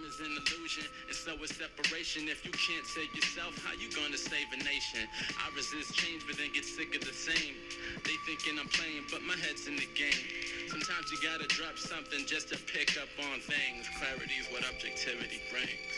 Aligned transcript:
Time 0.00 0.08
is 0.08 0.20
an 0.20 0.32
illusion, 0.32 0.84
and 1.08 1.16
so 1.16 1.34
is 1.44 1.50
separation. 1.50 2.28
If 2.28 2.44
you 2.44 2.52
can't 2.52 2.86
save 2.86 3.12
yourself, 3.14 3.52
how 3.64 3.72
you 3.74 3.90
gonna 3.92 4.16
save 4.16 4.46
a 4.52 4.56
nation? 4.64 5.04
I 5.36 5.54
resist 5.54 5.94
change, 5.94 6.22
but 6.26 6.38
then 6.38 6.48
get 6.54 6.64
sick 6.64 6.94
of 6.96 7.04
the 7.04 7.12
same. 7.12 7.54
They 8.04 8.16
thinking 8.24 8.58
I'm 8.58 8.68
playing, 8.68 9.04
but 9.10 9.20
my 9.22 9.36
head's 9.36 9.66
in 9.68 9.76
the 9.76 9.88
game. 9.92 10.24
Sometimes 10.68 11.12
you 11.12 11.18
gotta 11.20 11.46
drop 11.48 11.76
something 11.76 12.24
just 12.24 12.48
to 12.48 12.56
pick 12.56 12.96
up 12.96 13.08
on 13.18 13.40
things. 13.40 13.88
Clarity 13.98 14.40
is 14.40 14.46
what 14.48 14.64
objectivity 14.72 15.40
brings. 15.52 15.92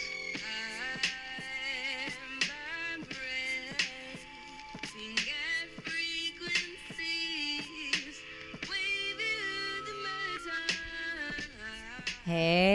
Hey 12.25 12.72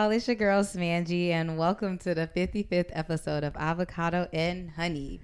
y'all, 0.00 0.10
it's 0.10 0.26
your 0.26 0.34
girl 0.34 0.62
Smangy, 0.62 1.28
and 1.28 1.58
welcome 1.58 1.98
to 1.98 2.14
the 2.14 2.26
55th 2.26 2.88
episode 2.92 3.44
of 3.44 3.54
Avocado 3.54 4.28
and 4.32 4.70
Honey. 4.70 5.20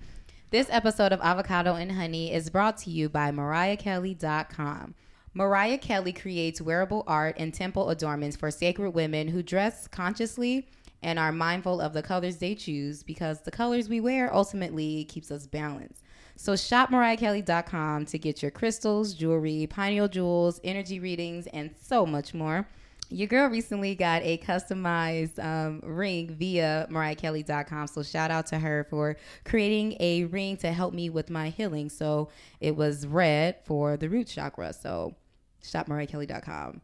This 0.51 0.69
episode 0.71 1.15
of 1.15 1.21
Avocado 1.23 1.77
and 1.77 1.91
Honey 1.91 2.31
is 2.31 2.51
brought 2.51 2.77
to 2.79 2.91
you 2.91 3.09
by 3.09 3.31
MariahKelly.com. 3.31 4.95
Mariah 5.33 5.79
Kelly 5.79 6.13
creates 6.13 6.61
wearable 6.61 7.05
art 7.07 7.37
and 7.39 7.55
temple 7.55 7.89
adornments 7.89 8.37
for 8.37 8.51
sacred 8.51 8.91
women 8.91 9.29
who 9.29 9.43
dress 9.43 9.89
consciously 9.89 10.69
and 11.03 11.19
are 11.19 11.33
mindful 11.33 11.81
of 11.81 11.95
the 11.95 12.03
colors 12.03 12.37
they 12.37 12.55
choose 12.55 13.03
because 13.03 13.41
the 13.41 13.51
colors 13.51 13.89
we 13.89 14.01
wear 14.01 14.35
ultimately 14.35 15.05
keeps 15.05 15.31
us 15.31 15.47
balanced. 15.47 16.03
So 16.37 16.55
shop 16.55 16.91
MariahKelly.com 16.91 18.05
to 18.05 18.19
get 18.19 18.43
your 18.43 18.51
crystals, 18.51 19.15
jewelry, 19.15 19.69
pineal 19.71 20.09
jewels, 20.09 20.61
energy 20.63 21.01
readings, 21.01 21.47
and 21.47 21.71
so 21.81 22.05
much 22.05 22.35
more. 22.35 22.69
Your 23.09 23.29
girl 23.29 23.49
recently 23.49 23.95
got 23.95 24.23
a 24.23 24.39
customized 24.39 25.43
um, 25.43 25.81
ring 25.85 26.35
via 26.35 26.89
MariahKelly.com. 26.91 27.87
So 27.87 28.03
shout 28.03 28.33
out 28.33 28.47
to 28.49 28.59
her 28.59 28.85
for 28.91 29.17
creating 29.45 29.97
a 30.01 30.25
ring 30.25 30.57
to 30.59 30.73
help 30.73 30.93
me 30.93 31.09
with 31.09 31.31
my 31.31 31.51
healing. 31.51 31.89
So 31.89 32.31
it 32.61 32.75
was 32.75 33.07
red 33.07 33.57
for 33.65 33.97
the 33.97 34.09
root 34.09 34.27
chakra. 34.27 34.73
So 34.73 35.15
shop 35.63 35.87
MariahKelly.com. 35.87 36.81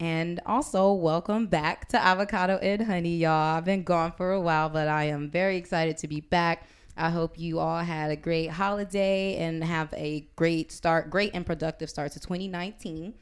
And 0.00 0.40
also, 0.44 0.92
welcome 0.92 1.46
back 1.46 1.88
to 1.90 2.04
Avocado 2.04 2.58
and 2.58 2.82
Honey, 2.82 3.16
y'all. 3.16 3.56
I've 3.56 3.64
been 3.64 3.84
gone 3.84 4.12
for 4.12 4.32
a 4.32 4.40
while, 4.40 4.68
but 4.68 4.88
I 4.88 5.04
am 5.04 5.30
very 5.30 5.56
excited 5.56 5.96
to 5.98 6.08
be 6.08 6.20
back. 6.20 6.66
I 6.96 7.10
hope 7.10 7.38
you 7.38 7.58
all 7.58 7.78
had 7.78 8.10
a 8.10 8.16
great 8.16 8.50
holiday 8.50 9.36
and 9.36 9.62
have 9.64 9.94
a 9.94 10.26
great 10.36 10.72
start, 10.72 11.10
great 11.10 11.30
and 11.32 11.46
productive 11.46 11.88
start 11.88 12.12
to 12.12 12.20
2019. 12.20 13.14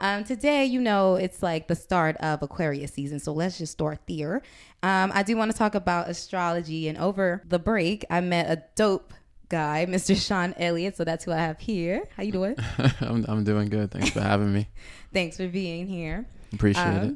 Um, 0.00 0.24
today, 0.24 0.64
you 0.64 0.80
know, 0.80 1.14
it's 1.14 1.42
like 1.42 1.68
the 1.68 1.74
start 1.76 2.16
of 2.16 2.42
Aquarius 2.42 2.92
season, 2.92 3.20
so 3.20 3.32
let's 3.32 3.58
just 3.58 3.72
start 3.72 4.00
there. 4.08 4.42
Um, 4.82 5.12
I 5.14 5.22
do 5.22 5.36
want 5.36 5.50
to 5.52 5.56
talk 5.56 5.74
about 5.74 6.08
astrology, 6.08 6.88
and 6.88 6.98
over 6.98 7.42
the 7.48 7.58
break, 7.58 8.04
I 8.10 8.20
met 8.20 8.50
a 8.50 8.62
dope 8.74 9.12
guy, 9.48 9.86
Mr. 9.88 10.16
Sean 10.16 10.54
Elliott. 10.58 10.96
So 10.96 11.04
that's 11.04 11.24
who 11.24 11.32
I 11.32 11.36
have 11.38 11.58
here. 11.60 12.04
How 12.16 12.22
you 12.22 12.32
doing? 12.32 12.56
I'm 13.00 13.24
I'm 13.28 13.44
doing 13.44 13.68
good. 13.68 13.90
Thanks 13.92 14.10
for 14.10 14.20
having 14.20 14.52
me. 14.52 14.68
Thanks 15.12 15.36
for 15.36 15.46
being 15.48 15.86
here. 15.86 16.26
Appreciate 16.52 16.82
Um, 16.82 16.96
it. 17.10 17.14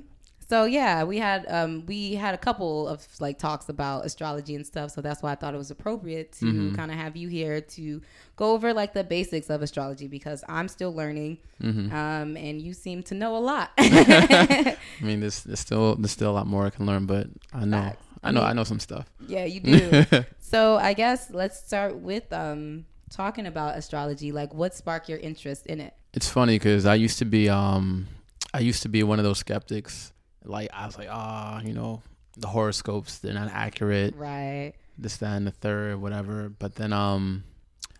So 0.49 0.65
yeah, 0.65 1.05
we 1.05 1.19
had 1.19 1.45
um 1.49 1.85
we 1.87 2.15
had 2.15 2.33
a 2.35 2.39
couple 2.39 2.89
of 2.89 3.07
like 3.21 3.39
talks 3.39 3.69
about 3.69 4.07
astrology 4.07 4.55
and 4.55 4.67
stuff. 4.67 4.91
So 4.93 5.01
that's 5.03 5.23
why 5.23 5.33
I 5.33 5.35
thought 5.35 5.53
it 5.55 5.59
was 5.59 5.71
appropriate 5.71 6.33
to 6.41 6.47
Mm-hmm. 6.47 6.75
kind 6.75 6.91
of 6.91 6.97
have 6.97 7.17
you 7.17 7.29
here 7.29 7.61
to 7.61 8.01
go 8.37 8.53
over 8.55 8.73
like 8.73 8.95
the 8.95 9.05
basics 9.05 9.51
of 9.51 9.61
astrology 9.61 10.09
because 10.09 10.43
I'm 10.49 10.69
still 10.69 10.95
learning, 10.95 11.39
Mm-hmm. 11.63 11.93
um, 11.95 12.37
and 12.37 12.63
you 12.63 12.73
seem 12.73 13.03
to 13.05 13.15
know 13.15 13.37
a 13.37 13.43
lot. 13.51 13.73
I 13.79 14.77
mean, 15.03 15.21
there's, 15.21 15.43
there's 15.43 15.61
still 15.61 15.97
there's 15.97 16.13
still 16.13 16.31
a 16.31 16.37
lot 16.41 16.47
more 16.47 16.65
I 16.67 16.71
can 16.71 16.87
learn, 16.87 17.05
but 17.07 17.27
I 17.53 17.65
know 17.65 17.81
Facts. 17.83 18.05
I 18.23 18.31
know 18.33 18.43
I 18.43 18.53
know 18.53 18.65
some 18.65 18.81
stuff. 18.81 19.07
yeah, 19.27 19.45
you 19.45 19.61
do. 19.61 20.05
so 20.41 20.77
I 20.77 20.93
guess 20.95 21.31
let's 21.31 21.59
start 21.65 21.97
with 21.97 22.33
um 22.33 22.87
talking 23.11 23.47
about 23.47 23.77
astrology. 23.77 24.33
Like, 24.33 24.55
what 24.55 24.75
sparked 24.75 25.09
your 25.09 25.19
interest 25.19 25.67
in 25.67 25.81
it? 25.81 25.93
It's 26.15 26.29
funny 26.29 26.57
because 26.57 26.87
I 26.87 26.95
used 26.95 27.19
to 27.19 27.25
be 27.27 27.49
um 27.51 28.09
I 28.55 28.61
used 28.61 28.83
to 28.83 28.89
be 28.89 29.03
one 29.03 29.19
of 29.19 29.25
those 29.25 29.39
skeptics. 29.39 30.13
Like 30.45 30.71
I 30.73 30.87
was 30.87 30.99
like, 30.99 31.09
ah, 31.11 31.61
you 31.63 31.73
know, 31.75 32.03
the 32.37 32.49
horoscopes 32.49 33.19
they're 33.19 33.35
not 33.35 33.51
accurate. 33.53 34.15
Right. 34.17 34.75
This, 34.97 35.19
that, 35.19 35.37
and 35.37 35.47
the 35.47 35.53
third, 35.53 36.01
whatever. 36.01 36.49
But 36.49 36.75
then 36.77 36.93
um. 36.93 37.45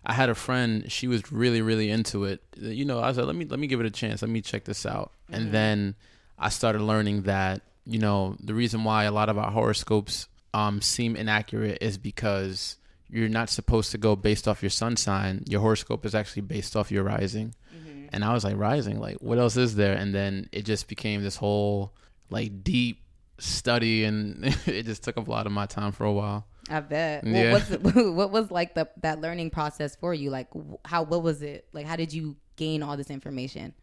I 0.05 0.13
had 0.13 0.29
a 0.29 0.33
friend. 0.35 0.89
She 0.89 1.07
was 1.09 1.29
really, 1.29 1.61
really 1.61 1.89
into 1.89 2.23
it. 2.23 2.41
You 2.55 2.85
know, 2.85 2.99
I 2.99 3.09
was 3.09 3.17
like, 3.17 3.27
let 3.27 3.35
me 3.35 3.43
let 3.45 3.59
me 3.59 3.67
give 3.67 3.81
it 3.81 3.85
a 3.85 3.91
chance. 3.91 4.21
Let 4.21 4.31
me 4.31 4.41
check 4.41 4.63
this 4.63 4.85
out. 4.85 5.11
Mhm. 5.29 5.35
And 5.35 5.51
then 5.51 5.95
I 6.37 6.49
started 6.49 6.81
learning 6.81 7.23
that 7.23 7.61
you 7.85 7.99
know 7.99 8.37
the 8.39 8.53
reason 8.53 8.85
why 8.85 9.03
a 9.03 9.11
lot 9.11 9.27
of 9.27 9.37
our 9.37 9.51
horoscopes 9.51 10.27
um 10.53 10.81
seem 10.81 11.17
inaccurate 11.17 11.79
is 11.81 11.97
because 11.97 12.77
you're 13.09 13.27
not 13.27 13.49
supposed 13.49 13.91
to 13.91 13.97
go 13.97 14.15
based 14.15 14.47
off 14.47 14.63
your 14.63 14.69
sun 14.69 14.95
sign. 14.95 15.43
Your 15.47 15.59
horoscope 15.59 16.05
is 16.05 16.15
actually 16.15 16.43
based 16.43 16.77
off 16.77 16.91
your 16.91 17.03
rising. 17.03 17.53
Mm-hmm. 17.75 18.05
And 18.13 18.23
I 18.23 18.33
was 18.33 18.45
like, 18.45 18.55
rising, 18.55 18.99
like 18.99 19.17
what 19.17 19.37
else 19.37 19.57
is 19.57 19.75
there? 19.75 19.95
And 19.95 20.15
then 20.15 20.47
it 20.53 20.63
just 20.63 20.87
became 20.87 21.23
this 21.23 21.35
whole 21.35 21.91
like 22.29 22.63
deep 22.63 23.01
study, 23.37 24.03
and 24.03 24.45
it 24.65 24.83
just 24.85 25.03
took 25.03 25.17
up 25.17 25.27
a 25.27 25.31
lot 25.31 25.45
of 25.45 25.51
my 25.51 25.65
time 25.65 25.91
for 25.91 26.05
a 26.05 26.11
while. 26.13 26.45
I 26.69 26.79
bet. 26.81 27.25
Yeah. 27.25 27.53
What 27.53 27.69
was 27.69 27.93
what 28.13 28.31
was 28.31 28.51
like 28.51 28.75
the 28.75 28.87
that 29.01 29.21
learning 29.21 29.49
process 29.49 29.95
for 29.95 30.13
you? 30.13 30.29
Like 30.29 30.47
how 30.85 31.03
what 31.03 31.23
was 31.23 31.41
it? 31.41 31.67
Like 31.73 31.85
how 31.85 31.95
did 31.95 32.13
you 32.13 32.35
gain 32.55 32.83
all 32.83 32.97
this 32.97 33.09
information? 33.09 33.73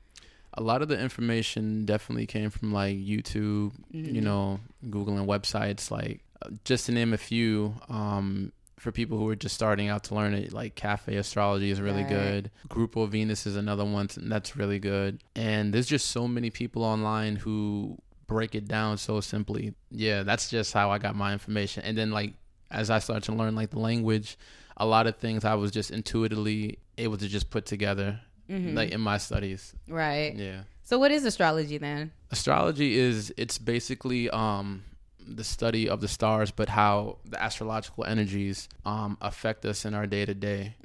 a 0.59 0.63
lot 0.63 0.81
of 0.81 0.89
the 0.89 0.99
information 0.99 1.85
definitely 1.85 2.25
came 2.25 2.49
from 2.49 2.73
like 2.73 2.97
YouTube, 2.97 3.73
Mm-hmm. 3.93 4.15
you 4.15 4.21
know, 4.23 4.59
googling 4.87 5.27
websites 5.27 5.91
like 5.91 6.23
uh, 6.41 6.49
just 6.65 6.87
to 6.87 6.93
name 6.93 7.13
a 7.13 7.19
few 7.19 7.75
um 7.91 8.53
for 8.79 8.91
people 8.93 9.19
who 9.19 9.29
are 9.29 9.37
just 9.37 9.55
starting 9.55 9.89
out 9.89 10.05
to 10.05 10.15
learn 10.15 10.33
it 10.33 10.53
like 10.55 10.75
cafe 10.75 11.17
astrology 11.17 11.71
is 11.71 11.81
really 11.81 12.03
Right. 12.05 12.09
good 12.09 12.51
grupo 12.69 13.07
venus 13.09 13.47
is 13.47 13.57
another 13.57 13.85
one 13.85 14.09
that's 14.17 14.57
really 14.57 14.79
good 14.79 15.23
and 15.35 15.75
there's 15.75 15.87
just 15.87 16.11
so 16.11 16.27
many 16.29 16.49
people 16.51 16.85
online 16.85 17.37
who 17.37 17.99
break 18.27 18.55
it 18.55 18.67
down 18.67 18.99
so 18.99 19.21
simply 19.21 19.73
yeah 19.91 20.23
that's 20.23 20.49
just 20.51 20.73
how 20.73 20.91
i 20.91 20.99
got 20.99 21.15
my 21.15 21.33
information 21.33 21.83
and 21.85 21.97
then 21.97 22.11
like 22.11 22.33
as 22.71 22.91
i 22.91 22.99
started 22.99 23.23
to 23.23 23.33
learn 23.33 23.55
like 23.55 23.71
the 23.71 23.79
language 23.79 24.37
a 24.77 24.85
lot 24.87 25.07
of 25.07 25.17
things 25.17 25.45
i 25.45 25.55
was 25.55 25.71
just 25.71 25.91
intuitively 25.93 26.79
able 26.99 27.17
to 27.17 27.29
just 27.29 27.51
put 27.51 27.67
together 27.67 28.21
Mm-hmm. 28.49 28.77
like 28.77 28.91
in 28.93 29.01
my 29.01 29.19
studies 29.19 29.75
Right. 29.89 30.33
yeah 30.37 30.61
So 30.85 31.01
what 31.01 31.11
is 31.11 31.25
astrology 31.25 31.79
then? 31.79 32.13
astrology 32.31 32.97
is 32.97 33.35
it's 33.37 33.59
basically 33.59 34.31
um 34.31 34.85
the 35.27 35.43
study 35.43 35.89
of 35.89 36.01
the 36.01 36.07
stars 36.07 36.53
but 36.53 36.69
how 36.69 37.19
the 37.25 37.43
astrological 37.43 38.05
energies 38.05 38.69
um 38.85 39.19
affect 39.21 39.65
us 39.65 39.85
in 39.85 39.95
our 39.95 40.07
day 40.07 40.25
to 40.25 40.33
day 40.35 40.77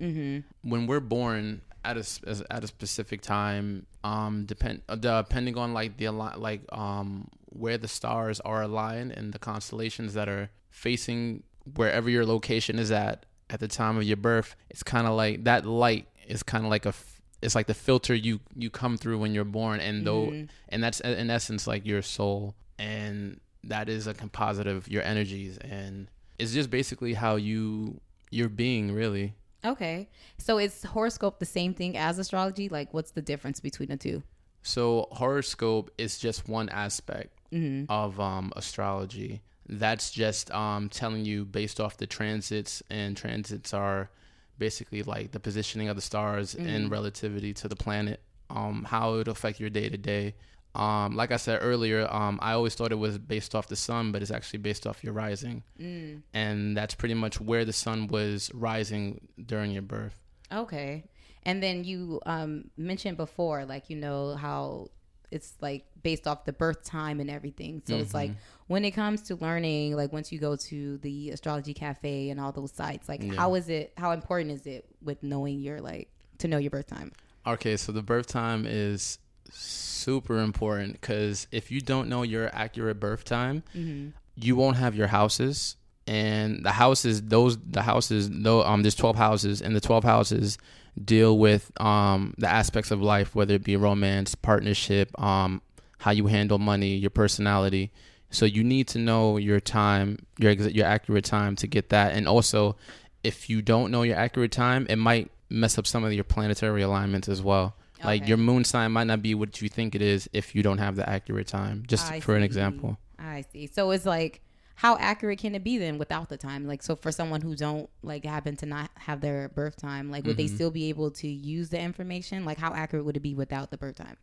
when 0.63 0.87
we're 0.87 0.99
born 0.99 1.61
at 1.83 1.97
a 1.97 2.45
at 2.51 2.63
a 2.63 2.67
specific 2.67 3.21
time 3.21 3.85
um 4.03 4.45
depend 4.45 4.81
uh, 4.87 4.95
depending 4.95 5.57
on 5.57 5.73
like 5.73 5.97
the 5.97 6.09
like 6.09 6.61
um 6.71 7.27
where 7.47 7.77
the 7.77 7.87
stars 7.87 8.39
are 8.41 8.61
aligned 8.61 9.11
and 9.11 9.33
the 9.33 9.39
constellations 9.39 10.13
that 10.13 10.29
are 10.29 10.49
facing 10.69 11.43
wherever 11.75 12.09
your 12.09 12.25
location 12.25 12.77
is 12.79 12.91
at 12.91 13.25
at 13.49 13.59
the 13.59 13.67
time 13.67 13.97
of 13.97 14.03
your 14.03 14.17
birth 14.17 14.55
it's 14.69 14.83
kind 14.83 15.05
of 15.07 15.13
like 15.13 15.43
that 15.43 15.65
light 15.65 16.07
is 16.27 16.43
kind 16.43 16.63
of 16.65 16.69
like 16.69 16.85
a 16.85 16.93
it's 17.41 17.55
like 17.55 17.67
the 17.67 17.73
filter 17.73 18.13
you 18.13 18.39
you 18.55 18.69
come 18.69 18.95
through 18.97 19.17
when 19.17 19.33
you're 19.33 19.43
born 19.43 19.79
and 19.79 20.05
though 20.05 20.27
Mhm. 20.27 20.49
and 20.69 20.83
that's 20.83 20.99
in 21.01 21.29
essence 21.29 21.65
like 21.67 21.85
your 21.85 22.01
soul 22.03 22.55
and 22.77 23.39
that 23.63 23.89
is 23.89 24.07
a 24.07 24.13
composite 24.13 24.67
of 24.67 24.87
your 24.87 25.03
energies 25.03 25.57
and 25.57 26.07
it's 26.39 26.53
just 26.53 26.69
basically 26.69 27.13
how 27.15 27.35
you 27.35 27.99
you're 28.31 28.49
being 28.49 28.91
really 28.93 29.33
Okay. 29.63 30.09
So 30.37 30.57
is 30.57 30.83
horoscope 30.83 31.39
the 31.39 31.45
same 31.45 31.73
thing 31.73 31.95
as 31.97 32.17
astrology? 32.19 32.69
Like 32.69 32.93
what's 32.93 33.11
the 33.11 33.21
difference 33.21 33.59
between 33.59 33.89
the 33.89 33.97
two? 33.97 34.23
so 34.63 35.07
horoscope 35.11 35.89
is 35.97 36.19
just 36.19 36.47
one 36.47 36.69
aspect 36.69 37.31
Mm-hmm. 37.51 37.91
of 37.91 38.17
um 38.19 38.53
astrology 38.55 39.41
that's 39.67 40.09
just 40.11 40.49
um 40.51 40.87
telling 40.87 41.25
you 41.25 41.43
based 41.43 41.81
off 41.81 41.97
the 41.97 42.07
transits 42.07 42.81
and 42.89 43.17
transits 43.17 43.73
are 43.73 44.09
basically 44.57 45.01
like 45.03 45.31
the 45.31 45.39
positioning 45.39 45.89
of 45.89 45.95
the 45.97 46.01
stars 46.01 46.53
in 46.55 46.89
relativity 46.89 47.53
to 47.55 47.67
the 47.67 47.75
planet 47.75 48.21
um 48.51 48.85
how 48.87 49.15
it 49.15 49.27
affect 49.27 49.59
your 49.59 49.69
day 49.69 49.89
to 49.89 49.97
day 49.97 50.33
um 50.75 51.15
like 51.15 51.31
i 51.31 51.37
said 51.37 51.59
earlier 51.61 52.07
um 52.13 52.39
i 52.41 52.53
always 52.53 52.75
thought 52.75 52.91
it 52.91 52.95
was 52.95 53.17
based 53.17 53.53
off 53.55 53.67
the 53.67 53.75
sun 53.75 54.11
but 54.11 54.21
it's 54.21 54.31
actually 54.31 54.59
based 54.59 54.87
off 54.87 55.03
your 55.03 55.13
rising 55.13 55.63
Mm. 55.79 56.21
and 56.33 56.77
that's 56.77 56.95
pretty 56.95 57.13
much 57.15 57.41
where 57.41 57.65
the 57.65 57.73
sun 57.73 58.07
was 58.07 58.49
rising 58.53 59.19
during 59.45 59.71
your 59.71 59.81
birth 59.83 60.17
Okay. 60.53 61.05
And 61.43 61.63
then 61.63 61.85
you 61.85 62.19
um, 62.25 62.65
mentioned 62.75 63.15
before, 63.15 63.63
like, 63.63 63.89
you 63.89 63.95
know, 63.95 64.35
how 64.35 64.89
it's 65.31 65.53
like 65.61 65.85
based 66.03 66.27
off 66.27 66.43
the 66.43 66.51
birth 66.51 66.83
time 66.83 67.21
and 67.21 67.31
everything. 67.31 67.81
So 67.87 67.95
it's 67.95 68.13
like 68.13 68.31
when 68.67 68.83
it 68.83 68.91
comes 68.91 69.21
to 69.23 69.35
learning, 69.37 69.95
like 69.95 70.11
once 70.11 70.29
you 70.33 70.39
go 70.39 70.57
to 70.57 70.97
the 70.97 71.29
astrology 71.29 71.73
cafe 71.73 72.31
and 72.31 72.39
all 72.41 72.51
those 72.51 72.73
sites, 72.73 73.07
like 73.07 73.23
Yeah. 73.23 73.33
how 73.35 73.55
is 73.55 73.69
it, 73.69 73.93
how 73.97 74.11
important 74.11 74.51
is 74.51 74.67
it 74.67 74.85
with 75.01 75.23
knowing 75.23 75.59
your, 75.61 75.79
like, 75.79 76.09
to 76.39 76.49
know 76.49 76.57
your 76.57 76.69
birth 76.69 76.87
time? 76.87 77.13
Okay, 77.47 77.77
so 77.77 77.93
the 77.93 78.03
birth 78.03 78.27
time 78.27 78.65
is 78.67 79.17
super 79.51 80.39
important 80.39 80.93
because 80.93 81.47
if 81.51 81.71
you 81.71 81.81
don't 81.81 82.09
know 82.09 82.23
your 82.23 82.49
accurate 82.53 82.99
birth 82.99 83.23
time, 83.23 83.63
Mm-hmm. 83.75 84.09
you 84.35 84.55
won't 84.55 84.77
have 84.77 84.95
your 84.95 85.07
houses. 85.07 85.75
And 86.07 86.65
the 86.65 86.71
houses, 86.71 87.21
those 87.21 87.57
the 87.59 87.83
houses, 87.83 88.29
though, 88.31 88.63
um, 88.63 88.81
there's 88.81 88.95
twelve 88.95 89.15
houses, 89.15 89.61
and 89.61 89.75
the 89.75 89.79
twelve 89.81 90.03
houses 90.03 90.57
deal 91.05 91.37
with 91.37 91.71
um 91.79 92.33
the 92.37 92.47
aspects 92.49 92.89
of 92.91 93.01
life, 93.01 93.35
whether 93.35 93.53
it 93.53 93.63
be 93.63 93.75
romance, 93.75 94.33
partnership, 94.33 95.07
um, 95.21 95.61
how 95.99 96.11
you 96.11 96.25
handle 96.27 96.57
money, 96.57 96.95
your 96.95 97.11
personality. 97.11 97.91
So 98.31 98.45
you 98.45 98.63
need 98.63 98.87
to 98.89 98.99
know 98.99 99.37
your 99.37 99.59
time, 99.59 100.25
your 100.39 100.51
your 100.53 100.87
accurate 100.87 101.23
time 101.25 101.55
to 101.57 101.67
get 101.67 101.89
that. 101.89 102.13
And 102.13 102.27
also, 102.27 102.77
if 103.23 103.49
you 103.49 103.61
don't 103.61 103.91
know 103.91 104.01
your 104.01 104.17
accurate 104.17 104.51
time, 104.51 104.87
it 104.89 104.95
might 104.95 105.29
mess 105.49 105.77
up 105.77 105.85
some 105.85 106.03
of 106.03 106.11
your 106.13 106.23
planetary 106.23 106.81
alignments 106.81 107.29
as 107.29 107.41
well. 107.43 107.75
Like 108.03 108.27
your 108.27 108.37
moon 108.37 108.63
sign 108.63 108.91
might 108.91 109.05
not 109.07 109.21
be 109.21 109.35
what 109.35 109.61
you 109.61 109.69
think 109.69 109.95
it 109.95 110.01
is 110.01 110.29
if 110.33 110.55
you 110.55 110.63
don't 110.63 110.77
have 110.79 110.95
the 110.95 111.07
accurate 111.07 111.47
time. 111.47 111.83
Just 111.87 112.11
I 112.11 112.19
for 112.19 112.35
an 112.35 112.43
example. 112.43 112.97
I 113.19 113.45
see. 113.53 113.67
So 113.67 113.91
it's 113.91 114.05
like, 114.05 114.41
how 114.75 114.97
accurate 114.97 115.37
can 115.39 115.53
it 115.53 115.63
be 115.63 115.77
then 115.77 115.99
without 115.99 116.29
the 116.29 116.37
time? 116.37 116.65
Like, 116.65 116.81
so 116.81 116.95
for 116.95 117.11
someone 117.11 117.41
who 117.41 117.55
don't 117.55 117.89
like 118.01 118.25
happen 118.25 118.55
to 118.57 118.65
not 118.65 118.89
have 118.95 119.21
their 119.21 119.49
birth 119.49 119.75
time, 119.77 120.09
like, 120.09 120.25
would 120.25 120.37
they 120.37 120.45
Mm-hmm. 120.45 120.55
still 120.55 120.71
be 120.71 120.89
able 120.89 121.11
to 121.11 121.27
use 121.27 121.69
the 121.69 121.79
information? 121.79 122.45
Like, 122.45 122.57
how 122.57 122.73
accurate 122.73 123.05
would 123.05 123.15
it 123.17 123.21
be 123.21 123.35
without 123.35 123.69
the 123.69 123.77
birth 123.77 123.97
time? 123.97 124.17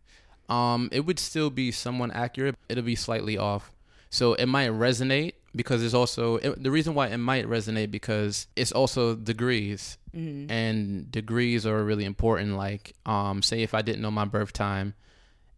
Um, 0.49 0.89
it 0.93 1.01
would 1.01 1.19
still 1.19 1.51
be 1.51 1.71
somewhat 1.71 2.11
accurate. 2.15 2.57
It'll 2.69 2.83
be 2.83 2.97
slightly 2.97 3.37
off. 3.39 3.71
So 4.11 4.33
it 4.35 4.47
might 4.47 4.71
resonate 4.71 5.35
because 5.55 5.83
it's 5.85 5.95
also 5.95 6.37
it, 6.37 6.63
the 6.63 6.71
reason 6.71 6.95
why 6.95 7.09
it 7.09 7.19
might 7.19 7.47
resonate 7.47 7.91
because 7.91 8.47
it's 8.57 8.73
also 8.73 9.15
degrees 9.15 9.99
and 10.19 11.11
degrees 11.11 11.67
are 11.67 11.83
really 11.85 12.05
important. 12.05 12.57
Like, 12.57 12.95
um, 13.07 13.43
say 13.43 13.63
if 13.63 13.75
I 13.75 13.83
didn't 13.83 14.03
know 14.03 14.11
my 14.11 14.25
birth 14.25 14.53
time 14.53 14.95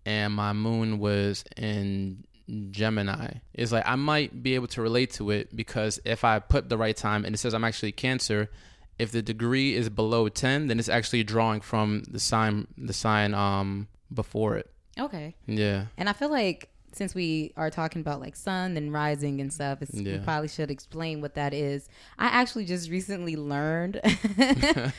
and 0.05 0.35
my 0.35 0.53
moon 0.53 0.99
was 0.99 1.45
in 1.57 2.25
Gemini, 2.71 3.35
it's 3.55 3.73
like 3.73 3.85
I 3.87 3.97
might 3.97 4.43
be 4.43 4.55
able 4.55 4.69
to 4.69 4.83
relate 4.83 5.13
to 5.13 5.31
it 5.31 5.55
because 5.55 6.01
if 6.05 6.25
I 6.25 6.39
put 6.39 6.69
the 6.69 6.77
right 6.77 6.97
time 6.97 7.25
and 7.25 7.35
it 7.35 7.39
says 7.39 7.55
I'm 7.55 7.65
actually 7.65 7.93
Cancer, 7.93 8.51
if 8.99 9.13
the 9.13 9.23
degree 9.23 9.75
is 9.75 9.89
below 9.89 10.29
ten, 10.29 10.67
then 10.67 10.79
it's 10.79 10.89
actually 10.89 11.25
drawing 11.25 11.61
from 11.61 12.05
the 12.09 12.21
sign 12.21 12.67
the 12.77 12.93
sign 12.93 13.35
um 13.35 13.89
before 14.13 14.57
it. 14.57 14.71
Okay. 14.99 15.35
Yeah. 15.47 15.87
And 15.97 16.09
I 16.09 16.13
feel 16.13 16.31
like 16.31 16.69
since 16.93 17.15
we 17.15 17.53
are 17.57 17.71
talking 17.71 18.01
about 18.01 18.21
like 18.21 18.37
sun 18.37 18.77
and 18.77 18.93
rising 18.93 19.41
and 19.41 19.53
stuff, 19.53 19.83
it's, 19.83 19.93
we 19.93 20.19
probably 20.19 20.49
should 20.49 20.71
explain 20.71 21.21
what 21.21 21.35
that 21.35 21.55
is. 21.55 21.89
I 22.19 22.27
actually 22.27 22.65
just 22.65 22.91
recently 22.91 23.37
learned 23.37 24.01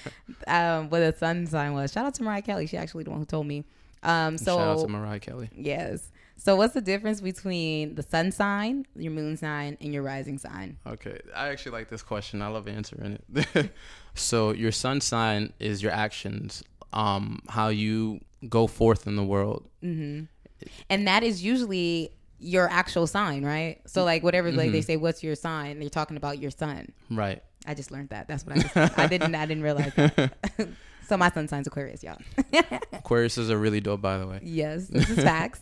um, 0.48 0.90
what 0.90 1.02
a 1.02 1.16
sun 1.18 1.48
sign 1.48 1.74
was. 1.74 1.92
Shout 1.92 2.06
out 2.06 2.14
to 2.16 2.24
Mariah 2.24 2.42
Kelly. 2.42 2.68
She 2.68 2.78
actually 2.78 3.04
the 3.04 3.10
one 3.12 3.20
who 3.20 3.26
told 3.26 3.48
me. 3.48 3.66
Um, 4.04 4.38
so 4.38 4.58
Shout 4.58 4.68
out 4.68 4.82
to 4.82 4.88
Mariah 4.88 5.20
Kelly. 5.20 5.50
yes. 5.56 6.10
So 6.38 6.56
what's 6.56 6.74
the 6.74 6.82
difference 6.82 7.22
between 7.22 7.94
the 7.94 8.02
sun 8.02 8.32
sign, 8.32 8.88
your 8.96 9.12
moon 9.12 9.38
sign, 9.38 9.78
and 9.80 9.94
your 9.94 10.02
rising 10.02 10.40
sign? 10.40 10.76
Okay, 10.88 11.20
I 11.36 11.50
actually 11.50 11.74
like 11.74 11.90
this 11.90 12.02
question. 12.02 12.42
I 12.42 12.48
love 12.48 12.68
answering 12.68 13.20
it. 13.36 13.70
so 14.16 14.52
your 14.52 14.72
sun 14.72 15.02
sign 15.02 15.54
is 15.60 15.84
your 15.84 15.92
actions, 15.92 16.64
um, 16.94 17.44
how 17.48 17.68
you 17.68 18.22
go 18.50 18.66
forth 18.66 19.06
in 19.06 19.18
the 19.18 19.24
world. 19.24 19.70
And 20.90 21.08
that 21.08 21.24
is 21.24 21.44
usually 21.44 22.12
your 22.40 22.68
actual 22.70 23.06
sign, 23.08 23.46
right? 23.46 23.80
So 23.86 24.04
like 24.04 24.24
whatever 24.24 24.52
like 24.52 24.72
they 24.72 24.82
say, 24.82 24.98
what's 24.98 25.24
your 25.24 25.36
sign? 25.36 25.80
They're 25.80 25.90
talking 25.90 26.18
about 26.18 26.40
your 26.40 26.52
sun. 26.52 26.92
Right. 27.10 27.44
I 27.68 27.76
just 27.76 27.92
learned 27.92 28.10
that. 28.10 28.28
That's 28.28 28.46
what 28.46 28.58
I 28.58 28.62
just, 28.62 29.00
I 29.00 29.08
didn't 29.08 29.36
I 29.36 29.46
didn't 29.46 29.64
realize. 29.64 29.94
So 31.12 31.18
my 31.18 31.30
sun 31.30 31.50
sign's 31.50 31.68
Aquarius, 31.68 32.04
y'all. 32.04 32.18
Aquarius 32.94 33.38
is 33.38 33.50
a 33.50 33.58
really 33.58 33.82
dope, 33.82 34.02
by 34.02 34.18
the 34.18 34.26
way. 34.26 34.40
yes, 34.44 34.88
this 34.90 35.10
is 35.10 35.18
facts. 35.18 35.60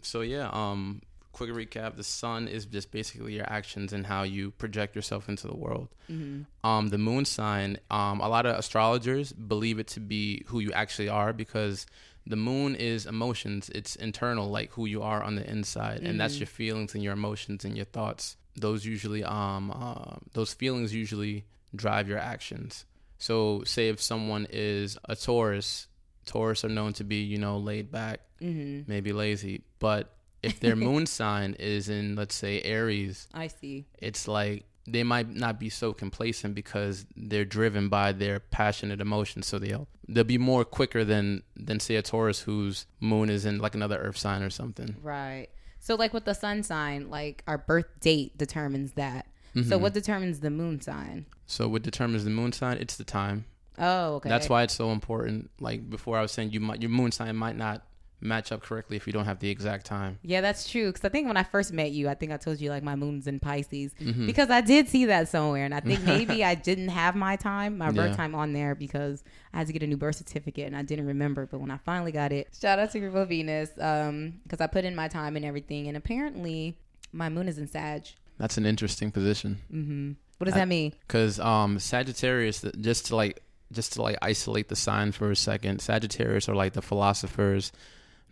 So 0.00 0.22
yeah, 0.22 0.48
um, 0.50 1.02
quick 1.32 1.50
recap: 1.50 1.96
the 1.96 2.04
sun 2.04 2.48
is 2.48 2.64
just 2.64 2.90
basically 2.90 3.34
your 3.34 3.44
actions 3.46 3.92
and 3.92 4.06
how 4.06 4.22
you 4.22 4.52
project 4.52 4.96
yourself 4.96 5.28
into 5.28 5.46
the 5.46 5.54
world. 5.54 5.88
Um, 6.08 6.88
the 6.88 6.96
moon 6.96 7.26
sign, 7.26 7.76
um, 7.90 8.20
a 8.22 8.28
lot 8.30 8.46
of 8.46 8.56
astrologers 8.58 9.34
believe 9.34 9.78
it 9.78 9.88
to 9.88 10.00
be 10.00 10.44
who 10.46 10.60
you 10.60 10.72
actually 10.72 11.10
are 11.10 11.34
because 11.34 11.84
the 12.26 12.36
moon 12.36 12.74
is 12.74 13.06
emotions. 13.06 13.70
It's 13.74 13.96
internal, 13.96 14.48
like 14.48 14.72
who 14.72 14.86
you 14.86 15.02
are 15.02 15.22
on 15.22 15.34
the 15.36 15.48
inside, 15.48 16.00
and 16.02 16.18
that's 16.18 16.38
your 16.38 16.46
feelings 16.46 16.94
and 16.94 17.02
your 17.02 17.12
emotions 17.12 17.64
and 17.64 17.76
your 17.76 17.84
thoughts. 17.86 18.36
Those 18.56 18.84
usually, 18.86 19.24
um, 19.24 19.70
uh, 19.70 20.16
those 20.32 20.54
feelings 20.54 20.94
usually 20.94 21.44
drive 21.74 22.08
your 22.08 22.18
actions. 22.18 22.84
So, 23.18 23.62
say 23.64 23.88
if 23.88 24.00
someone 24.00 24.46
is 24.50 24.96
a 25.08 25.16
Taurus, 25.16 25.88
Taurus 26.24 26.64
are 26.64 26.68
known 26.68 26.92
to 26.94 27.04
be, 27.04 27.16
you 27.16 27.38
know, 27.38 27.58
laid 27.58 27.90
back, 27.90 28.20
maybe 28.86 29.12
lazy. 29.12 29.62
But 29.78 30.14
if 30.42 30.60
their 30.60 30.76
moon 30.88 31.06
sign 31.06 31.54
is 31.58 31.88
in, 31.88 32.16
let's 32.16 32.34
say, 32.34 32.60
Aries, 32.62 33.28
I 33.34 33.48
see. 33.48 33.86
it's 33.98 34.28
like 34.28 34.64
they 34.86 35.02
might 35.02 35.28
not 35.28 35.58
be 35.58 35.70
so 35.70 35.92
complacent 35.92 36.54
because 36.54 37.06
they're 37.16 37.44
driven 37.44 37.88
by 37.88 38.12
their 38.12 38.40
passionate 38.40 39.00
emotions. 39.00 39.46
So 39.46 39.58
they'll 39.58 39.88
they'll 40.08 40.24
be 40.24 40.38
more 40.38 40.64
quicker 40.64 41.04
than 41.04 41.42
than 41.56 41.80
say 41.80 41.96
a 41.96 42.02
Taurus 42.02 42.40
whose 42.40 42.86
moon 43.00 43.30
is 43.30 43.44
in 43.44 43.58
like 43.58 43.74
another 43.74 43.98
Earth 43.98 44.18
sign 44.18 44.42
or 44.42 44.50
something. 44.50 44.96
Right. 45.02 45.48
So 45.80 45.94
like 45.94 46.14
with 46.14 46.24
the 46.24 46.34
sun 46.34 46.62
sign, 46.62 47.10
like 47.10 47.42
our 47.46 47.58
birth 47.58 47.86
date 48.00 48.36
determines 48.38 48.92
that. 48.92 49.26
So 49.54 49.60
mm-hmm. 49.60 49.82
what 49.82 49.94
determines 49.94 50.40
the 50.40 50.50
moon 50.50 50.80
sign? 50.80 51.26
So 51.46 51.68
what 51.68 51.82
determines 51.82 52.24
the 52.24 52.30
moon 52.30 52.52
sign? 52.52 52.78
It's 52.78 52.96
the 52.96 53.04
time. 53.04 53.44
Oh, 53.78 54.14
okay. 54.14 54.28
That's 54.28 54.48
why 54.48 54.62
it's 54.62 54.74
so 54.74 54.90
important. 54.90 55.50
Like 55.60 55.88
before, 55.88 56.18
I 56.18 56.22
was 56.22 56.32
saying 56.32 56.50
you 56.50 56.60
might 56.60 56.82
your 56.82 56.90
moon 56.90 57.12
sign 57.12 57.36
might 57.36 57.56
not 57.56 57.82
match 58.24 58.50
up 58.50 58.62
correctly 58.62 58.96
if 58.96 59.06
you 59.06 59.12
don't 59.12 59.26
have 59.26 59.38
the 59.38 59.50
exact 59.50 59.84
time. 59.86 60.18
Yeah, 60.22 60.40
that's 60.40 60.68
true. 60.68 60.86
Because 60.90 61.04
I 61.04 61.10
think 61.10 61.26
when 61.28 61.36
I 61.36 61.42
first 61.44 61.72
met 61.72 61.92
you, 61.92 62.08
I 62.08 62.14
think 62.14 62.32
I 62.32 62.36
told 62.38 62.60
you 62.60 62.70
like 62.70 62.82
my 62.82 62.96
moon's 62.96 63.26
in 63.26 63.38
Pisces 63.38 63.92
Mm-hmm. 64.00 64.26
because 64.26 64.50
I 64.50 64.60
did 64.60 64.88
see 64.88 65.04
that 65.06 65.28
somewhere, 65.28 65.64
and 65.64 65.74
I 65.74 65.80
think 65.80 66.02
maybe 66.04 66.42
I 66.44 66.54
didn't 66.54 66.88
have 66.88 67.14
my 67.14 67.36
time, 67.36 67.78
my 67.78 67.90
birth 67.90 68.10
Yeah. 68.10 68.16
time 68.16 68.34
on 68.34 68.52
there 68.52 68.74
because 68.74 69.22
I 69.52 69.58
had 69.58 69.66
to 69.68 69.72
get 69.72 69.82
a 69.82 69.86
new 69.86 69.96
birth 69.96 70.16
certificate 70.16 70.66
and 70.66 70.76
I 70.76 70.82
didn't 70.82 71.06
remember. 71.06 71.46
But 71.46 71.60
when 71.60 71.70
I 71.70 71.76
finally 71.78 72.12
got 72.12 72.32
it, 72.32 72.48
shout 72.60 72.78
out 72.78 72.90
to 72.92 72.98
Group 73.00 73.14
of 73.14 73.28
Venus, 73.28 73.70
um, 73.78 74.40
because 74.42 74.60
I 74.60 74.66
put 74.66 74.84
in 74.84 74.96
my 74.96 75.08
time 75.08 75.36
and 75.36 75.44
everything, 75.44 75.86
and 75.88 75.96
apparently 75.96 76.76
my 77.12 77.28
moon 77.28 77.46
is 77.48 77.58
in 77.58 77.66
Sag. 77.68 78.06
That's 78.38 78.56
an 78.58 78.66
interesting 78.66 79.10
position. 79.12 79.60
Mm-hmm. 79.72 80.12
What 80.38 80.46
does 80.46 80.54
that 80.54 80.66
mean? 80.66 80.92
because 81.06 81.38
um 81.38 81.78
Sagittarius 81.78 82.64
just 82.80 83.06
to 83.06 83.16
like 83.16 83.40
just 83.72 83.92
to 83.94 84.02
like 84.02 84.18
isolate 84.20 84.68
the 84.68 84.76
sign 84.76 85.12
for 85.12 85.30
a 85.30 85.36
second 85.36 85.80
Sagittarius 85.80 86.48
are 86.48 86.54
like 86.56 86.72
the 86.74 86.82
philosophers 86.82 87.70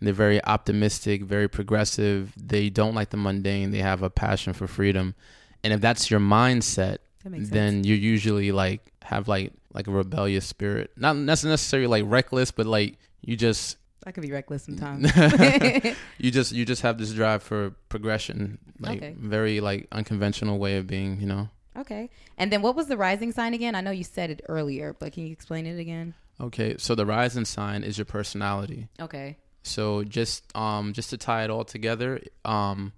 they're 0.05 0.13
very 0.13 0.43
optimistic 0.45 1.23
very 1.23 1.47
progressive 1.47 2.33
they 2.37 2.69
don't 2.69 2.95
like 2.95 3.09
the 3.09 3.17
mundane 3.17 3.71
they 3.71 3.79
have 3.79 4.01
a 4.03 4.09
passion 4.09 4.53
for 4.53 4.67
freedom 4.67 5.15
and 5.63 5.73
if 5.73 5.81
that's 5.81 6.09
your 6.11 6.19
mindset 6.19 6.97
That 7.23 7.49
then 7.51 7.83
you 7.83 7.95
usually 7.95 8.51
like 8.51 8.91
have 9.03 9.27
like 9.27 9.53
like 9.73 9.87
a 9.87 9.91
rebellious 9.91 10.45
spirit 10.45 10.91
not 10.97 11.15
necessarily 11.15 11.87
like 11.87 12.03
reckless 12.07 12.51
but 12.51 12.65
like 12.65 12.97
you 13.21 13.35
just 13.35 13.77
I 14.05 14.11
could 14.11 14.21
be 14.23 14.33
reckless 14.33 14.63
sometimes. 14.65 15.09
you 16.17 16.29
just 16.29 16.51
you 16.51 16.65
just 16.65 16.81
have 16.81 16.97
this 16.97 17.13
drive 17.13 17.41
for 17.41 17.71
progression 17.87 18.59
like 18.79 18.97
Okay. 18.97 19.15
very 19.17 19.61
like 19.61 19.87
unconventional 19.93 20.59
way 20.59 20.75
of 20.77 20.87
being 20.87 21.19
you 21.21 21.27
know 21.27 21.49
okay. 21.77 22.09
And 22.37 22.51
then 22.51 22.61
what 22.61 22.75
was 22.75 22.87
the 22.87 22.97
rising 22.97 23.31
sign 23.31 23.53
again? 23.53 23.75
I 23.75 23.81
know 23.81 23.91
you 23.91 24.03
said 24.03 24.29
it 24.29 24.41
earlier, 24.49 24.93
but 24.93 25.13
can 25.13 25.25
you 25.25 25.31
explain 25.31 25.65
it 25.65 25.79
again? 25.79 26.13
okay 26.41 26.75
so 26.79 26.95
the 26.95 27.05
rising 27.05 27.45
sign 27.45 27.83
is 27.83 27.97
your 27.97 28.05
personality 28.05 28.87
Okay. 28.99 29.37
So 29.63 30.03
just 30.03 30.55
um 30.55 30.93
just 30.93 31.09
to 31.09 31.17
tie 31.17 31.43
it 31.43 31.49
all 31.49 31.63
together, 31.63 32.21
um 32.45 32.93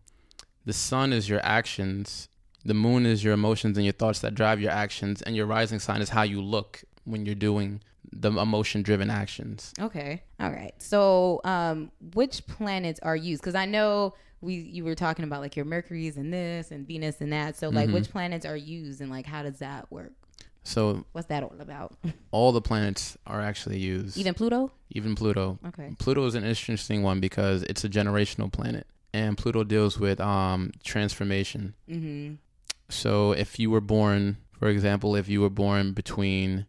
the 0.65 0.74
sun 0.74 1.13
is 1.13 1.29
your 1.29 1.39
actions, 1.43 2.27
the 2.63 2.74
moon 2.74 3.05
is 3.05 3.24
your 3.24 3.34
emotions 3.34 3.77
and 3.77 3.86
your 3.86 3.93
thoughts 3.93 4.19
that 4.19 4.34
drive 4.34 4.60
your 4.60 4.72
actions, 4.72 5.22
and 5.22 5.36
your 5.36 5.45
rising 5.45 5.79
sign 5.79 6.01
is 6.01 6.10
how 6.10 6.24
you 6.24 6.41
look 6.41 6.84
when 7.03 7.25
you're 7.25 7.36
doing 7.36 7.81
the 8.12 8.31
emotion 8.31 8.81
driven 8.81 9.10
actions. 9.10 9.74
Okay. 9.79 10.24
All 10.39 10.50
right. 10.50 10.74
So, 10.79 11.41
um, 11.43 11.91
which 12.13 12.45
planets 12.48 13.00
are 13.03 13.15
used? 13.15 13.41
Because 13.41 13.55
I 13.55 13.65
know 13.65 14.15
we 14.41 14.55
you 14.55 14.84
were 14.84 14.95
talking 14.95 15.25
about 15.25 15.41
like 15.41 15.55
your 15.55 15.65
Mercury's 15.65 16.17
and 16.17 16.34
this 16.34 16.72
and 16.72 16.88
Venus 16.88 17.22
and 17.22 17.31
that. 17.34 17.57
So, 17.57 17.69
like, 17.69 17.89
which 17.89 18.10
planets 18.10 18.45
are 18.45 18.57
used 18.57 19.01
and 19.01 19.10
like 19.12 19.25
how 19.25 19.43
does 19.43 19.60
that 19.60 19.91
work? 19.91 20.13
So 20.67 21.05
What's 21.13 21.27
that 21.27 21.43
all 21.43 21.53
about? 21.60 21.93
all 22.31 22.51
the 22.51 22.60
planets 22.62 23.17
are 23.27 23.39
actually 23.39 23.79
used. 23.79 24.17
Even 24.17 24.34
Pluto? 24.34 24.72
even 24.89 25.15
Pluto. 25.15 25.57
Okay. 25.67 25.95
Pluto 26.00 26.25
is 26.25 26.36
an 26.36 26.43
interesting 26.43 27.03
one 27.03 27.19
because 27.19 27.63
it's 27.63 27.84
a 27.84 27.89
generational 27.89 28.51
planet. 28.51 28.86
And 29.13 29.38
Pluto 29.38 29.63
deals 29.63 29.98
with 30.00 30.19
um 30.19 30.72
transformation. 30.84 31.74
Mm-hmm. 31.89 32.34
So 32.89 33.31
if 33.31 33.57
you 33.60 33.69
were 33.72 33.79
born, 33.81 34.38
for 34.60 34.67
example, 34.67 35.15
if 35.15 35.29
you 35.29 35.39
were 35.41 35.50
born 35.50 35.93
between 35.93 36.65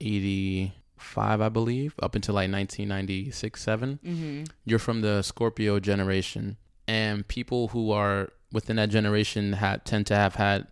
1985, 0.00 1.40
I 1.40 1.48
believe, 1.48 1.94
up 2.02 2.14
until 2.14 2.34
like 2.34 2.50
1996, 2.50 3.62
7, 3.62 3.98
Mm-hmm. 4.04 4.44
you're 4.64 4.78
from 4.78 5.00
the 5.00 5.22
Scorpio 5.22 5.78
generation. 5.80 6.56
And 6.88 7.26
people 7.26 7.68
who 7.68 7.90
are 7.90 8.28
within 8.52 8.76
that 8.76 8.90
generation 8.90 9.54
had, 9.54 9.84
tend 9.84 10.06
to 10.06 10.14
have 10.14 10.36
had 10.36 10.66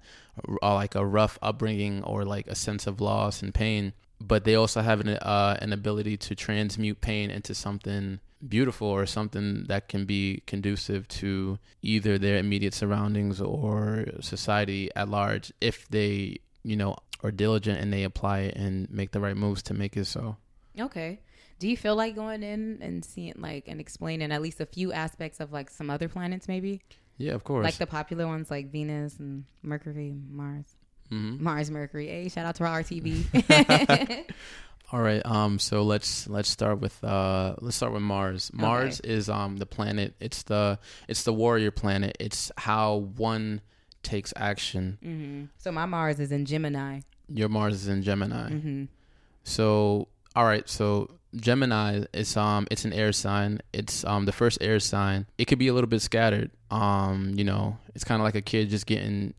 like 0.62 0.94
a 0.94 1.04
rough 1.04 1.38
upbringing 1.42 2.02
or 2.04 2.24
like 2.24 2.46
a 2.46 2.54
sense 2.54 2.86
of 2.86 3.00
loss 3.00 3.42
and 3.42 3.54
pain. 3.54 3.92
but 4.20 4.44
they 4.44 4.54
also 4.54 4.80
have 4.80 5.00
an 5.00 5.08
uh, 5.08 5.56
an 5.60 5.72
ability 5.72 6.16
to 6.16 6.34
transmute 6.34 7.00
pain 7.00 7.30
into 7.30 7.52
something 7.54 8.20
beautiful 8.46 8.88
or 8.88 9.06
something 9.06 9.64
that 9.68 9.88
can 9.88 10.04
be 10.06 10.42
conducive 10.46 11.06
to 11.08 11.58
either 11.82 12.18
their 12.18 12.38
immediate 12.38 12.74
surroundings 12.74 13.40
or 13.40 14.04
society 14.20 14.90
at 14.94 15.08
large 15.08 15.52
if 15.60 15.88
they 15.88 16.36
you 16.62 16.76
know 16.76 16.94
are 17.22 17.30
diligent 17.30 17.80
and 17.80 17.92
they 17.92 18.04
apply 18.04 18.40
it 18.40 18.54
and 18.56 18.88
make 18.90 19.10
the 19.12 19.20
right 19.20 19.36
moves 19.36 19.62
to 19.62 19.74
make 19.74 19.96
it 19.96 20.04
so 20.06 20.36
Okay. 20.78 21.20
Do 21.60 21.68
you 21.68 21.76
feel 21.76 21.94
like 21.94 22.16
going 22.16 22.42
in 22.42 22.78
and 22.82 23.04
seeing 23.04 23.34
like 23.36 23.68
and 23.68 23.80
explaining 23.80 24.32
at 24.32 24.42
least 24.42 24.60
a 24.60 24.66
few 24.66 24.92
aspects 24.92 25.38
of 25.40 25.52
like 25.52 25.70
some 25.70 25.88
other 25.88 26.08
planets 26.08 26.48
maybe? 26.48 26.82
Yeah 27.18 27.32
of 27.32 27.44
course 27.44 27.64
Like 27.64 27.76
the 27.76 27.86
popular 27.86 28.26
ones 28.26 28.50
like 28.50 28.70
Venus 28.70 29.18
and 29.18 29.44
Mercury, 29.62 30.14
Mars. 30.30 30.66
hmm 31.08 31.42
Mars, 31.42 31.70
Mercury. 31.70 32.08
Hey, 32.08 32.28
shout 32.28 32.46
out 32.46 32.54
to 32.56 32.64
our 32.64 32.82
RTV. 32.82 34.24
All 34.92 35.00
right. 35.00 35.24
Um. 35.24 35.58
So 35.58 35.82
let's 35.82 36.28
let's 36.28 36.48
start 36.48 36.78
with 36.80 37.02
uh 37.02 37.56
let's 37.60 37.74
start 37.76 37.92
with 37.92 38.02
Mars. 38.02 38.50
Mars 38.52 39.00
is 39.00 39.28
um 39.28 39.56
the 39.56 39.66
planet. 39.66 40.14
It's 40.20 40.42
the 40.44 40.78
it's 41.08 41.24
the 41.24 41.32
warrior 41.32 41.70
planet. 41.70 42.16
It's 42.20 42.52
how 42.56 42.96
one 43.16 43.60
takes 44.02 44.32
action. 44.36 44.98
Mm-hmm. 45.02 45.44
So 45.58 45.72
my 45.72 45.86
Mars 45.86 46.20
is 46.20 46.30
in 46.30 46.44
Gemini. 46.44 47.00
Your 47.28 47.48
Mars 47.48 47.74
is 47.74 47.88
in 47.88 48.02
Gemini. 48.02 48.50
hmm 48.50 48.84
So 49.42 50.08
all 50.36 50.44
right. 50.44 50.68
So 50.68 51.10
Gemini 51.36 52.04
is 52.12 52.36
um 52.36 52.66
it's 52.70 52.84
an 52.84 52.92
air 52.92 53.12
sign. 53.12 53.60
It's 53.72 54.04
um 54.04 54.24
the 54.26 54.32
first 54.32 54.58
air 54.60 54.80
sign. 54.80 55.26
It 55.38 55.46
could 55.46 55.58
be 55.58 55.68
a 55.68 55.74
little 55.74 55.88
bit 55.88 56.02
scattered. 56.02 56.50
Um. 56.70 57.32
You 57.36 57.44
know, 57.44 57.78
it's 57.94 58.04
kind 58.04 58.20
of 58.20 58.24
like 58.24 58.34
a 58.34 58.42
kid 58.42 58.70
just 58.70 58.86
getting 58.86 59.34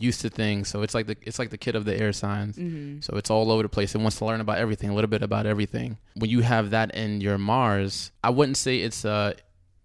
used 0.00 0.20
to 0.20 0.28
things. 0.28 0.68
So 0.68 0.82
it's 0.82 0.94
like 0.94 1.06
the 1.06 1.16
it's 1.22 1.38
like 1.38 1.50
the 1.50 1.56
kid 1.58 1.74
of 1.74 1.84
the 1.84 1.96
air 1.96 2.12
signs. 2.12 2.56
hmm 2.56 3.00
So 3.00 3.16
it's 3.16 3.30
all 3.30 3.50
over 3.50 3.62
the 3.62 3.68
place. 3.68 3.94
It 3.94 3.98
wants 4.00 4.18
to 4.18 4.24
learn 4.26 4.40
about 4.40 4.58
everything, 4.58 4.90
a 4.90 4.94
little 4.94 5.08
bit 5.08 5.22
about 5.22 5.46
everything. 5.46 5.96
When 6.14 6.28
you 6.30 6.40
have 6.40 6.70
that 6.70 6.94
in 6.94 7.20
your 7.20 7.38
Mars, 7.38 8.10
I 8.22 8.30
wouldn't 8.30 8.56
say 8.58 8.78
it's 8.80 9.04
a 9.04 9.34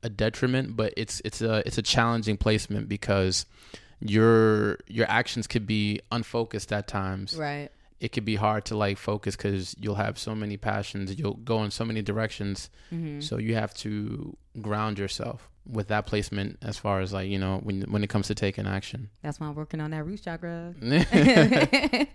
a 0.03 0.09
detriment, 0.09 0.75
but 0.75 0.93
it's 0.97 1.21
it's 1.23 1.41
a 1.41 1.63
it's 1.65 1.77
a 1.77 1.81
challenging 1.81 2.35
placement 2.35 2.89
because 2.89 3.45
your 4.01 4.77
your 4.87 5.09
actions 5.09 5.47
could 5.47 5.65
be 5.65 6.01
unfocused 6.11 6.73
at 6.73 6.87
times. 6.87 7.35
Right. 7.35 7.69
It 7.99 8.11
could 8.11 8.25
be 8.25 8.35
hard 8.35 8.65
to 8.65 8.75
like 8.75 8.97
focus 8.97 9.35
because 9.35 9.75
you'll 9.79 9.95
have 9.95 10.17
so 10.19 10.35
many 10.35 10.57
passions. 10.57 11.17
You'll 11.17 11.35
go 11.35 11.63
in 11.63 11.71
so 11.71 11.85
many 11.85 12.01
directions. 12.01 12.69
hmm 12.89 13.19
So 13.21 13.37
you 13.37 13.55
have 13.55 13.73
to 13.75 14.35
ground 14.61 14.99
yourself 14.99 15.49
with 15.65 15.87
that 15.87 16.05
placement 16.05 16.57
as 16.61 16.77
far 16.77 16.99
as 16.99 17.13
like 17.13 17.29
you 17.29 17.39
know 17.39 17.59
when 17.63 17.83
when 17.83 18.03
it 18.03 18.09
comes 18.09 18.27
to 18.27 18.35
taking 18.35 18.67
action. 18.67 19.09
That's 19.21 19.39
why 19.39 19.47
I'm 19.47 19.55
working 19.55 19.79
on 19.79 19.91
that 19.91 20.03
root 20.05 20.21
chakra. 20.23 20.73
okay. 20.83 22.09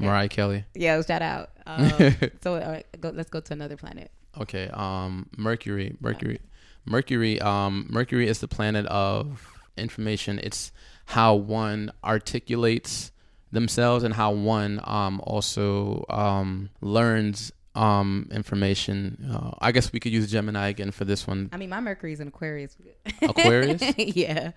Mariah 0.00 0.28
Kelly. 0.28 0.64
Yeah, 0.74 1.00
shout 1.02 1.22
out. 1.22 1.50
Um, 1.66 2.14
so 2.42 2.56
right, 2.58 2.84
go, 3.00 3.08
let's 3.08 3.30
go 3.30 3.40
to 3.40 3.52
another 3.54 3.76
planet. 3.76 4.10
Okay, 4.38 4.68
um 4.74 5.30
Mercury, 5.36 5.96
Mercury. 6.00 6.40
Mercury 6.84 7.40
um 7.40 7.86
Mercury 7.88 8.28
is 8.28 8.40
the 8.40 8.48
planet 8.48 8.84
of 8.86 9.50
information. 9.78 10.38
It's 10.38 10.72
how 11.06 11.34
one 11.34 11.90
articulates 12.04 13.12
themselves 13.54 14.04
and 14.04 14.12
how 14.12 14.32
one 14.32 14.80
um 14.84 15.20
also 15.24 16.04
um 16.10 16.70
learns 16.80 17.52
um 17.74 18.28
information. 18.30 19.30
Uh, 19.32 19.50
I 19.60 19.72
guess 19.72 19.92
we 19.92 20.00
could 20.00 20.12
use 20.12 20.30
Gemini 20.30 20.68
again 20.68 20.90
for 20.90 21.04
this 21.04 21.26
one. 21.26 21.48
I 21.52 21.56
mean, 21.56 21.70
my 21.70 21.80
Mercury's 21.80 22.20
in 22.20 22.28
Aquarius. 22.28 22.76
Aquarius? 23.22 23.82
yeah. 23.98 24.52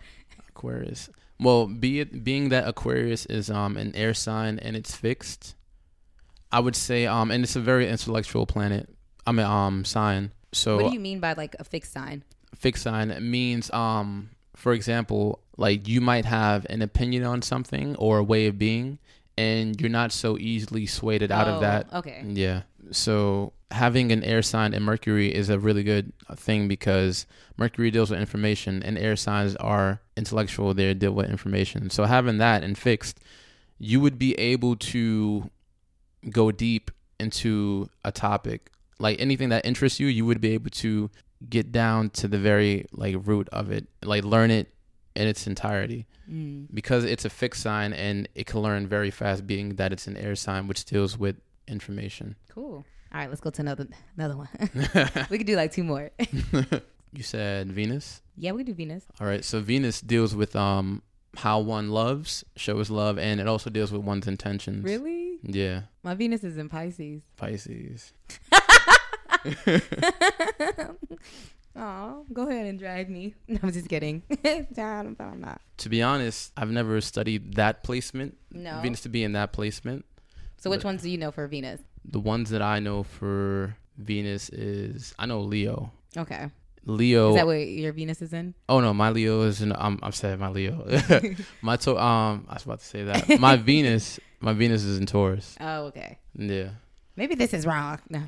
Aquarius. 0.49 1.09
Well, 1.39 1.67
be 1.67 1.99
it 1.99 2.23
being 2.23 2.49
that 2.49 2.67
Aquarius 2.67 3.25
is 3.27 3.49
um 3.49 3.77
an 3.77 3.95
air 3.95 4.13
sign 4.13 4.59
and 4.59 4.75
it's 4.75 4.95
fixed, 4.95 5.55
I 6.51 6.59
would 6.59 6.75
say 6.75 7.05
um 7.07 7.31
and 7.31 7.43
it's 7.43 7.55
a 7.55 7.61
very 7.61 7.89
intellectual 7.89 8.45
planet. 8.45 8.89
I 9.25 9.31
mean 9.31 9.45
um 9.45 9.85
sign. 9.85 10.31
So 10.53 10.77
what 10.77 10.89
do 10.89 10.93
you 10.93 10.99
mean 10.99 11.19
by 11.19 11.33
like 11.33 11.55
a 11.59 11.63
fixed 11.63 11.93
sign? 11.93 12.23
fixed 12.55 12.83
sign 12.83 13.15
means 13.29 13.69
um 13.71 14.29
for 14.55 14.73
example 14.73 15.43
like 15.57 15.87
you 15.87 15.99
might 16.01 16.25
have 16.25 16.65
an 16.69 16.81
opinion 16.81 17.23
on 17.23 17.41
something 17.41 17.95
or 17.97 18.19
a 18.19 18.23
way 18.23 18.47
of 18.47 18.57
being 18.57 18.99
and 19.37 19.79
you're 19.81 19.89
not 19.89 20.11
so 20.11 20.37
easily 20.37 20.85
swayed 20.85 21.29
out 21.31 21.47
Oh, 21.47 21.55
of 21.55 21.61
that. 21.61 21.93
Okay. 21.93 22.23
yeah. 22.27 22.61
So 22.91 23.53
having 23.71 24.11
an 24.11 24.23
air 24.23 24.41
sign 24.41 24.73
in 24.73 24.81
mercury 24.83 25.33
is 25.33 25.49
a 25.49 25.59
really 25.59 25.83
good 25.83 26.11
thing 26.35 26.67
because 26.67 27.25
mercury 27.57 27.91
deals 27.91 28.09
with 28.11 28.19
information 28.19 28.81
and 28.81 28.97
air 28.97 29.15
signs 29.15 29.55
are 29.57 29.99
intellectual. 30.15 30.73
They 30.73 30.93
deal 30.93 31.11
with 31.11 31.29
information. 31.29 31.89
So 31.89 32.05
having 32.05 32.37
that 32.39 32.63
and 32.63 32.77
fixed 32.77 33.19
you 33.79 33.99
would 33.99 34.17
be 34.17 34.33
able 34.39 34.75
to 34.75 35.49
go 36.31 36.51
deep 36.51 36.89
into 37.19 37.89
a 38.03 38.11
topic. 38.11 38.71
Like 38.99 39.19
anything 39.19 39.49
that 39.49 39.65
interests 39.65 39.99
you 39.99 40.07
you 40.07 40.25
would 40.25 40.41
be 40.41 40.53
able 40.53 40.71
to 40.71 41.11
get 41.47 41.71
down 41.71 42.09
to 42.11 42.27
the 42.27 42.39
very 42.39 42.87
like 42.91 43.15
root 43.23 43.47
of 43.51 43.71
it. 43.71 43.87
Like 44.03 44.23
learn 44.23 44.49
it 44.49 44.73
in 45.17 45.27
its 45.27 45.47
entirety 45.47 46.05
Mm. 46.29 46.67
because 46.73 47.03
it's 47.05 47.23
a 47.25 47.29
fixed 47.29 47.61
sign 47.61 47.93
and 47.93 48.27
it 48.35 48.45
can 48.47 48.59
learn 48.61 48.85
very 48.85 49.11
fast 49.11 49.47
being 49.47 49.75
that 49.79 49.93
it's 49.93 50.07
an 50.07 50.17
air 50.17 50.35
sign 50.35 50.67
which 50.67 50.83
deals 50.85 51.17
with 51.17 51.35
information 51.67 52.35
Cool. 52.49 52.83
All 53.13 53.19
right, 53.21 53.29
let's 53.29 53.39
go 53.41 53.49
to 53.49 53.61
another 53.61 53.87
another 54.17 54.35
one. 54.35 54.49
we 55.31 55.37
could 55.37 55.47
do 55.47 55.55
like 55.55 55.71
two 55.71 55.83
more. 55.85 56.11
you 57.13 57.23
said 57.23 57.71
venus 57.71 58.21
yeah, 58.35 58.51
we 58.51 58.63
do 58.63 58.73
Venus. 58.73 59.03
all 59.19 59.27
right 59.27 59.43
so 59.45 59.59
venus 59.61 60.01
deals 60.01 60.35
with 60.35 60.53
um 60.55 61.01
how 61.37 61.59
one 61.59 61.89
loves 61.91 62.43
shows 62.55 62.89
love 62.89 63.17
and 63.17 63.39
it 63.39 63.47
also 63.47 63.69
deals 63.69 63.91
with 63.93 64.01
one's 64.01 64.27
intentions 64.27 64.83
Really? 64.83 65.39
yeah 65.43 65.83
My 66.03 66.13
Venus 66.15 66.43
is 66.43 66.57
in 66.57 66.67
Pisces. 66.67 67.21
pisces 67.37 68.11
Oh, 71.77 72.25
go 72.33 72.49
ahead 72.49 72.65
and 72.65 72.79
drag 72.79 73.09
me. 73.09 73.35
No, 73.47 73.59
I'm 73.63 73.71
just 73.71 73.87
kidding. 73.87 74.23
I'm 74.77 75.39
not. 75.39 75.61
to 75.77 75.89
be 75.89 76.01
honest 76.01 76.51
i've 76.57 76.71
never 76.71 76.99
studied 77.01 77.53
that 77.55 77.83
placement 77.83 78.35
No. 78.51 78.79
venus 78.81 79.01
to 79.01 79.09
be 79.09 79.23
in 79.23 79.33
that 79.33 79.53
placement 79.53 80.05
So 80.57 80.69
which 80.71 80.79
but- 80.81 80.85
ones 80.89 81.01
do 81.03 81.09
you 81.09 81.17
know 81.17 81.31
for 81.31 81.47
Venus? 81.47 81.81
the 82.03 82.19
ones 82.19 82.49
that 82.49 82.61
i 82.61 82.79
know 82.79 83.03
for 83.03 83.75
venus 83.97 84.49
is 84.49 85.13
i 85.19 85.25
know 85.27 85.41
leo 85.41 85.91
Okay. 86.17 86.49
leo 86.85 87.29
Is 87.29 87.35
that 87.35 87.45
what 87.45 87.55
your 87.67 87.93
Venus 87.93 88.21
is 88.21 88.33
in? 88.33 88.53
Oh 88.69 88.79
no, 88.79 88.91
my 88.93 89.09
Leo 89.11 89.41
is 89.43 89.61
in. 89.61 89.71
I'm 89.73 89.99
I'm 90.01 90.13
saying 90.13 90.39
my 90.39 90.49
Leo. 90.49 90.75
my 91.61 91.75
to 91.83 91.91
um, 91.99 92.45
I 92.49 92.53
was 92.55 92.63
about 92.65 92.79
to 92.79 92.85
say 92.85 93.03
that. 93.03 93.39
My 93.39 93.55
Venus, 93.57 94.19
my 94.39 94.53
Venus 94.53 94.83
is 94.83 94.97
in 94.97 95.05
Taurus. 95.05 95.55
Oh, 95.59 95.87
okay. 95.91 96.17
Yeah. 96.33 96.69
Maybe 97.15 97.35
this 97.35 97.53
is 97.53 97.65
wrong. 97.67 97.99
No, 98.09 98.21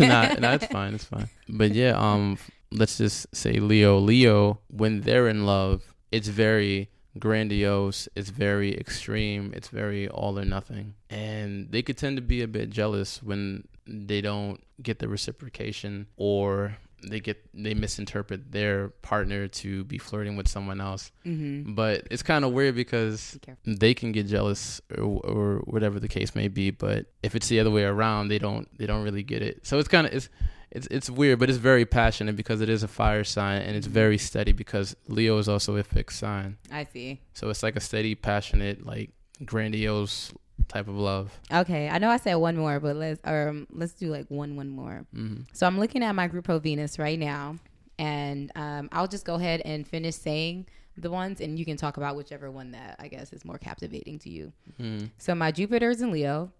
nah, 0.00 0.34
nah, 0.42 0.52
it's 0.58 0.66
fine. 0.66 0.92
It's 0.94 1.04
fine. 1.04 1.28
But 1.48 1.72
yeah, 1.72 1.92
um, 1.96 2.36
let's 2.74 2.98
just 2.98 3.34
say 3.34 3.54
Leo. 3.54 3.98
Leo, 3.98 4.60
when 4.68 5.00
they're 5.02 5.28
in 5.28 5.46
love, 5.46 5.94
it's 6.12 6.28
very 6.28 6.90
grandiose. 7.18 8.08
It's 8.14 8.30
very 8.30 8.76
extreme. 8.78 9.52
It's 9.56 9.68
very 9.68 10.08
all 10.08 10.38
or 10.38 10.44
nothing, 10.44 10.94
and 11.10 11.70
they 11.70 11.82
could 11.82 11.96
tend 11.96 12.16
to 12.16 12.22
be 12.22 12.42
a 12.42 12.48
bit 12.48 12.70
jealous 12.70 13.22
when 13.22 13.66
they 13.86 14.20
don't 14.20 14.60
get 14.82 14.98
the 14.98 15.08
reciprocation 15.08 16.06
or 16.16 16.76
they 17.06 17.20
get 17.20 17.36
they 17.52 17.74
misinterpret 17.74 18.50
their 18.50 18.88
partner 19.02 19.46
to 19.46 19.84
be 19.84 19.98
flirting 19.98 20.36
with 20.36 20.48
someone 20.48 20.80
else. 20.80 21.12
Mhm. 21.26 21.74
But 21.74 22.06
it's 22.10 22.22
kind 22.22 22.44
of 22.46 22.52
weird 22.52 22.74
because 22.74 23.38
Be 23.64 23.74
they 23.74 23.92
can 23.94 24.10
get 24.12 24.26
jealous 24.26 24.80
or, 24.96 25.20
or 25.22 25.58
whatever 25.66 26.00
the 26.00 26.08
case 26.08 26.34
may 26.34 26.48
be. 26.48 26.70
But 26.70 27.06
if 27.22 27.34
it's 27.34 27.48
the 27.48 27.60
other 27.60 27.70
way 27.70 27.84
around, 27.84 28.28
they 28.28 28.38
don't 28.38 28.66
they 28.78 28.86
don't 28.86 29.04
really 29.04 29.22
get 29.22 29.42
it. 29.42 29.66
So 29.66 29.78
it's 29.78 29.88
kind 29.88 30.06
of 30.06 30.14
it's 30.14 30.30
it's 30.74 30.86
it's 30.90 31.08
weird, 31.08 31.38
but 31.38 31.48
it's 31.48 31.58
very 31.58 31.86
passionate 31.86 32.36
because 32.36 32.60
it 32.60 32.68
is 32.68 32.82
a 32.82 32.88
fire 32.88 33.24
sign 33.24 33.62
and 33.62 33.76
it's 33.76 33.86
very 33.86 34.18
steady 34.18 34.52
because 34.52 34.96
Leo 35.08 35.38
is 35.38 35.48
also 35.48 35.76
a 35.76 35.82
fixed 35.82 36.18
sign. 36.18 36.58
I 36.70 36.84
see. 36.84 37.20
So 37.32 37.48
it's 37.48 37.62
like 37.62 37.76
a 37.76 37.80
steady, 37.80 38.14
passionate, 38.14 38.84
like 38.84 39.10
grandiose 39.44 40.32
type 40.68 40.88
of 40.88 40.96
love. 40.96 41.38
Okay, 41.52 41.88
I 41.88 41.98
know 41.98 42.10
I 42.10 42.16
said 42.16 42.34
one 42.34 42.56
more, 42.56 42.80
but 42.80 42.96
let's 42.96 43.20
um 43.24 43.66
let's 43.70 43.92
do 43.92 44.10
like 44.10 44.26
one 44.28 44.56
one 44.56 44.68
more. 44.68 45.06
hmm 45.14 45.42
So 45.52 45.66
I'm 45.66 45.78
looking 45.78 46.02
at 46.02 46.14
my 46.14 46.28
Grupo 46.28 46.60
Venus 46.60 46.98
right 46.98 47.18
now, 47.18 47.56
and 47.98 48.50
um, 48.56 48.88
I'll 48.92 49.08
just 49.08 49.24
go 49.24 49.34
ahead 49.34 49.62
and 49.64 49.86
finish 49.86 50.16
saying 50.16 50.66
the 50.96 51.10
ones, 51.10 51.40
and 51.40 51.58
you 51.58 51.64
can 51.64 51.76
talk 51.76 51.96
about 51.96 52.16
whichever 52.16 52.50
one 52.50 52.72
that 52.72 52.96
I 52.98 53.08
guess 53.08 53.32
is 53.32 53.44
more 53.44 53.58
captivating 53.58 54.18
to 54.20 54.30
you. 54.30 54.52
mm 54.80 55.10
So 55.18 55.34
my 55.34 55.52
Jupiter's 55.52 56.00
in 56.00 56.10
Leo, 56.10 56.52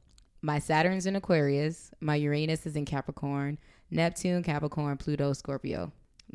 my 0.42 0.58
Saturn's 0.58 1.06
in 1.06 1.16
Aquarius, 1.16 1.90
my 2.00 2.16
Uranus 2.16 2.66
is 2.66 2.76
in 2.76 2.84
Capricorn, 2.84 3.58
Neptune, 3.94 4.42
Capricorn, 4.42 4.96
Pluto, 4.96 5.32
Scorpio. 5.32 5.92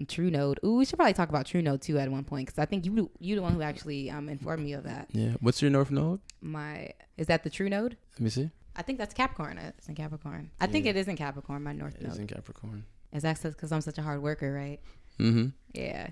True 0.07 0.29
Node. 0.31 0.59
Ooh, 0.63 0.77
we 0.77 0.85
should 0.85 0.95
probably 0.97 1.13
talk 1.13 1.29
about 1.29 1.45
True 1.45 1.61
Node 1.61 1.81
too 1.81 1.97
at 1.97 2.09
one 2.09 2.23
point 2.23 2.47
because 2.47 2.59
I 2.59 2.65
think 2.65 2.85
you 2.85 3.09
you 3.19 3.35
the 3.35 3.41
one 3.41 3.53
who 3.53 3.61
actually 3.61 4.09
um 4.09 4.29
informed 4.29 4.63
me 4.63 4.73
of 4.73 4.83
that. 4.83 5.09
Yeah. 5.11 5.33
What's 5.41 5.61
your 5.61 5.71
North 5.71 5.91
Node? 5.91 6.19
My 6.41 6.91
is 7.17 7.27
that 7.27 7.43
the 7.43 7.49
True 7.49 7.67
Node? 7.69 7.97
Let 8.13 8.21
me 8.21 8.29
see. 8.29 8.49
I 8.75 8.81
think 8.81 8.97
that's 8.97 9.13
Capricorn. 9.13 9.57
It's 9.57 9.89
in 9.89 9.95
Capricorn. 9.95 10.51
I 10.61 10.67
think 10.67 10.85
it 10.85 10.95
is 10.95 11.07
in 11.09 11.17
Capricorn. 11.17 11.63
My 11.63 11.73
North 11.73 11.95
It 11.95 12.03
is 12.03 12.09
Node. 12.13 12.19
in 12.19 12.27
Capricorn. 12.27 12.85
Is 13.11 13.23
that 13.23 13.41
because 13.41 13.71
I'm 13.73 13.81
such 13.81 13.97
a 13.97 14.01
hard 14.01 14.21
worker, 14.21 14.53
right? 14.53 14.79
Mm 15.19 15.33
hmm 15.33 15.47
Yeah. 15.73 16.09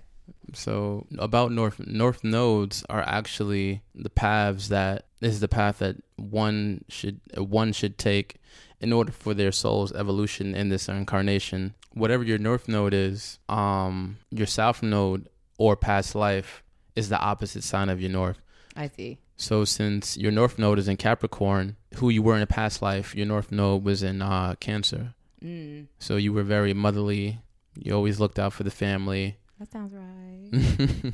So 0.54 1.06
about 1.18 1.52
north 1.54 1.80
north 1.80 2.24
nodes 2.24 2.84
are 2.90 3.02
actually 3.02 3.84
the 3.96 4.10
paths 4.10 4.68
that 4.68 5.06
this 5.22 5.34
is 5.34 5.40
the 5.40 5.48
path 5.48 5.80
that 5.80 5.96
one 6.18 6.84
should 6.90 7.22
one 7.38 7.72
should 7.72 7.98
take 7.98 8.36
in 8.80 8.94
order 8.94 9.12
for 9.12 9.34
their 9.34 9.52
soul's 9.52 9.92
evolution 9.94 10.54
in 10.56 10.70
this 10.70 10.88
incarnation. 10.88 11.74
Whatever 11.94 12.24
your 12.24 12.38
north 12.38 12.68
node 12.68 12.94
is, 12.94 13.40
um, 13.50 14.18
your 14.32 14.46
south 14.48 14.84
node 14.84 15.28
or 15.58 15.76
past 15.76 16.14
life 16.16 16.64
is 16.96 17.10
the 17.10 17.20
opposite 17.20 17.64
sign 17.64 17.90
of 17.90 18.00
your 18.00 18.12
north. 18.12 18.40
I 18.76 18.88
see. 18.88 19.18
So 19.36 19.66
since 19.66 20.18
your 20.18 20.32
north 20.32 20.58
node 20.60 20.80
is 20.80 20.88
in 20.88 20.98
Capricorn, 20.98 21.76
who 21.96 22.10
you 22.10 22.22
were 22.22 22.36
in 22.36 22.42
a 22.42 22.48
past 22.48 22.82
life, 22.82 23.16
your 23.16 23.26
north 23.26 23.52
node 23.52 23.84
was 23.84 24.04
in 24.04 24.22
uh, 24.22 24.56
Cancer. 24.60 25.14
Mm, 25.44 25.88
So 26.00 26.16
you 26.18 26.34
were 26.34 26.44
very 26.44 26.74
motherly. 26.74 27.40
You 27.76 27.94
always 27.94 28.20
looked 28.20 28.40
out 28.40 28.54
for 28.54 28.64
the 28.64 28.72
family. 28.72 29.38
that 29.60 29.72
sounds 29.72 29.94
right. 29.94 31.14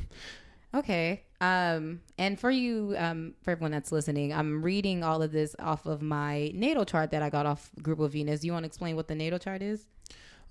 Okay. 0.74 1.22
Um, 1.40 2.00
and 2.18 2.38
for 2.38 2.50
you, 2.50 2.94
um, 2.98 3.34
for 3.42 3.52
everyone 3.52 3.70
that's 3.70 3.92
listening, 3.92 4.32
I'm 4.32 4.62
reading 4.62 5.04
all 5.04 5.22
of 5.22 5.30
this 5.30 5.54
off 5.58 5.86
of 5.86 6.02
my 6.02 6.50
natal 6.54 6.84
chart 6.84 7.10
that 7.12 7.22
I 7.22 7.30
got 7.30 7.46
off 7.46 7.70
Group 7.80 8.00
of 8.00 8.12
Venus. 8.12 8.44
You 8.44 8.52
want 8.52 8.64
to 8.64 8.66
explain 8.66 8.96
what 8.96 9.08
the 9.08 9.14
natal 9.14 9.38
chart 9.38 9.62
is? 9.62 9.86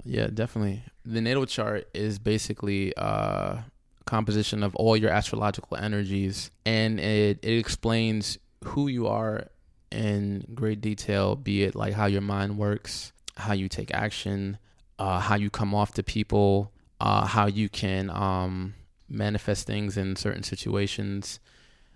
Yeah, 0.05 0.27
definitely. 0.27 0.83
The 1.05 1.19
natal 1.19 1.45
chart 1.45 1.89
is 1.93 2.19
basically 2.19 2.95
uh, 2.95 3.03
a 3.03 3.65
composition 4.05 4.63
of 4.63 4.75
all 4.75 4.95
your 4.95 5.11
astrological 5.11 5.77
energies, 5.77 6.51
and 6.65 6.99
it, 6.99 7.39
it 7.41 7.57
explains 7.57 8.37
who 8.63 8.87
you 8.87 9.07
are 9.07 9.47
in 9.91 10.45
great 10.53 10.81
detail, 10.81 11.35
be 11.35 11.63
it 11.63 11.75
like 11.75 11.93
how 11.93 12.05
your 12.05 12.21
mind 12.21 12.57
works, 12.57 13.11
how 13.35 13.53
you 13.53 13.67
take 13.67 13.93
action, 13.93 14.57
uh, 14.99 15.19
how 15.19 15.35
you 15.35 15.49
come 15.49 15.75
off 15.75 15.93
to 15.93 16.03
people, 16.03 16.71
uh, 16.99 17.25
how 17.25 17.45
you 17.45 17.69
can 17.69 18.09
um, 18.09 18.73
manifest 19.13 19.67
things 19.67 19.95
in 19.97 20.15
certain 20.15 20.43
situations, 20.43 21.39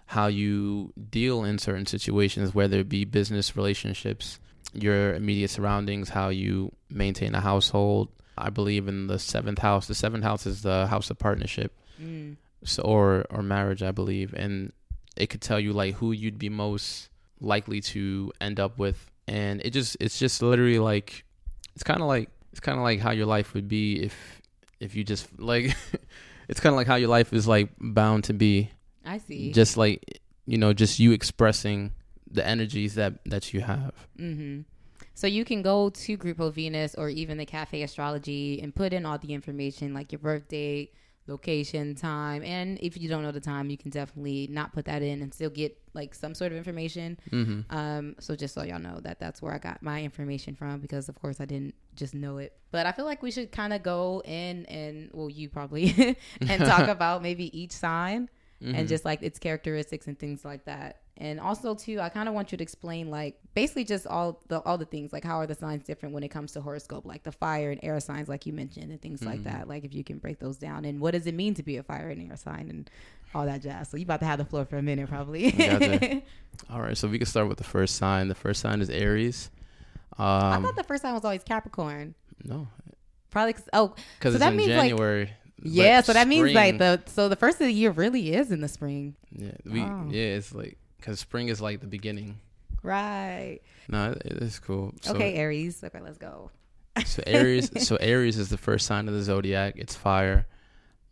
how 0.06 0.28
you 0.28 0.94
deal 1.10 1.44
in 1.44 1.58
certain 1.60 1.86
situations, 1.86 2.54
whether 2.56 2.80
it 2.80 2.88
be 2.90 3.04
business 3.06 3.56
relationships, 3.58 4.40
your 4.74 5.14
immediate 5.16 5.50
surroundings, 5.50 6.10
how 6.10 6.30
you 6.30 6.72
maintain 6.90 7.36
a 7.36 7.42
household. 7.42 8.10
I 8.38 8.50
believe 8.52 8.88
in 8.88 9.08
the 9.08 9.18
seventh 9.20 9.60
house. 9.60 9.88
The 9.88 9.96
seventh 9.96 10.24
house 10.24 10.46
is 10.46 10.62
the 10.62 10.88
house 10.88 11.10
of 11.10 11.18
partnership, 11.18 11.74
Mm. 12.02 12.36
so 12.64 12.84
or 12.84 13.26
or 13.32 13.42
marriage, 13.42 13.82
I 13.82 13.90
believe, 13.92 14.34
and 14.36 14.72
it 15.16 15.28
could 15.32 15.42
tell 15.42 15.60
you 15.60 15.74
like 15.74 15.96
who 15.96 16.12
you'd 16.12 16.38
be 16.38 16.50
most 16.50 17.10
likely 17.42 17.82
to 17.82 18.32
end 18.40 18.60
up 18.60 18.78
with, 18.78 19.10
and 19.28 19.60
it 19.66 19.72
just 19.72 19.98
it's 20.00 20.20
just 20.20 20.44
literally 20.44 20.78
like 20.78 21.26
it's 21.74 21.84
kind 21.84 22.02
of 22.02 22.08
like 22.08 22.30
it's 22.52 22.60
kind 22.60 22.78
of 22.78 22.84
like 22.84 23.00
how 23.00 23.10
your 23.12 23.26
life 23.26 23.56
would 23.56 23.68
be 23.68 24.04
if 24.04 24.14
if 24.80 24.94
you 24.96 25.04
just 25.04 25.26
like 25.40 25.76
it's 26.48 26.60
kind 26.60 26.74
of 26.74 26.78
like 26.78 26.88
how 26.88 26.96
your 26.96 27.10
life 27.10 27.34
is 27.34 27.48
like 27.48 27.70
bound 27.80 28.24
to 28.26 28.34
be 28.34 28.70
I 29.06 29.18
see. 29.20 29.52
just 29.52 29.78
like 29.78 30.22
you 30.46 30.58
know 30.58 30.74
just 30.74 31.00
you 31.00 31.12
expressing 31.12 31.94
the 32.30 32.46
energies 32.46 32.96
that 32.96 33.14
that 33.26 33.54
you 33.54 33.62
have 33.62 33.94
Mm-hmm. 34.20 34.62
So 35.14 35.26
you 35.26 35.46
can 35.46 35.64
go 35.64 35.90
to 35.90 36.18
Grupo 36.18 36.54
Venus 36.54 36.94
or 36.94 37.10
even 37.10 37.40
the 37.40 37.46
Cafe 37.46 37.82
Astrology 37.82 38.62
and 38.62 38.74
put 38.76 38.94
in 38.94 39.04
all 39.04 39.18
the 39.18 39.34
information 39.34 39.92
like 39.92 40.12
your 40.12 40.20
birth 40.20 40.48
date, 40.48 40.94
location, 41.28 41.96
time, 41.96 42.44
and 42.44 42.78
if 42.82 42.98
you 42.98 43.10
don't 43.10 43.22
know 43.24 43.32
the 43.32 43.40
time, 43.40 43.70
you 43.70 43.78
can 43.78 43.92
definitely 43.92 44.48
not 44.50 44.74
put 44.74 44.86
that 44.86 45.02
in 45.02 45.22
and 45.22 45.34
still 45.34 45.50
get 45.50 45.78
like 45.94 46.14
some 46.16 46.34
sort 46.34 46.52
of 46.52 46.58
information. 46.58 47.18
hmm 47.30 47.62
Um, 47.70 48.16
so 48.20 48.36
just 48.36 48.54
so 48.54 48.64
y'all 48.64 48.80
know 48.80 49.00
that 49.02 49.20
that's 49.20 49.42
where 49.42 49.54
I 49.54 49.58
got 49.58 49.82
my 49.82 50.02
information 50.04 50.56
from 50.56 50.80
because 50.80 51.10
of 51.10 51.16
course 51.16 51.40
I 51.42 51.46
didn't 51.46 51.76
just 51.96 52.14
know 52.14 52.38
it. 52.38 52.54
But 52.72 52.86
I 52.86 52.92
feel 52.92 53.06
like 53.06 53.22
we 53.22 53.32
should 53.32 53.52
kind 53.52 53.74
of 53.74 53.84
go 53.84 54.22
in 54.26 54.66
and 54.68 55.10
well, 55.14 55.30
you 55.30 55.50
probably 55.50 56.16
and 56.42 56.64
talk 56.66 56.88
about 56.98 57.22
maybe 57.22 57.58
each 57.60 57.72
sign 57.74 58.30
Mm-hmm. 58.60 58.74
and 58.74 58.88
just 58.88 59.06
like 59.06 59.22
its 59.22 59.38
characteristics 59.38 60.08
and 60.08 60.18
things 60.18 60.44
like 60.44 60.66
that. 60.66 61.02
And 61.20 61.40
also 61.40 61.74
too, 61.74 62.00
I 62.00 62.10
kind 62.10 62.28
of 62.30 62.36
want 62.36 62.52
you 62.52 62.58
to 62.60 62.62
explain 62.64 63.10
like 63.10 63.40
basically 63.56 63.84
just 63.86 64.06
all 64.06 64.40
the 64.50 64.60
all 64.62 64.78
the 64.78 64.86
things 64.86 65.12
like 65.12 65.24
how 65.24 65.38
are 65.38 65.48
the 65.48 65.56
signs 65.56 65.84
different 65.84 66.14
when 66.14 66.24
it 66.24 66.28
comes 66.30 66.52
to 66.52 66.62
horoscope, 66.62 67.06
like 67.06 67.24
the 67.24 67.32
fire 67.32 67.72
and 67.72 67.80
air 67.84 68.00
signs, 68.00 68.30
like 68.30 68.46
you 68.46 68.54
mentioned, 68.54 68.92
and 68.92 69.02
things 69.02 69.24
like 69.24 69.44
that. 69.46 69.68
Like 69.68 69.84
if 69.84 69.94
you 69.96 70.04
can 70.04 70.20
break 70.20 70.40
those 70.40 70.58
down, 70.58 70.86
and 70.86 71.00
what 71.00 71.12
does 71.12 71.26
it 71.26 71.34
mean 71.34 71.54
to 71.56 71.64
be 71.64 71.78
a 71.78 71.84
fire 71.84 72.10
and 72.10 72.30
air 72.30 72.38
sign, 72.38 72.70
and 72.70 72.90
all 73.34 73.46
that 73.46 73.62
jazz. 73.64 73.90
So 73.90 73.98
you 73.98 74.04
about 74.04 74.20
to 74.20 74.26
have 74.28 74.38
the 74.38 74.46
floor 74.46 74.64
for 74.66 74.78
a 74.78 74.82
minute, 74.84 75.10
probably. 75.10 75.52
Gotcha. 75.52 76.22
all 76.72 76.82
right 76.82 76.98
so 76.98 77.08
we 77.08 77.18
can 77.20 77.28
start 77.28 77.48
with 77.48 77.58
the 77.60 77.64
first 77.64 77.96
sign 77.98 78.28
the 78.30 78.34
first 78.36 78.62
sign 78.62 78.82
is 78.82 78.90
aries 78.90 79.52
I 80.18 80.56
um 80.56 80.64
thought 80.64 80.76
the 80.76 80.84
first 80.84 81.04
sign 81.04 81.14
was 81.14 81.24
always 81.24 81.44
Capricorn. 81.44 82.16
no 82.44 82.68
Probably 83.30 83.54
cause, 83.54 83.70
oh 83.74 83.94
because 84.18 84.34
So 84.34 84.36
it's 84.38 84.40
that 84.40 84.52
in 84.54 84.58
means, 84.58 84.70
like- 84.70 84.90
january 84.90 85.32
yeah, 85.64 86.00
but 86.00 86.06
so 86.06 86.14
that 86.14 86.28
means 86.28 86.54
like 86.54 86.78
the 86.78 87.02
so 87.08 87.30
the 87.30 87.36
first 87.36 87.60
of 87.60 87.66
the 87.68 87.74
year 87.74 87.92
really 87.92 88.34
is 88.34 88.52
in 88.52 88.62
the 88.62 88.68
spring, 88.68 89.16
yeah 89.32 89.52
we 89.66 89.82
Oh. 89.82 90.08
yeah 90.10 90.36
it's 90.36 90.54
like 90.54 90.78
because 90.98 91.20
spring 91.20 91.48
is 91.50 91.62
like 91.62 91.80
the 91.80 91.88
beginning 91.88 92.40
right? 92.84 93.60
no 93.88 94.12
it, 94.12 94.22
it 94.26 94.34
is 94.44 94.60
cool 94.60 94.94
so, 95.02 95.16
okay, 95.16 95.36
Aries. 95.36 95.84
Okay, 95.84 96.00
let's 96.00 96.18
go. 96.18 96.52
so 97.06 97.22
aries 97.28 97.70
so 97.88 97.96
aries 98.02 98.38
is 98.38 98.50
the 98.50 98.58
first 98.58 98.86
sign 98.86 99.08
of 99.08 99.14
the 99.14 99.22
zodiac 99.22 99.74
it's 99.78 99.96
fire 99.96 100.48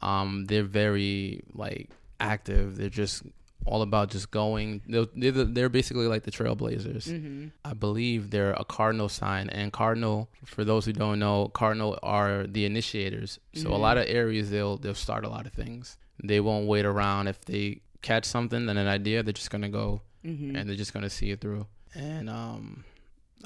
um 0.01 0.45
they're 0.45 0.63
very 0.63 1.41
like 1.53 1.89
active 2.19 2.75
they're 2.77 2.89
just 2.89 3.23
all 3.65 3.81
about 3.81 4.09
just 4.09 4.29
going 4.31 4.81
they're, 4.87 5.05
they're, 5.15 5.31
they're 5.31 5.69
basically 5.69 6.07
like 6.07 6.23
the 6.23 6.31
trailblazers 6.31 7.07
Mm-hmm. 7.07 7.47
I 7.63 7.73
believe 7.73 8.29
they're 8.29 8.53
a 8.53 8.63
cardinal 8.63 9.09
sign, 9.09 9.49
and 9.49 9.73
cardinal, 9.73 10.29
for 10.45 10.63
those 10.63 10.85
who 10.85 10.93
don't 10.93 11.17
know, 11.17 11.47
cardinal 11.47 11.97
are 12.03 12.45
the 12.45 12.63
initiators. 12.65 13.39
So 13.55 13.69
a 13.69 13.73
Mhm. 13.73 13.79
lot 13.79 13.97
of 13.97 14.05
Aries, 14.07 14.51
they'll 14.51 14.77
they'll 14.77 14.93
start 14.93 15.25
a 15.25 15.29
lot 15.29 15.47
of 15.47 15.53
things. 15.53 15.97
They 16.23 16.39
won't 16.39 16.67
wait 16.67 16.85
around. 16.85 17.27
If 17.27 17.43
they 17.45 17.81
catch 18.01 18.25
something 18.25 18.67
and 18.69 18.77
an 18.79 18.87
idea, 18.87 19.23
they're 19.23 19.33
just 19.33 19.49
gonna 19.49 19.69
go 19.69 20.01
Mm-hmm. 20.25 20.55
and 20.55 20.67
they're 20.69 20.75
just 20.75 20.91
gonna 20.93 21.09
see 21.09 21.29
it 21.31 21.39
through. 21.41 21.67
And 21.93 22.29
um, 22.29 22.83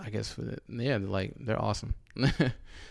I 0.01 0.09
guess 0.09 0.31
for 0.31 0.41
the, 0.43 0.57
yeah, 0.69 0.97
they're 0.97 1.07
like 1.09 1.33
they're 1.39 1.61
awesome. 1.61 1.93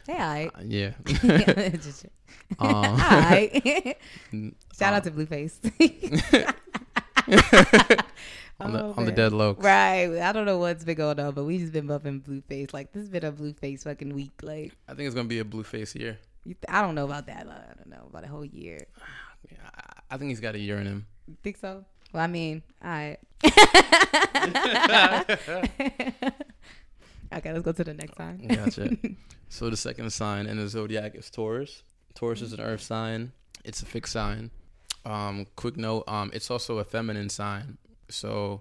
Hey, 0.06 0.16
I. 0.18 0.50
yeah. 0.64 0.92
Just- 1.06 2.06
Um, 2.58 2.98
Hi. 2.98 3.94
Shout 4.78 4.92
out 4.94 4.94
uh, 4.94 5.00
to 5.00 5.10
Blueface. 5.10 5.58
on 8.60 8.72
the 8.72 8.82
Oh, 8.84 8.94
on 8.96 9.04
the 9.04 9.12
dead 9.12 9.32
low. 9.32 9.54
right. 9.58 10.18
I 10.20 10.32
don't 10.32 10.46
know 10.46 10.58
what's 10.58 10.84
been 10.84 10.96
going 10.96 11.20
on, 11.20 11.32
but 11.34 11.44
we 11.44 11.58
just 11.58 11.72
been 11.72 11.86
bumping 11.86 12.20
Blueface. 12.20 12.72
Like 12.74 12.92
this 12.92 13.02
has 13.02 13.08
been 13.08 13.24
a 13.24 13.32
Blueface 13.32 13.84
fucking 13.84 14.14
week. 14.14 14.32
Like 14.42 14.72
I 14.88 14.94
think 14.94 15.06
it's 15.06 15.14
gonna 15.14 15.28
be 15.28 15.38
a 15.40 15.44
Blueface 15.44 15.94
year. 15.94 16.18
you 16.44 16.54
th- 16.54 16.64
I 16.68 16.82
don't 16.82 16.94
know 16.94 17.04
about 17.04 17.26
that. 17.26 17.46
I 17.46 17.74
don't 17.76 17.88
know 17.88 18.06
about 18.08 18.24
a 18.24 18.28
whole 18.28 18.44
year. 18.44 18.80
Yeah, 19.50 19.56
I 20.10 20.16
think 20.16 20.30
he's 20.30 20.40
got 20.40 20.56
a 20.56 20.58
year 20.58 20.78
in 20.78 20.86
him. 20.86 21.06
You 21.28 21.36
think 21.42 21.58
so? 21.58 21.84
Well, 22.12 22.24
I 22.24 22.26
mean, 22.26 22.62
all 22.82 22.90
right. 22.90 23.18
okay, 27.34 27.52
let's 27.52 27.62
go 27.62 27.72
to 27.72 27.84
the 27.84 27.94
next 27.94 28.16
sign. 28.16 28.46
Gotcha. 28.48 28.96
So 29.50 29.70
the 29.70 29.78
second 29.78 30.12
sign 30.12 30.46
in 30.46 30.58
the 30.58 30.68
zodiac 30.68 31.14
is 31.14 31.30
Taurus. 31.30 31.82
Taurus 32.14 32.42
is 32.42 32.52
an 32.52 32.60
earth 32.60 32.82
sign. 32.82 33.32
It's 33.64 33.80
a 33.80 33.86
fixed 33.86 34.12
sign. 34.12 34.50
Um, 35.06 35.46
quick 35.56 35.78
note, 35.78 36.04
um, 36.06 36.30
it's 36.34 36.50
also 36.50 36.76
a 36.80 36.84
feminine 36.84 37.30
sign. 37.30 37.78
So 38.10 38.60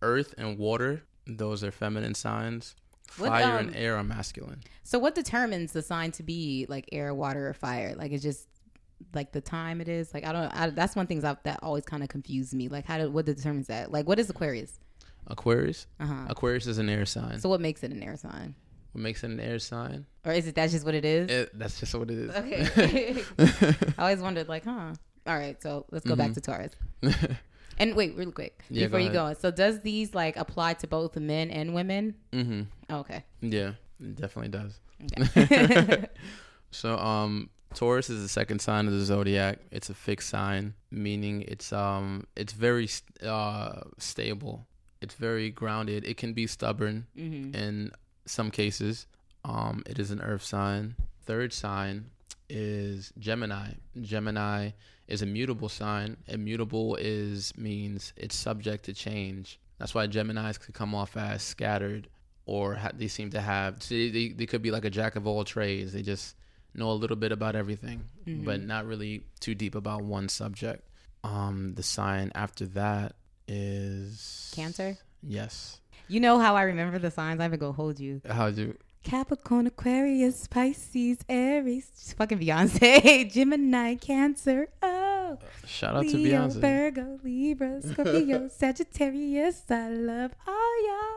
earth 0.00 0.36
and 0.38 0.56
water, 0.56 1.02
those 1.26 1.64
are 1.64 1.72
feminine 1.72 2.14
signs. 2.14 2.76
What, 3.16 3.30
Fire 3.30 3.58
um, 3.58 3.68
and 3.68 3.76
air 3.76 3.96
are 3.96 4.04
masculine. 4.04 4.60
So, 4.84 4.98
what 4.98 5.14
determines 5.14 5.72
the 5.72 5.82
sign 5.82 6.12
to 6.12 6.22
be 6.22 6.66
like 6.68 6.88
air, 6.92 7.12
water, 7.14 7.48
or 7.48 7.54
fire? 7.54 7.94
Like, 7.96 8.12
it's 8.12 8.22
just 8.22 8.47
like 9.14 9.32
the 9.32 9.40
time 9.40 9.80
it 9.80 9.88
is. 9.88 10.12
Like, 10.14 10.24
I 10.24 10.32
don't. 10.32 10.48
I, 10.54 10.70
that's 10.70 10.94
one 10.96 11.06
thing 11.06 11.20
that 11.20 11.58
always 11.62 11.84
kind 11.84 12.02
of 12.02 12.08
confused 12.08 12.54
me. 12.54 12.68
Like, 12.68 12.84
how 12.86 12.98
do 12.98 13.10
what 13.10 13.26
determines 13.26 13.66
that? 13.68 13.90
Like, 13.92 14.06
what 14.06 14.18
is 14.18 14.28
Aquarius? 14.30 14.78
Aquarius. 15.26 15.86
Uh 16.00 16.06
huh. 16.06 16.26
Aquarius 16.28 16.66
is 16.66 16.78
an 16.78 16.88
air 16.88 17.06
sign. 17.06 17.38
So, 17.40 17.48
what 17.48 17.60
makes 17.60 17.82
it 17.82 17.92
an 17.92 18.02
air 18.02 18.16
sign? 18.16 18.54
what 18.92 19.02
makes 19.02 19.22
it 19.22 19.30
an 19.30 19.38
air 19.40 19.58
sign? 19.58 20.06
Or 20.24 20.32
is 20.32 20.46
it 20.46 20.54
that's 20.54 20.72
just 20.72 20.84
what 20.86 20.94
it 20.94 21.04
is? 21.04 21.30
It, 21.30 21.58
that's 21.58 21.78
just 21.78 21.94
what 21.94 22.10
it 22.10 22.18
is. 22.18 22.34
Okay. 22.34 23.22
I 23.98 24.02
always 24.02 24.20
wondered, 24.20 24.48
like, 24.48 24.64
huh? 24.64 24.94
All 25.26 25.36
right, 25.36 25.62
so 25.62 25.84
let's 25.90 26.06
go 26.06 26.16
back 26.16 26.30
Mhm. 26.30 26.34
to 26.34 26.40
Taurus. 26.40 26.72
And 27.80 27.94
wait, 27.94 28.16
really 28.16 28.32
quick 28.32 28.64
Yeah, 28.70 28.86
before 28.86 28.98
go 28.98 29.04
you 29.06 29.12
go. 29.12 29.34
So, 29.34 29.52
does 29.52 29.82
these 29.82 30.12
like 30.12 30.36
apply 30.36 30.74
to 30.74 30.88
both 30.88 31.14
men 31.16 31.48
and 31.50 31.74
women? 31.74 32.16
hmm 32.32 32.62
Oh, 32.90 32.98
okay. 33.00 33.24
Yeah, 33.40 33.74
it 34.00 34.16
definitely 34.16 34.48
does. 34.48 34.80
Okay. 35.16 36.08
So 36.72 36.96
um 36.98 37.50
Taurus 37.74 38.10
is 38.10 38.22
the 38.22 38.28
second 38.28 38.60
sign 38.60 38.86
of 38.86 38.92
the 38.92 39.00
zodiac. 39.00 39.58
It's 39.70 39.90
a 39.90 39.94
fixed 39.94 40.30
sign, 40.30 40.74
meaning 40.90 41.42
it's 41.42 41.72
um 41.72 42.26
it's 42.36 42.52
very 42.52 42.88
uh 43.22 43.80
stable. 43.98 44.66
It's 45.00 45.14
very 45.14 45.50
grounded. 45.50 46.04
It 46.04 46.16
can 46.16 46.32
be 46.32 46.46
stubborn 46.46 47.06
hmm 47.14 47.54
in 47.54 47.92
some 48.26 48.50
cases. 48.50 49.06
Um 49.44 49.82
it 49.86 49.98
is 49.98 50.10
an 50.10 50.20
earth 50.22 50.42
sign. 50.44 50.96
Third 51.22 51.52
sign 51.52 52.06
is 52.48 53.12
Gemini. 53.18 53.72
Gemini 54.00 54.70
is 55.06 55.22
a 55.22 55.26
mutable 55.26 55.68
sign. 55.68 56.16
Immutable 56.26 56.96
is 56.96 57.52
means 57.56 58.12
it's 58.16 58.34
subject 58.34 58.84
to 58.86 58.94
change. 58.94 59.60
That's 59.78 59.94
why 59.94 60.06
Geminis 60.08 60.58
could 60.58 60.74
come 60.74 60.94
off 60.94 61.16
as 61.16 61.42
scattered 61.42 62.08
or 62.46 62.74
ha- 62.74 62.90
they 62.94 63.08
seem 63.08 63.30
to 63.30 63.40
have 63.40 63.82
see, 63.82 64.10
they, 64.10 64.32
they 64.34 64.46
could 64.46 64.62
be 64.62 64.70
like 64.70 64.84
a 64.86 64.90
jack 64.90 65.16
of 65.16 65.26
all 65.26 65.44
trades. 65.44 65.92
They 65.92 66.02
just 66.02 66.34
know 66.78 66.90
a 66.90 66.98
little 67.02 67.16
bit 67.16 67.32
about 67.32 67.54
everything, 67.56 68.04
Mhm. 68.26 68.44
but 68.44 68.62
not 68.62 68.86
really 68.86 69.24
too 69.40 69.54
deep 69.54 69.74
about 69.74 70.02
one 70.04 70.28
subject. 70.28 70.82
Um 71.24 71.74
the 71.74 71.82
sign 71.82 72.30
after 72.34 72.64
that 72.80 73.16
is 73.48 74.52
Cancer? 74.54 74.96
Yes. 75.22 75.80
You 76.08 76.20
know 76.20 76.38
how 76.38 76.54
I 76.56 76.62
remember 76.62 76.98
the 76.98 77.10
signs? 77.10 77.40
I 77.40 77.46
even 77.46 77.58
go 77.58 77.72
hold 77.72 77.98
you. 78.00 78.20
How'd 78.28 78.56
you? 78.56 78.76
Capricorn, 79.04 79.66
Aquarius, 79.66 80.46
Pisces, 80.48 81.18
Aries, 81.28 82.14
fucking 82.16 82.38
Beyonce, 82.40 83.30
Gemini, 83.32 83.94
Cancer, 83.94 84.68
oh, 84.82 85.38
Shout 85.66 85.96
out 85.96 86.02
to 86.08 86.16
Beyonce. 86.16 86.60
Virgo, 86.60 87.18
Libra, 87.22 87.80
Scorpio, 87.80 88.48
Sagittarius. 88.60 89.62
I 89.70 89.88
love 89.90 90.32
all 90.46 90.74
y'all. 90.86 91.07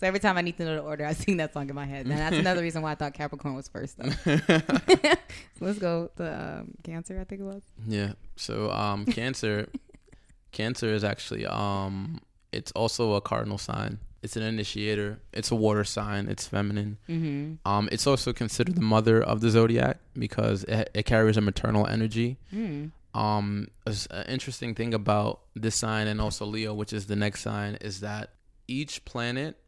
So 0.00 0.06
every 0.06 0.20
time 0.20 0.36
I 0.36 0.40
need 0.40 0.56
to 0.56 0.64
know 0.64 0.74
the 0.74 0.82
order, 0.82 1.04
I 1.06 1.12
sing 1.12 1.36
that 1.38 1.52
song 1.52 1.68
in 1.68 1.74
my 1.74 1.86
head. 1.86 2.06
And 2.06 2.18
that's 2.18 2.36
another 2.36 2.62
reason 2.62 2.82
why 2.82 2.92
I 2.92 2.94
thought 2.94 3.14
Capricorn 3.14 3.54
was 3.54 3.68
first. 3.68 3.98
Though. 3.98 4.10
so 4.10 4.38
let's 5.60 5.78
go 5.78 6.10
to 6.16 6.58
um, 6.60 6.74
Cancer. 6.82 7.18
I 7.20 7.24
think 7.24 7.40
it 7.40 7.44
was. 7.44 7.62
Yeah. 7.86 8.12
So 8.36 8.70
um 8.70 9.04
Cancer 9.06 9.68
Cancer 10.52 10.92
is 10.92 11.04
actually 11.04 11.46
um 11.46 12.20
it's 12.52 12.72
also 12.72 13.14
a 13.14 13.20
cardinal 13.20 13.58
sign. 13.58 13.98
It's 14.22 14.36
an 14.36 14.42
initiator. 14.42 15.20
It's 15.34 15.50
a 15.50 15.54
water 15.54 15.84
sign. 15.84 16.28
It's 16.28 16.46
feminine. 16.46 16.98
Mm-hmm. 17.08 17.68
Um 17.68 17.88
it's 17.92 18.06
also 18.06 18.32
considered 18.32 18.74
the 18.74 18.80
mother 18.82 19.22
of 19.22 19.40
the 19.40 19.50
zodiac 19.50 19.98
because 20.14 20.64
it, 20.64 20.90
it 20.94 21.02
carries 21.04 21.36
a 21.36 21.40
maternal 21.40 21.86
energy. 21.86 22.38
Mm. 22.52 22.90
Um 23.14 23.68
an 23.86 24.26
interesting 24.26 24.74
thing 24.74 24.92
about 24.92 25.40
this 25.54 25.76
sign 25.76 26.08
and 26.08 26.20
also 26.20 26.44
Leo, 26.44 26.74
which 26.74 26.92
is 26.92 27.06
the 27.06 27.16
next 27.16 27.42
sign, 27.42 27.76
is 27.80 28.00
that 28.00 28.30
each 28.66 29.04
planet 29.04 29.58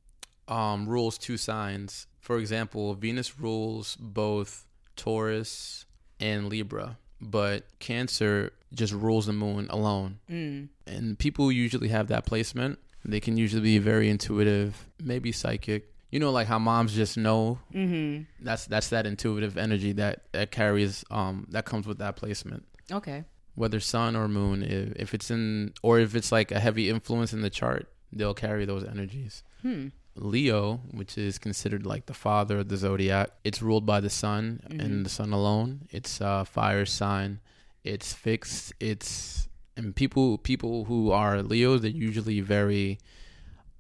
um 0.49 0.89
rules 0.89 1.19
two 1.19 1.37
signs. 1.37 2.07
For 2.21 2.39
example, 2.39 2.95
Venus 2.95 3.39
rules 3.39 3.97
both 3.97 4.67
Taurus 4.97 5.85
and 6.19 6.49
Libra, 6.49 6.99
but 7.21 7.67
Cancer 7.79 8.53
just 8.75 8.93
rules 8.93 9.27
the 9.27 9.33
moon 9.33 9.69
alone. 9.71 10.19
Mm. 10.31 10.69
And 10.87 11.19
people 11.19 11.53
usually 11.53 11.89
have 11.89 12.09
that 12.09 12.27
placement. 12.27 12.79
They 13.05 13.21
can 13.21 13.37
usually 13.37 13.63
be 13.63 13.79
very 13.79 14.09
intuitive, 14.11 14.87
maybe 15.03 15.31
psychic. 15.33 15.93
You 16.11 16.21
know, 16.21 16.31
like 16.31 16.47
how 16.47 16.59
moms 16.59 16.95
just 16.95 17.17
know. 17.17 17.59
Mm-hmm. 17.75 18.23
That's 18.45 18.67
that's 18.67 18.89
that 18.89 19.07
intuitive 19.07 19.57
energy 19.57 19.93
that 19.93 20.23
that 20.33 20.51
carries 20.51 21.05
um 21.11 21.47
that 21.51 21.65
comes 21.65 21.87
with 21.87 21.99
that 21.99 22.17
placement. 22.17 22.65
Okay. 22.91 23.25
Whether 23.55 23.81
sun 23.81 24.17
or 24.17 24.29
moon, 24.29 24.63
if, 24.63 24.93
if 24.97 25.15
it's 25.15 25.31
in 25.31 25.73
or 25.83 25.99
if 25.99 26.15
it's 26.15 26.33
like 26.33 26.51
a 26.53 26.61
heavy 26.61 26.91
influence 26.91 27.33
in 27.33 27.43
the 27.43 27.51
chart, 27.51 27.89
they'll 28.13 28.35
carry 28.35 28.65
those 28.65 28.85
energies. 28.85 29.43
Hmm. 29.63 29.89
Leo, 30.17 30.81
which 30.91 31.17
is 31.19 31.39
considered 31.39 31.85
like 31.87 32.07
the 32.07 32.15
father 32.15 32.59
of 32.59 32.69
the 32.69 32.77
zodiac, 32.77 33.31
it's 33.45 33.61
ruled 33.63 33.87
by 33.87 34.01
the 34.01 34.11
sun 34.11 34.61
Mhm. 34.69 34.81
and 34.85 35.07
the 35.07 35.11
sun 35.11 35.33
alone. 35.33 35.87
It's 35.91 36.21
a 36.21 36.45
fire 36.45 36.87
sign. 36.87 37.41
It's 37.85 38.13
fixed. 38.13 38.73
It's 38.81 39.49
and 39.77 39.95
people 39.95 40.39
people 40.39 40.87
who 40.87 41.11
are 41.13 41.43
Leos, 41.43 41.83
they're 41.83 41.91
usually 41.91 42.41
very 42.41 42.99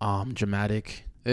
um 0.00 0.34
dramatic. 0.34 1.04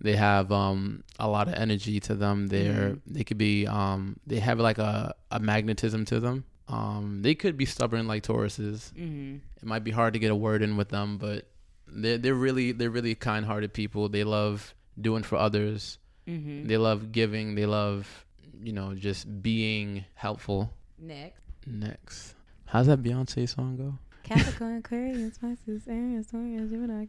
they 0.00 0.16
have 0.16 0.50
um 0.52 1.02
a 1.18 1.28
lot 1.28 1.48
of 1.48 1.54
energy 1.54 2.00
to 2.00 2.14
them. 2.14 2.48
They're 2.48 2.90
Mhm. 2.94 3.00
they 3.06 3.24
could 3.24 3.38
be 3.38 3.66
um 3.66 4.16
they 4.26 4.40
have 4.40 4.58
like 4.58 4.78
a, 4.78 5.14
a 5.30 5.38
magnetism 5.40 6.04
to 6.06 6.20
them. 6.20 6.44
Um 6.68 7.20
they 7.22 7.34
could 7.34 7.56
be 7.56 7.64
stubborn 7.66 8.06
like 8.08 8.22
Tauruses 8.24 8.92
Mm-hmm. 8.94 9.36
it 9.60 9.64
might 9.64 9.84
be 9.84 9.90
hard 9.92 10.14
to 10.14 10.18
get 10.18 10.30
a 10.30 10.34
word 10.36 10.62
in 10.62 10.76
with 10.76 10.88
them, 10.88 11.18
but 11.18 11.46
they're 11.88 12.18
they're 12.18 12.34
really 12.34 12.72
they're 12.72 12.90
really 12.90 13.14
kind 13.14 13.44
hearted 13.46 13.72
people. 13.72 14.08
They 14.08 14.24
love 14.24 14.74
doing 15.00 15.22
for 15.22 15.36
others. 15.36 15.98
Mm-hmm. 16.26 16.66
They 16.66 16.76
love 16.76 17.12
giving. 17.12 17.54
They 17.54 17.66
love 17.66 18.24
you 18.62 18.72
know 18.72 18.94
just 18.94 19.42
being 19.42 20.04
helpful. 20.14 20.72
Next. 20.98 21.40
Next, 21.68 22.34
how's 22.66 22.86
that 22.86 23.02
Beyonce 23.02 23.48
song 23.48 23.76
go? 23.76 23.98
Capricorn, 24.22 24.76
Aquarius, 24.84 25.36
Pisces, 25.38 25.82
Aries, 25.88 26.28
Taurus, 26.28 26.70
Gemini, 26.70 27.06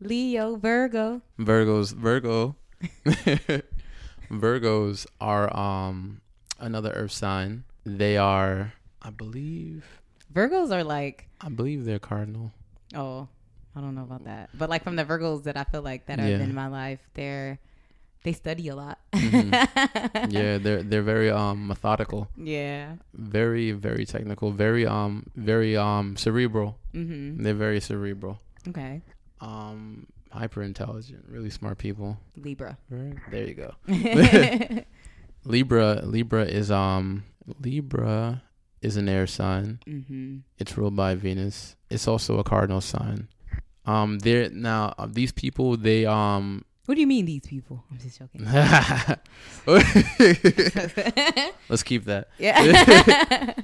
Leo, 0.00 0.56
Virgo. 0.56 1.20
Virgos, 1.38 1.92
Virgo, 1.92 2.56
Virgos 4.30 5.06
are 5.20 5.54
um 5.54 6.20
another 6.58 6.90
earth 6.92 7.12
sign. 7.12 7.64
They 7.84 8.16
are, 8.16 8.72
I 9.02 9.10
believe, 9.10 9.84
Virgos 10.32 10.70
are 10.72 10.84
like, 10.84 11.28
I 11.40 11.48
believe 11.48 11.84
they're 11.84 11.98
cardinal. 11.98 12.52
oh, 12.94 13.28
I 13.76 13.80
don't 13.80 13.94
know 13.94 14.02
about 14.02 14.24
that. 14.24 14.50
But 14.56 14.68
like 14.70 14.82
from 14.82 14.96
the 14.96 15.04
Virgos 15.04 15.44
that 15.44 15.56
I 15.56 15.64
feel 15.64 15.82
like 15.82 16.06
that 16.06 16.18
are 16.18 16.26
Yeah. 16.28 16.40
in 16.40 16.54
my 16.54 16.66
life, 16.68 17.00
they're 17.14 17.58
they 18.24 18.32
study 18.32 18.66
a 18.68 18.74
lot. 18.74 18.98
Mhm. 19.14 19.52
yeah, 20.32 20.58
they're 20.58 20.82
they're 20.82 21.02
very 21.06 21.30
um 21.30 21.68
methodical. 21.68 22.28
yeah. 22.36 22.96
very 23.14 23.70
very 23.72 24.04
technical 24.04 24.50
very 24.50 24.86
um 24.86 25.24
very 25.36 25.76
um 25.76 26.16
cerebral 26.16 26.78
Mm-hmm. 26.94 27.42
they're 27.42 27.54
very 27.54 27.80
cerebral 27.80 28.40
Okay. 28.66 29.02
um 29.40 30.06
hyper 30.32 30.62
intelligent 30.62 31.24
really 31.28 31.48
smart 31.50 31.78
people 31.78 32.18
Libra. 32.36 32.76
right 32.90 33.14
there 33.30 33.46
you 33.46 33.54
go 33.54 33.70
libra 35.44 36.00
libra 36.04 36.44
is 36.44 36.70
um 36.70 37.24
libra 37.60 38.42
is 38.82 38.96
an 38.96 39.08
air 39.08 39.26
sign 39.26 39.78
mm-hmm. 39.86 40.38
it's 40.58 40.76
ruled 40.76 40.96
by 40.96 41.14
venus 41.14 41.76
it's 41.90 42.06
also 42.08 42.38
a 42.38 42.44
cardinal 42.44 42.80
sign 42.80 43.28
um 43.88 44.18
they're 44.20 44.50
now 44.50 44.94
uh, 44.98 45.06
these 45.10 45.32
people 45.32 45.76
they 45.76 46.06
um 46.06 46.64
What 46.86 46.94
do 46.96 47.00
you 47.04 47.10
mean 47.14 47.26
these 47.26 47.44
people? 47.52 47.84
I'm 47.90 47.98
just 47.98 48.18
joking. 48.18 48.44
let's 51.68 51.82
keep 51.82 52.04
that 52.04 52.28
yeah. 52.38 53.52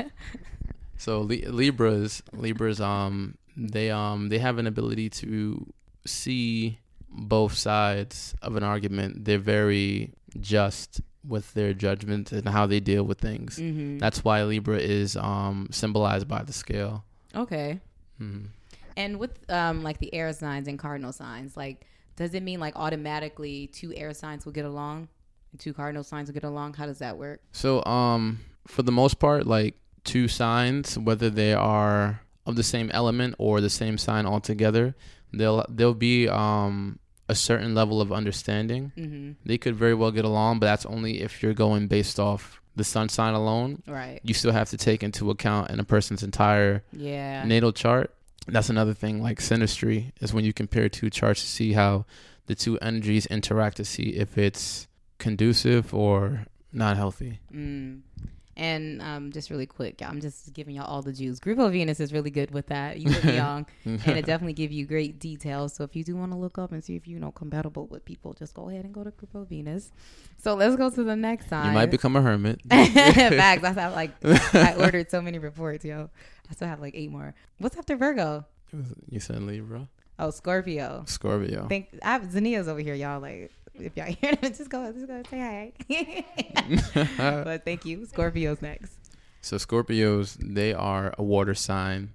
So 0.97 1.21
Li- 1.21 1.45
Libras, 1.47 2.23
Libras, 2.33 2.81
um, 2.81 3.37
they 3.57 3.91
um 3.91 4.31
they 4.31 4.39
have 4.39 4.57
an 4.59 4.67
ability 4.67 5.11
to 5.21 5.67
see 6.07 6.79
both 7.11 7.53
sides 7.55 8.35
of 8.41 8.57
an 8.57 8.63
argument. 8.63 9.25
They're 9.27 9.39
very 9.39 10.15
just 10.41 11.03
with 11.23 11.53
their 11.53 11.75
judgment 11.75 12.33
and 12.33 12.49
how 12.49 12.67
they 12.67 12.81
deal 12.81 13.05
with 13.05 13.19
things. 13.21 13.59
mm-hmm. 13.59 13.99
That's 13.99 14.25
why 14.25 14.45
Libra 14.45 14.79
is 14.79 15.15
um 15.17 15.69
symbolized 15.71 16.27
by 16.29 16.43
the 16.43 16.53
scale. 16.55 17.05
okay. 17.37 17.81
Mhm. 18.21 18.47
And 18.97 19.19
with 19.19 19.51
um 19.51 19.83
like 19.83 19.99
the 19.99 20.13
air 20.15 20.33
signs 20.33 20.69
and 20.69 20.79
cardinal 20.79 21.13
signs, 21.13 21.57
like 21.57 21.87
does 22.17 22.35
it 22.35 22.43
mean 22.43 22.61
like 22.61 22.75
automatically 22.77 23.67
two 23.69 23.93
air 23.95 24.15
signs 24.15 24.45
will 24.45 24.53
get 24.53 24.65
along 24.65 25.09
and 25.53 25.61
two 25.61 25.73
cardinal 25.75 26.05
signs 26.05 26.29
will 26.29 26.35
get 26.35 26.45
along? 26.45 26.75
How 26.75 26.87
does 26.87 26.99
that 26.99 27.17
work? 27.19 27.41
So 27.53 27.85
um 27.85 28.41
for 28.67 28.83
the 28.83 28.93
most 28.93 29.19
part, 29.19 29.47
like 29.47 29.75
two 30.05 30.29
signs, 30.29 30.99
whether 30.99 31.29
they 31.31 31.53
are 31.55 32.21
of 32.47 32.57
the 32.57 32.63
same 32.63 32.91
element 32.93 33.35
or 33.39 33.61
the 33.61 33.71
same 33.71 33.99
sign 33.99 34.27
altogether, 34.27 34.95
they'll 35.33 35.65
they'll 35.69 35.95
be 35.95 36.29
um 36.29 36.99
a 37.29 37.35
certain 37.35 37.75
level 37.75 38.01
of 38.03 38.13
understanding. 38.13 38.93
Mm-hmm. 38.99 39.33
they 39.47 39.57
could 39.59 39.75
very 39.77 39.95
well 39.95 40.11
get 40.11 40.27
along, 40.27 40.59
but 40.61 40.67
that's 40.67 40.85
only 40.87 41.23
if 41.23 41.43
you're 41.43 41.55
going 41.55 41.87
based 41.89 42.21
off 42.21 42.61
the 42.77 42.85
sun 42.85 43.09
sign 43.09 43.33
alone. 43.35 43.83
Right. 43.87 44.21
You 44.23 44.35
still 44.35 44.53
have 44.53 44.69
to 44.71 44.77
take 44.77 45.03
into 45.03 45.31
account 45.31 45.71
in 45.71 45.81
a 45.81 45.85
person's 45.85 46.23
entire 46.23 46.83
Yeah. 46.93 47.45
natal 47.45 47.73
chart. 47.73 48.15
That's 48.47 48.71
another 48.71 48.95
thing, 48.95 49.23
like 49.23 49.41
synastry, 49.41 50.13
is 50.21 50.35
when 50.35 50.45
you 50.45 50.53
compare 50.53 50.89
two 50.89 51.11
charts 51.11 51.41
to 51.41 51.47
see 51.47 51.73
how 51.73 52.05
the 52.47 52.55
two 52.55 52.79
energies 52.81 53.27
interact 53.27 53.79
to 53.79 53.85
see 53.85 54.11
if 54.11 54.37
it's 54.37 54.87
conducive 55.19 55.95
or 55.95 56.47
not 56.73 56.97
healthy. 56.97 57.41
Mm. 57.53 58.01
And 58.57 59.03
um, 59.03 59.33
just 59.33 59.51
really 59.51 59.67
quick, 59.67 60.01
I'm 60.01 60.21
just 60.21 60.53
giving 60.53 60.77
y'all 60.77 60.87
all 60.87 61.03
the 61.03 61.13
Jews. 61.13 61.41
Grupo 61.41 61.73
Venus 61.73 61.99
is 61.99 62.13
really 62.13 62.31
good 62.31 62.53
with 62.53 62.69
that. 62.69 63.01
You 63.01 63.11
look 63.11 63.25
young, 63.43 63.67
and 63.85 64.07
it 64.09 64.27
definitely 64.27 64.53
give 64.53 64.71
you 64.71 64.87
great 64.87 65.19
details. 65.19 65.75
So 65.75 65.83
if 65.83 65.97
you 65.97 66.05
do 66.05 66.15
want 66.15 66.31
to 66.33 66.39
look 66.39 66.57
up 66.57 66.71
and 66.71 66.83
see 66.85 66.95
if 66.95 67.09
you 67.09 67.19
know 67.19 67.33
compatible 67.33 67.87
with 67.89 68.05
people, 68.05 68.33
just 68.33 68.55
go 68.55 68.69
ahead 68.69 68.85
and 68.85 68.95
go 68.95 69.03
to 69.03 69.11
Grupo 69.11 69.47
Venus. 69.49 69.91
So 70.41 70.55
let's 70.55 70.77
go 70.77 70.89
to 70.91 71.03
the 71.03 71.17
next 71.17 71.49
sign. 71.49 71.67
You 71.67 71.73
might 71.73 71.91
become 71.91 72.15
a 72.15 72.23
hermit. 72.23 72.61
Facts. 72.71 73.65
I 73.65 73.73
have 73.73 73.93
like 73.95 74.13
I 74.55 74.75
ordered 74.79 75.11
so 75.11 75.21
many 75.21 75.39
reports, 75.39 75.85
yo. 75.85 76.11
I 76.49 76.55
still 76.55 76.69
have 76.69 76.81
like 76.81 76.95
eight 76.95 77.11
more. 77.11 77.35
What's 77.59 77.77
after 77.77 77.97
Virgo? 77.97 78.45
you 79.09 79.21
said 79.21 79.43
Libra, 79.43 79.89
Oh, 80.19 80.31
Scorpio. 80.31 81.05
Scorpio. 81.07 81.67
Think 81.69 81.89
I 82.03 82.13
have 82.13 82.23
Zania's 82.23 82.69
over 82.69 82.81
here, 82.81 82.95
y'all. 82.95 83.21
Like 83.21 83.51
if 83.79 83.97
y'all 83.97 84.07
hear 84.21 84.35
them, 84.37 84.53
just 84.53 84.71
go, 84.71 84.93
just 84.93 85.07
go 85.07 85.23
say 85.31 85.73
hi. 85.89 87.15
but 87.45 87.65
thank 87.65 87.85
you. 87.85 88.07
Scorpio's 88.07 88.63
next. 88.63 88.99
So 89.41 89.57
Scorpios, 89.57 90.37
they 90.41 90.73
are 90.73 91.15
a 91.19 91.23
water 91.23 91.55
sign. 91.55 92.13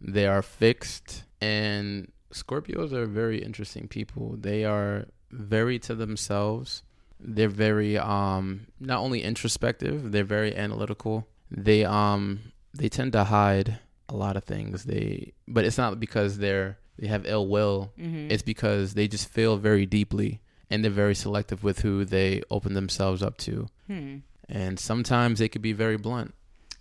They 0.00 0.26
are 0.26 0.42
fixed 0.42 1.24
and 1.40 2.10
Scorpios 2.32 2.92
are 2.92 3.06
very 3.06 3.42
interesting 3.42 3.86
people. 3.86 4.36
They 4.38 4.64
are 4.64 5.06
very 5.30 5.78
to 5.80 5.94
themselves. 5.94 6.82
They're 7.20 7.48
very 7.48 7.96
um 7.96 8.66
not 8.80 8.98
only 8.98 9.22
introspective, 9.22 10.10
they're 10.12 10.24
very 10.24 10.54
analytical. 10.54 11.28
They 11.50 11.84
um 11.84 12.40
they 12.74 12.88
tend 12.88 13.12
to 13.12 13.24
hide 13.24 13.78
a 14.08 14.16
lot 14.16 14.36
of 14.36 14.44
things. 14.44 14.84
They 14.84 15.32
but 15.46 15.64
it's 15.64 15.78
not 15.78 16.00
because 16.00 16.38
they're 16.38 16.76
they 16.98 17.06
have 17.06 17.24
ill 17.26 17.46
will. 17.46 17.92
Mm-hmm. 17.98 18.30
It's 18.30 18.42
because 18.42 18.94
they 18.94 19.08
just 19.08 19.28
feel 19.28 19.56
very 19.56 19.86
deeply 19.86 20.40
and 20.74 20.84
they're 20.84 20.90
very 20.90 21.14
selective 21.14 21.62
with 21.62 21.78
who 21.80 22.04
they 22.04 22.42
open 22.50 22.74
themselves 22.74 23.22
up 23.22 23.36
to. 23.38 23.68
hmm. 23.86 24.16
And 24.48 24.78
sometimes 24.78 25.38
they 25.38 25.48
could 25.48 25.62
be 25.62 25.72
very 25.72 25.96
blunt. 25.96 26.34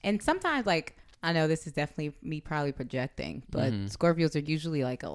And 0.04 0.22
sometimes, 0.22 0.66
like 0.66 0.98
I 1.22 1.32
know 1.32 1.48
this 1.48 1.66
is 1.68 1.74
definitely 1.74 2.14
me 2.22 2.42
probably 2.42 2.74
projecting, 2.74 3.44
but 3.50 3.72
Mhm. 3.72 3.90
Scorpios 3.96 4.36
are 4.36 4.40
usually 4.40 4.84
like 4.84 5.04
a 5.04 5.08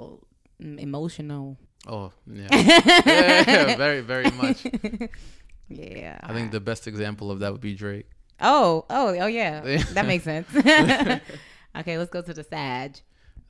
mm, 0.63 0.79
emotional 0.81 1.59
Oh 1.87 2.13
yeah. 2.27 2.49
yeah, 2.51 3.77
very 3.77 4.01
very 4.01 4.31
much. 4.31 4.67
Yeah. 5.69 6.19
I 6.23 6.33
think 6.33 6.51
the 6.51 6.61
best 6.61 6.87
example 6.87 7.31
of 7.31 7.41
that 7.41 7.53
would 7.53 7.61
be 7.61 7.75
Drake. 7.75 8.07
Oh, 8.41 8.87
oh, 8.89 9.09
oh 9.19 9.27
yeah. 9.27 9.61
that 9.93 10.07
makes 10.07 10.25
sense. 10.25 10.49
okay, 11.77 11.99
let's 11.99 12.11
go 12.11 12.23
to 12.23 12.33
the 12.33 12.43
Sag. 12.45 13.01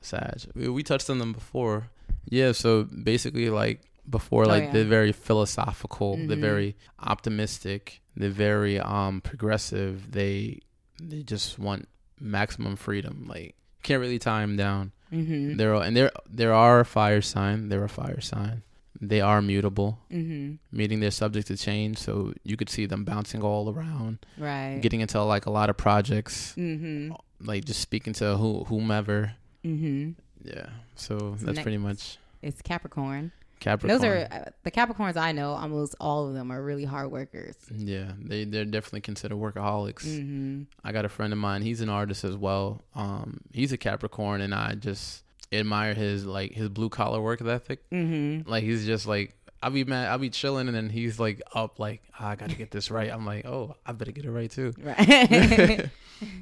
Sag. 0.01 0.41
We, 0.55 0.67
we 0.67 0.83
touched 0.83 1.09
on 1.09 1.19
them 1.19 1.31
before. 1.31 1.89
Yeah, 2.25 2.51
so 2.51 2.83
basically 2.83 3.49
like 3.49 3.81
before 4.09 4.45
Oh, 4.45 4.47
like 4.47 4.63
yeah. 4.65 4.71
they're 4.73 4.85
very 4.99 5.11
philosophical, 5.11 6.15
they're 6.17 6.37
Mhm. 6.37 6.41
very 6.41 6.75
optimistic, 6.99 8.01
they're 8.15 8.29
very 8.29 8.79
um 8.79 9.21
progressive. 9.21 10.11
They 10.11 10.59
they 11.01 11.21
just 11.23 11.59
want 11.59 11.87
maximum 12.19 12.75
freedom. 12.75 13.25
Like 13.27 13.55
can't 13.83 14.01
really 14.01 14.19
tie 14.19 14.41
them 14.41 14.57
down. 14.57 14.91
Mm-hmm. 15.13 15.57
They're 15.57 15.73
and 15.75 15.95
there 15.95 16.11
there 16.29 16.53
are 16.53 16.79
a 16.81 16.85
fire 16.85 17.21
sign. 17.21 17.69
They're 17.69 17.83
a 17.83 17.89
fire 17.89 18.21
sign. 18.21 18.63
They 19.01 19.21
are 19.21 19.41
mutable, 19.41 19.99
Mm-hmm. 20.11 20.55
meaning 20.77 20.99
they're 20.99 21.11
subject 21.11 21.47
to 21.47 21.55
change. 21.57 21.97
So 21.99 22.33
you 22.43 22.57
could 22.57 22.69
see 22.69 22.85
them 22.85 23.05
bouncing 23.05 23.41
all 23.41 23.69
around, 23.73 24.17
Right. 24.37 24.79
getting 24.81 24.99
into 25.01 25.21
like 25.23 25.45
a 25.45 25.51
lot 25.51 25.69
of 25.69 25.77
projects, 25.77 26.53
mm-hmm. 26.57 27.13
like 27.39 27.63
just 27.65 27.79
speaking 27.79 28.13
to 28.13 28.35
who 28.37 28.65
whomever. 28.65 29.33
Mm-hmm. 29.63 30.11
Yeah. 30.43 30.69
So 30.95 31.17
So 31.17 31.29
that's 31.31 31.43
next- 31.43 31.61
pretty 31.63 31.77
much 31.77 32.17
It's 32.41 32.61
Capricorn. 32.61 33.31
Capricorn. 33.59 33.99
Those 33.99 34.07
are 34.09 34.27
uh, 34.31 34.45
the 34.63 34.71
Capricorns 34.71 35.17
I 35.17 35.31
know. 35.31 35.51
Almost 35.51 35.95
all 35.99 36.27
of 36.27 36.33
them 36.33 36.51
are 36.51 36.61
really 36.63 36.85
hard 36.85 37.11
workers. 37.11 37.55
yeah, 37.73 38.11
they 38.19 38.45
they're 38.45 38.65
definitely 38.65 39.01
considered 39.01 39.37
workaholics. 39.37 40.05
Mm-hmm. 40.05 40.63
I 40.83 40.91
got 40.91 41.05
a 41.05 41.09
friend 41.09 41.33
of 41.33 41.39
mine. 41.39 41.61
He's 41.61 41.81
an 41.81 41.89
artist 41.89 42.23
as 42.23 42.35
well. 42.35 42.81
Um, 42.95 43.41
he's 43.53 43.71
a 43.71 43.77
Capricorn, 43.77 44.41
and 44.41 44.53
I 44.55 44.75
just 44.75 45.23
admire 45.51 45.93
his 45.93 46.25
like 46.25 46.53
his 46.53 46.69
blue 46.69 46.89
collar 46.89 47.21
work 47.21 47.41
ethic. 47.41 47.89
Mm-hmm. 47.89 48.49
Like 48.49 48.63
he's 48.63 48.85
just 48.85 49.07
like 49.07 49.35
I'll 49.61 49.71
be 49.71 49.83
mad, 49.83 50.09
I'll 50.09 50.17
be 50.17 50.29
chilling, 50.29 50.67
and 50.67 50.75
then 50.75 50.89
he's 50.89 51.19
like 51.19 51.41
up, 51.53 51.79
like 51.79 52.01
"Ah, 52.17 52.29
I 52.29 52.35
gotta 52.37 52.55
get 52.55 52.71
this 52.71 52.89
right. 52.89 53.11
I'm 53.11 53.25
like, 53.25 53.45
oh, 53.45 53.75
I 53.85 53.91
better 53.91 54.11
get 54.11 54.23
it 54.25 54.31
right 54.31 54.49
too. 54.49 54.73
Right. 54.81 55.89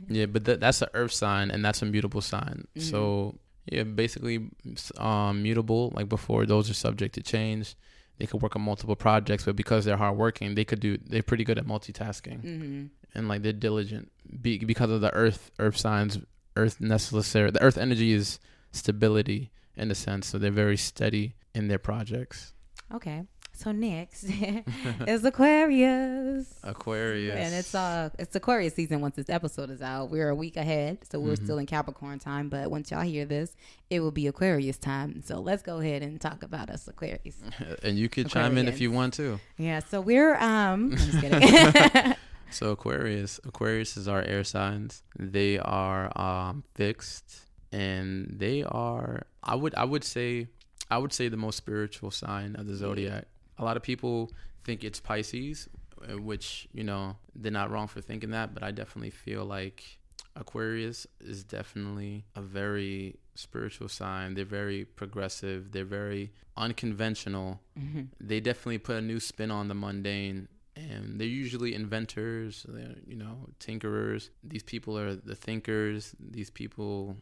Yeah, 0.10 0.26
but 0.26 0.46
that, 0.46 0.60
that's 0.60 0.82
an 0.82 0.88
Earth 0.96 1.12
sign, 1.12 1.52
and 1.52 1.64
that's 1.64 1.84
a 1.84 1.86
mutable 1.86 2.22
sign. 2.22 2.68
Mhm. 2.76 2.82
So 2.82 3.36
yeah, 3.72 3.84
basically, 3.84 4.50
um, 4.98 5.44
mutable. 5.44 5.92
Like 5.96 6.10
before, 6.10 6.46
those 6.46 6.70
are 6.70 6.74
subject 6.74 7.16
to 7.16 7.24
change. 7.24 7.76
They 8.18 8.26
could 8.26 8.42
work 8.42 8.56
on 8.56 8.64
multiple 8.64 8.96
projects, 8.96 9.46
but 9.46 9.56
because 9.56 9.86
they're 9.86 9.98
hardworking, 9.98 10.56
they 10.56 10.66
could 10.66 10.80
do. 10.80 10.98
They're 10.98 11.24
pretty 11.24 11.44
good 11.44 11.58
at 11.58 11.66
multitasking, 11.66 12.42
mm-hmm. 12.44 12.86
and 13.14 13.28
like 13.28 13.44
they're 13.44 13.54
diligent. 13.54 14.12
Be, 14.42 14.58
because 14.60 14.90
of 14.90 15.02
the 15.02 15.14
Earth, 15.14 15.52
Earth 15.60 15.78
signs, 15.78 16.20
Earth 16.56 16.82
necessary. 16.82 17.52
The 17.52 17.62
Earth 17.62 17.78
energy 17.78 18.14
is 18.14 18.40
stability 18.72 19.52
in 19.76 19.92
a 19.92 19.96
sense, 19.96 20.28
so 20.28 20.38
they're 20.38 20.52
very 20.52 20.78
steady 20.78 21.36
in 21.54 21.68
their 21.68 21.78
projects. 21.78 22.54
Okay. 22.94 23.24
So 23.58 23.72
next 23.72 24.24
is 25.08 25.26
Aquarius. 25.26 26.48
Aquarius, 26.63 27.36
And 27.36 27.56
it's 27.56 27.74
uh 27.74 28.10
it's 28.20 28.36
Aquarius 28.36 28.76
season 28.76 29.02
once 29.02 29.15
this 29.15 29.30
episode 29.30 29.70
is 29.72 29.82
out. 29.82 30.12
We're 30.12 30.30
a 30.30 30.36
week 30.36 30.58
ahead, 30.58 31.00
so 31.10 31.20
we're 31.20 31.34
Mhm. 31.36 31.43
still 31.43 31.58
in 31.58 31.65
Capricorn 31.65 32.20
time, 32.20 32.50
but 32.50 32.70
once 32.70 32.91
y'all 32.91 33.02
hear 33.02 33.26
this, 33.26 33.56
it 33.89 34.00
will 34.00 34.12
be 34.12 34.28
Aquarius 34.28 34.78
time. 34.78 35.24
So 35.24 35.39
let's 35.39 35.63
go 35.63 35.80
ahead 35.80 36.04
and 36.04 36.22
talk 36.22 36.43
about 36.43 36.70
us 36.70 36.88
Aquarius. 36.88 37.38
and 37.84 37.98
you 37.98 38.10
could 38.10 38.30
chime 38.30 38.58
in 38.60 38.67
if 38.67 38.80
you 38.80 38.91
want 38.91 39.15
to. 39.15 39.39
Yeah, 39.58 39.80
so 39.80 40.02
we're 40.02 40.36
um 40.36 40.91
I'm 40.91 40.98
just 40.98 41.20
kidding. 41.20 42.15
So 42.52 42.72
Aquarius, 42.72 43.39
Aquarius 43.43 43.98
is 43.98 44.08
our 44.08 44.22
air 44.22 44.43
signs. 44.46 45.04
They 45.20 45.60
are 45.60 46.17
um, 46.17 46.63
fixed, 46.76 47.41
and 47.74 48.36
they 48.39 48.63
are. 48.63 49.24
I 49.43 49.56
would 49.56 49.76
I 49.76 49.84
would 49.84 50.06
say 50.06 50.48
I 50.89 50.98
would 50.98 51.12
say 51.12 51.28
the 51.28 51.36
most 51.38 51.58
spiritual 51.58 52.10
sign 52.12 52.56
of 52.56 52.65
the 52.67 52.76
zodiac. 52.76 53.26
A 53.58 53.63
lot 53.63 53.78
of 53.78 53.84
people 53.84 54.32
think 54.63 54.84
it's 54.84 55.00
Pisces, 55.00 55.70
uh, 56.10 56.17
which 56.20 56.67
you 56.74 56.84
know 56.84 57.17
they're 57.36 57.52
not 57.52 57.72
wrong 57.72 57.88
for 57.88 58.02
thinking 58.02 58.32
that, 58.32 58.54
but 58.54 58.63
I 58.63 58.72
definitely 58.72 59.10
feel 59.12 59.46
like 59.46 60.00
Aquarius 60.36 61.08
is 61.20 61.43
definitely 61.43 62.26
a 62.36 62.41
very 62.41 63.15
spiritual 63.36 63.89
sign. 63.89 64.34
They're 64.36 64.46
very 64.46 64.86
progressive. 64.86 65.72
They're 65.72 65.86
very 65.86 66.32
unconventional 66.56 67.60
Mhm. 67.80 68.08
they 68.20 68.39
definitely 68.39 68.78
put 68.80 68.96
a 68.98 69.02
new 69.02 69.20
spin 69.20 69.52
on 69.52 69.67
the 69.67 69.76
mundane 69.76 70.48
and 70.76 71.20
they're 71.20 71.28
usually 71.28 71.74
inventors 71.76 72.65
they're 72.67 72.96
you 73.08 73.15
know 73.15 73.50
tinkerers 73.60 74.30
these 74.43 74.63
people 74.63 74.98
are 74.98 75.15
the 75.15 75.36
thinkers 75.36 76.15
these 76.20 76.50
people 76.50 77.17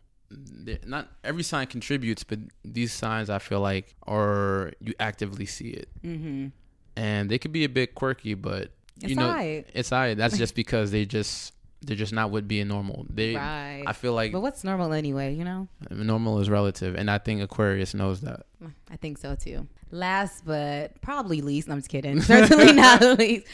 not 0.85 1.07
every 1.23 1.43
sign 1.43 1.67
contributes 1.67 2.23
but 2.23 2.39
these 2.63 2.91
signs 2.91 3.29
i 3.29 3.37
feel 3.39 3.59
like 3.59 3.95
are 4.07 4.71
you 4.81 4.93
actively 4.99 5.45
see 5.45 5.69
it 5.69 5.87
Mhm. 6.03 6.51
and 6.95 7.29
they 7.29 7.37
could 7.37 7.51
be 7.51 7.63
a 7.63 7.69
bit 7.69 7.95
quirky 7.95 8.33
but 8.33 8.71
It's 9.01 9.09
you 9.11 9.15
know 9.15 9.27
alright. 9.27 9.67
it's 9.73 9.91
all 9.91 9.99
right 9.99 10.17
that's 10.17 10.37
just 10.43 10.55
because 10.55 10.91
they 10.91 11.05
just 11.05 11.53
they're 11.81 11.95
just 11.95 12.13
not 12.13 12.31
what 12.31 12.47
being 12.47 12.67
normal 12.67 13.05
they 13.09 13.35
Right. 13.35 13.83
i 13.85 13.93
feel 13.93 14.13
like 14.13 14.31
but 14.31 14.41
what's 14.41 14.63
normal 14.63 14.93
anyway, 14.93 15.35
you 15.35 15.43
know? 15.43 15.67
normal 15.91 16.39
is 16.39 16.49
relative 16.49 16.95
and 16.95 17.11
i 17.11 17.17
think 17.19 17.41
aquarius 17.41 17.93
knows 17.93 18.21
that 18.21 18.45
I 18.89 18.97
think 18.97 19.19
so 19.19 19.35
too. 19.35 19.67
Last 19.91 20.43
but 20.43 20.99
probably 21.01 21.41
least, 21.41 21.69
I'm 21.69 21.77
just 21.77 21.89
kidding. 21.89 22.19
Certainly 22.33 22.73
not 22.73 23.01
least. 23.19 23.45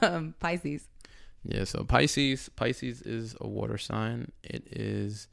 Um, 0.00 0.34
Pisces. 0.38 0.86
Yeah, 1.42 1.64
so 1.64 1.82
Pisces, 1.82 2.48
Pisces 2.54 3.02
is 3.02 3.34
a 3.40 3.48
water 3.48 3.76
sign. 3.76 4.30
It 4.44 4.68
is 4.70 5.26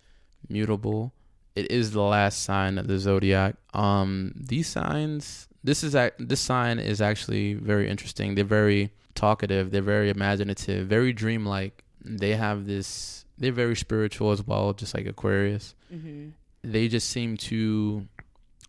mutable. 0.47 1.13
It 1.55 1.71
is 1.71 1.91
the 1.91 2.01
last 2.01 2.43
sign 2.43 2.77
of 2.77 2.87
the 2.87 2.99
zodiac. 2.99 3.55
Um, 3.73 4.33
these 4.35 4.67
signs, 4.67 5.47
this 5.63 5.83
is 5.83 5.95
this 6.17 6.39
sign 6.39 6.79
is 6.79 7.01
actually 7.01 7.55
very 7.55 7.89
interesting. 7.89 8.35
They're 8.35 8.45
very 8.45 8.91
talkative. 9.15 9.71
They're 9.71 9.81
very 9.81 10.09
imaginative. 10.09 10.87
Very 10.87 11.11
dreamlike. 11.13 11.83
They 12.03 12.35
have 12.35 12.65
this. 12.65 13.25
They're 13.37 13.51
very 13.51 13.75
spiritual 13.75 14.31
as 14.31 14.45
well, 14.45 14.73
just 14.73 14.93
like 14.93 15.05
Aquarius. 15.05 15.75
Mm-hmm. 15.93 16.29
They 16.63 16.87
just 16.87 17.09
seem 17.09 17.37
to. 17.37 18.07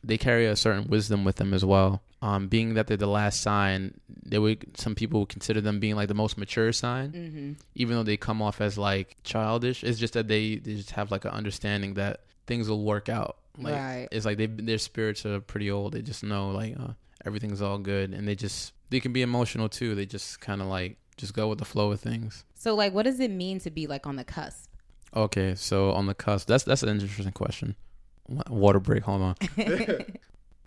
They 0.02 0.18
carry 0.18 0.46
a 0.46 0.56
certain 0.56 0.88
wisdom 0.88 1.24
with 1.24 1.36
them 1.36 1.52
as 1.52 1.64
well. 1.64 2.02
Um, 2.22 2.48
being 2.48 2.74
that 2.74 2.86
they're 2.86 2.98
the 2.98 3.06
last 3.06 3.40
sign, 3.40 3.98
they 4.26 4.38
would 4.38 4.76
some 4.76 4.94
people 4.94 5.20
would 5.20 5.30
consider 5.30 5.60
them 5.62 5.80
being 5.80 5.96
like 5.96 6.08
the 6.08 6.14
most 6.14 6.36
mature 6.36 6.70
sign. 6.72 7.12
Mm-hmm. 7.12 7.52
even 7.74 7.96
though 7.96 8.02
they 8.02 8.18
come 8.18 8.42
off 8.42 8.60
as 8.60 8.76
like 8.76 9.16
childish 9.24 9.82
it's 9.82 9.98
just 9.98 10.12
that 10.12 10.28
they, 10.28 10.56
they 10.56 10.74
just 10.74 10.90
have 10.90 11.10
like 11.10 11.24
an 11.24 11.30
understanding 11.30 11.94
that 11.94 12.20
things 12.46 12.68
will 12.68 12.84
work 12.84 13.08
out. 13.08 13.38
Like 13.56 13.74
Right. 13.74 14.08
it's 14.12 14.26
like 14.26 14.36
they 14.36 14.46
their 14.46 14.76
spirits 14.78 15.24
are 15.24 15.40
pretty 15.40 15.70
old. 15.70 15.92
They 15.94 16.02
just 16.02 16.22
know 16.22 16.50
like 16.50 16.78
uh, 16.78 16.92
everything's 17.24 17.62
all 17.62 17.78
good. 17.78 18.12
And 18.12 18.28
they 18.28 18.34
just 18.34 18.74
they 18.90 19.00
can 19.00 19.12
be 19.14 19.22
emotional 19.22 19.68
too. 19.70 19.94
They 19.94 20.04
just 20.06 20.40
kind 20.40 20.60
of 20.60 20.66
like 20.68 20.98
just 21.16 21.32
go 21.32 21.48
with 21.48 21.58
the 21.58 21.64
flow 21.64 21.90
of 21.92 22.00
things. 22.00 22.44
So, 22.54 22.74
like, 22.74 22.92
what 22.92 23.04
does 23.04 23.20
it 23.20 23.30
mean 23.30 23.58
to 23.60 23.70
be 23.70 23.86
like 23.86 24.06
on 24.06 24.16
the 24.16 24.24
cusp? 24.24 24.66
okay 25.16 25.54
so 25.56 25.90
on 25.90 26.06
the 26.06 26.14
cusp 26.14 26.46
that's 26.46 26.62
that's 26.64 26.82
an 26.84 26.88
interesting 26.90 27.32
question. 27.32 27.74
Water 28.48 28.78
break 28.78 29.04
hold 29.04 29.22
on. 29.22 29.34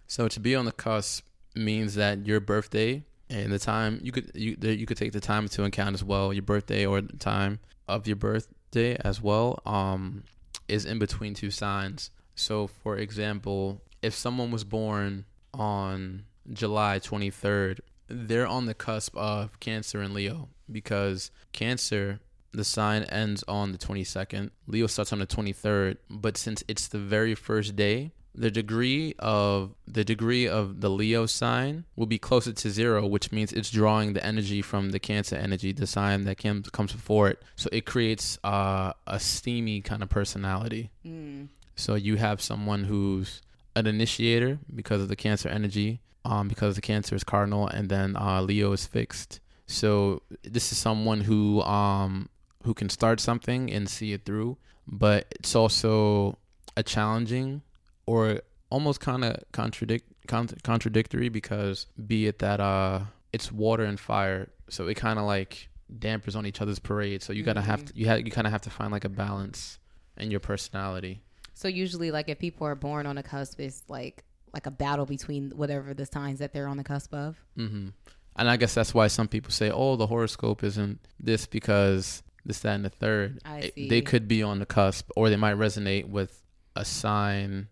So 0.08 0.28
to 0.28 0.39
be 0.39 0.56
on 0.56 0.66
the 0.66 0.72
cusp 0.72 1.24
means 1.56 1.96
that 1.96 2.26
your 2.26 2.39
birthday 2.39 3.04
and 3.30 3.52
the 3.52 3.60
time 3.60 4.00
you 4.04 4.12
could 4.12 4.32
you 4.36 4.58
you 4.62 4.86
could 4.86 4.98
take 4.98 5.12
the 5.12 5.20
time 5.20 5.48
to 5.48 5.63
account 5.63 5.94
as 5.94 6.04
well. 6.04 6.34
Your 6.34 6.44
birthday 6.44 6.86
or 6.86 7.02
the 7.02 7.18
time 7.18 7.60
of 7.88 8.08
your 8.08 8.16
birthday 8.16 8.96
as 9.04 9.22
well 9.22 9.62
um 9.66 10.24
is 10.68 10.86
in 10.86 11.00
between 11.00 11.34
two 11.34 11.52
signs. 11.52 12.12
So 12.36 12.68
for 12.68 12.98
example 12.98 13.82
if 14.02 14.13
someone 14.13 14.52
was 14.52 14.63
born 14.63 15.26
on 15.54 16.26
July 16.52 17.00
23rd 17.00 17.80
they're 18.08 18.48
on 18.48 18.66
the 18.66 18.74
cusp 18.74 19.16
of 19.16 19.60
cancer 19.60 20.02
and 20.02 20.13
leo 20.13 20.50
because 20.72 21.32
cancer 21.52 22.20
the 22.52 22.63
sign 22.63 23.04
ends 23.04 23.44
on 23.48 23.72
the 23.72 23.78
22nd 23.78 24.52
leo 24.68 24.88
starts 24.88 25.13
on 25.13 25.20
the 25.20 25.26
23rd 25.26 25.98
but 26.10 26.38
since 26.38 26.63
it's 26.68 26.88
the 26.88 27.00
very 27.00 27.34
first 27.34 27.76
day 27.76 28.12
the 28.36 28.50
degree 28.50 29.13
of 29.19 29.76
the 29.88 30.04
degree 30.04 30.48
of 30.48 30.82
the 30.82 30.89
Leo 30.89 31.26
sign 31.26 31.86
will 31.96 32.06
be 32.06 32.17
closer 32.17 32.52
to 32.52 32.69
zero, 32.69 33.06
which 33.06 33.32
means 33.32 33.54
it's 33.54 33.69
drawing 33.69 34.13
the 34.13 34.26
energy 34.26 34.62
from 34.62 34.89
the 34.89 35.00
Cancer 35.00 35.36
energy, 35.36 35.72
the 35.72 35.88
sign 35.88 36.24
that 36.26 36.38
comes 36.38 36.69
comes 36.69 36.91
before 36.91 37.30
it. 37.30 37.41
So 37.56 37.69
it 37.72 37.86
creates 37.86 38.39
uh, 38.43 38.93
a 39.06 39.19
steamy 39.19 39.82
kind 39.82 40.02
of 40.02 40.10
personality. 40.10 40.89
Mm. 41.06 41.50
So 41.76 41.96
you 41.96 42.17
have 42.17 42.41
someone 42.41 42.86
who's 42.86 43.41
an 43.76 43.88
initiator 43.88 44.60
because 44.74 45.02
of 45.02 45.10
the 45.10 45.15
Cancer 45.15 45.50
energy, 45.50 46.02
um, 46.26 46.48
because 46.48 46.76
the 46.76 46.82
Cancer 46.82 47.15
is 47.15 47.24
cardinal, 47.24 47.67
and 47.67 47.89
then 47.89 48.15
uh, 48.15 48.41
Leo 48.41 48.72
is 48.72 48.86
fixed. 48.88 49.39
So 49.67 50.22
this 50.43 50.72
is 50.72 50.78
someone 50.78 51.22
who 51.22 51.62
um 51.62 52.30
who 52.63 52.74
can 52.74 52.89
start 52.89 53.19
something 53.19 53.72
and 53.72 53.88
see 53.89 54.13
it 54.13 54.26
through, 54.26 54.58
but 54.88 55.28
it's 55.32 55.56
also 55.56 56.38
a 56.76 56.82
challenging 56.82 57.62
or 58.06 58.42
almost 58.70 59.00
kind 59.00 59.24
of 59.24 59.38
contradict 59.52 60.06
con- 60.28 60.50
contradictory 60.63 61.30
because 61.30 61.88
be 62.08 62.28
it 62.28 62.39
that 62.39 62.60
uh 62.60 63.02
it's 63.32 63.52
water 63.52 63.84
and 63.84 64.00
fire, 64.00 64.50
so 64.70 64.88
it 64.88 64.96
kind 64.96 65.18
of 65.20 65.26
like 65.26 65.70
dampers 66.00 66.36
on 66.36 66.46
each 66.46 66.62
other's 66.62 66.80
parade. 66.80 67.22
So 67.22 67.34
you 67.34 67.44
gotta 67.44 67.62
have 67.62 67.84
Mhm. 67.84 67.88
to 67.88 67.98
you 68.00 68.08
ha- 68.10 68.16
you 68.16 68.32
kind 68.32 68.48
of 68.48 68.52
have 68.54 68.62
to 68.62 68.70
find 68.70 68.92
like 68.92 69.06
a 69.06 69.10
balance 69.10 69.80
in 70.18 70.32
your 70.32 70.39
personality. 70.39 71.22
So 71.56 71.68
usually, 71.68 72.10
like, 72.12 72.30
if 72.30 72.39
people 72.39 72.66
are 72.68 72.76
born 72.76 73.06
on 73.06 73.18
a 73.18 73.24
cusp, 73.24 73.60
it's 73.60 73.84
like 73.88 74.24
like 74.54 74.66
a 74.68 74.72
battle 74.72 75.06
between 75.08 75.50
whatever 75.52 75.94
the 75.96 76.06
signs 76.06 76.38
that 76.39 76.54
they're 76.54 76.68
on 76.68 76.78
the 76.78 76.84
cusp 76.84 77.12
of. 77.13 77.38
hmm 77.56 77.89
And 78.36 78.50
I 78.50 78.58
guess 78.58 78.74
that's 78.76 78.94
why 78.94 79.08
some 79.08 79.28
people 79.28 79.52
say, 79.52 79.70
"Oh, 79.72 79.96
the 79.96 80.08
horoscope 80.08 80.63
isn't 80.63 81.00
this 81.20 81.46
because 81.48 82.22
this, 82.46 82.60
that, 82.60 82.76
and 82.76 82.86
the 82.86 82.89
third. 82.89 83.39
I 83.46 83.72
It- 83.76 83.89
They 83.89 84.02
could 84.02 84.28
be 84.28 84.44
on 84.44 84.60
the 84.60 84.66
cusp, 84.66 85.10
or 85.16 85.30
they 85.30 85.36
might 85.38 85.56
resonate 85.56 86.08
with 86.08 86.42
a 86.76 86.84
sign 86.86 87.68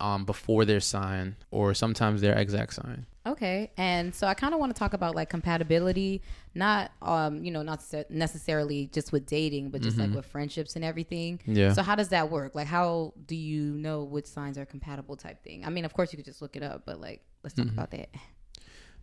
um 0.00 0.24
before 0.24 0.64
their 0.64 0.80
sign, 0.80 1.36
or 1.50 1.74
sometimes 1.74 2.20
their 2.20 2.36
exact 2.36 2.74
sign. 2.74 3.06
Okay, 3.26 3.70
and 3.76 4.14
so 4.14 4.26
I 4.26 4.32
kind 4.32 4.54
of 4.54 4.60
want 4.60 4.74
to 4.74 4.78
talk 4.78 4.94
about 4.94 5.14
like 5.14 5.28
compatibility, 5.28 6.22
not 6.54 6.92
um 7.02 7.44
you 7.44 7.50
know 7.50 7.62
not 7.62 7.82
necessarily 8.08 8.88
just 8.92 9.12
with 9.12 9.26
dating, 9.26 9.70
but 9.70 9.82
just 9.82 9.98
like 9.98 10.14
with 10.14 10.24
friendships 10.26 10.76
and 10.76 10.84
everything. 10.84 11.40
Yeah. 11.44 11.72
So 11.72 11.82
how 11.82 11.94
does 11.94 12.08
that 12.08 12.30
work? 12.30 12.54
Like, 12.54 12.66
how 12.66 13.12
do 13.26 13.36
you 13.36 13.62
know 13.62 14.04
which 14.04 14.26
signs 14.26 14.56
are 14.56 14.64
compatible? 14.64 15.16
Type 15.16 15.42
thing. 15.42 15.64
I 15.64 15.70
mean, 15.70 15.84
of 15.84 15.92
course 15.92 16.12
you 16.12 16.16
could 16.16 16.24
just 16.24 16.40
look 16.40 16.56
it 16.56 16.62
up, 16.62 16.82
but 16.86 17.00
like, 17.00 17.22
let's 17.42 17.54
talk 17.54 17.68
about 17.68 17.90
that. 17.90 18.08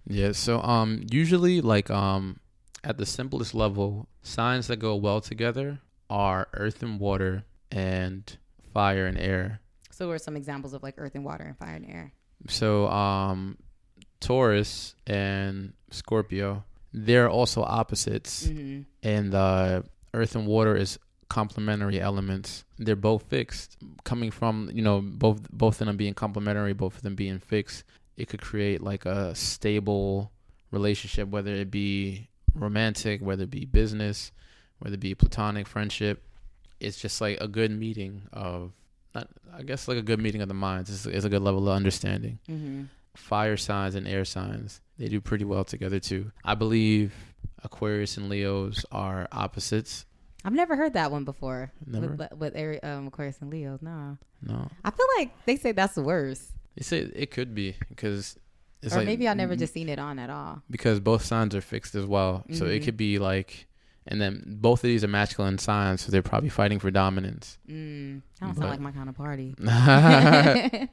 Yeah, 0.07 0.31
so 0.31 0.61
um 0.61 1.05
usually 1.11 1.61
like 1.61 1.89
um 1.91 2.39
at 2.83 2.97
the 2.97 3.05
simplest 3.05 3.53
level, 3.53 4.07
signs 4.23 4.67
that 4.67 4.77
go 4.77 4.95
well 4.95 5.21
together 5.21 5.79
are 6.09 6.47
earth 6.53 6.83
and 6.83 6.99
water 6.99 7.43
and 7.71 8.37
fire 8.73 9.05
and 9.07 9.17
air. 9.17 9.59
So, 9.95 10.07
what 10.07 10.15
are 10.15 10.19
some 10.19 10.35
examples 10.35 10.73
of 10.73 10.83
like 10.83 10.95
earth 10.97 11.15
and 11.15 11.23
water 11.23 11.45
and 11.45 11.57
fire 11.57 11.75
and 11.75 11.85
air? 11.89 12.11
So 12.49 12.87
um 12.87 13.57
Taurus 14.19 14.93
and 15.07 15.71
Scorpio, 15.89 16.65
they're 16.93 17.29
also 17.29 17.63
opposites 17.63 18.47
hmm 18.47 18.81
and 19.03 19.33
uh 19.33 19.83
earth 20.13 20.35
and 20.35 20.47
water 20.47 20.75
is 20.75 20.99
complementary 21.29 22.01
elements. 22.01 22.65
They're 22.77 22.97
both 22.97 23.23
fixed. 23.23 23.77
Coming 24.03 24.31
from, 24.31 24.69
you 24.73 24.81
know, 24.81 24.99
both 25.01 25.49
both 25.49 25.79
of 25.79 25.87
them 25.87 25.95
being 25.95 26.13
complementary, 26.13 26.73
both 26.73 26.97
of 26.97 27.01
them 27.03 27.15
being 27.15 27.39
fixed, 27.39 27.85
it 28.17 28.27
could 28.27 28.41
create 28.41 28.81
like 28.81 29.05
a 29.05 29.33
stable 29.33 30.29
relationship, 30.71 31.29
whether 31.29 31.53
it 31.53 31.71
be 31.71 32.27
romantic, 32.53 33.21
whether 33.21 33.43
it 33.43 33.49
be 33.51 33.63
business, 33.63 34.33
whether 34.79 34.95
it 34.95 34.99
be 34.99 35.15
platonic 35.15 35.67
friendship. 35.67 36.21
It's 36.81 36.97
just 36.99 37.21
like 37.21 37.39
a 37.39 37.47
good 37.47 37.71
meeting 37.71 38.23
of 38.33 38.73
not 39.15 39.27
I 39.57 39.63
guess 39.63 39.87
like 39.87 39.97
a 39.97 40.01
good 40.01 40.19
meeting 40.19 40.41
of 40.41 40.47
the 40.49 40.53
minds. 40.53 40.89
is, 40.89 41.05
it's 41.05 41.25
a 41.25 41.29
good 41.29 41.41
level 41.41 41.67
of 41.69 41.75
understanding. 41.75 42.39
hmm 42.47 42.83
Fire 43.15 43.55
signs 43.55 43.95
and 43.95 44.05
air 44.07 44.25
signs, 44.25 44.81
they 44.97 45.07
do 45.07 45.21
pretty 45.21 45.45
well 45.45 45.63
together 45.63 45.99
too. 46.01 46.31
I 46.43 46.53
believe 46.53 47.13
Aquarius 47.63 48.17
and 48.17 48.27
Leos 48.29 48.85
are 48.91 49.27
opposites. 49.31 50.05
I've 50.43 50.51
never 50.53 50.75
heard 50.75 50.93
that 50.93 51.11
one 51.11 51.23
before. 51.23 51.71
Never? 51.87 52.07
With, 52.37 52.53
with 52.55 52.83
um, 52.83 53.07
Aquarius 53.07 53.37
and 53.41 53.49
Leo. 53.49 53.79
No, 53.81 54.17
No, 54.41 54.69
I 54.83 54.91
feel 54.91 55.07
like 55.17 55.31
they 55.45 55.55
say 55.55 55.71
that's 55.71 55.95
the 55.95 56.03
worst, 56.03 56.43
you 56.75 56.83
say 56.83 56.99
it 57.15 57.31
could 57.31 57.55
be 57.55 57.75
because 57.89 58.37
it's 58.83 58.93
or 58.93 58.97
like 58.97 59.05
maybe 59.07 59.27
I 59.29 59.33
never 59.33 59.55
just 59.55 59.73
seen 59.73 59.87
it 59.87 59.97
on 59.97 60.19
at 60.19 60.29
all. 60.29 60.61
because 60.69 60.99
both 60.99 61.23
signs 61.23 61.55
are 61.55 61.61
fixed 61.61 61.95
as 61.95 62.05
well. 62.05 62.43
So 62.51 62.65
it 62.65 62.81
Mhm. 62.81 62.85
could 62.85 62.97
be 62.97 63.17
like, 63.17 63.65
and 64.07 64.21
then 64.21 64.43
both 64.47 64.83
of 64.83 64.87
these 64.87 65.03
are 65.03 65.07
masculine 65.07 65.57
signs, 65.57 66.01
so 66.01 66.11
they're 66.11 66.21
probably 66.21 66.49
fighting 66.49 66.79
for 66.79 66.91
dominance. 66.91 67.57
Mm, 67.69 68.21
that 68.39 68.45
don't 68.45 68.49
But- 68.55 68.57
sound 68.59 68.69
like 68.71 68.79
my 68.79 68.91
kind 68.91 69.09
of 69.09 69.15
party. 69.15 69.55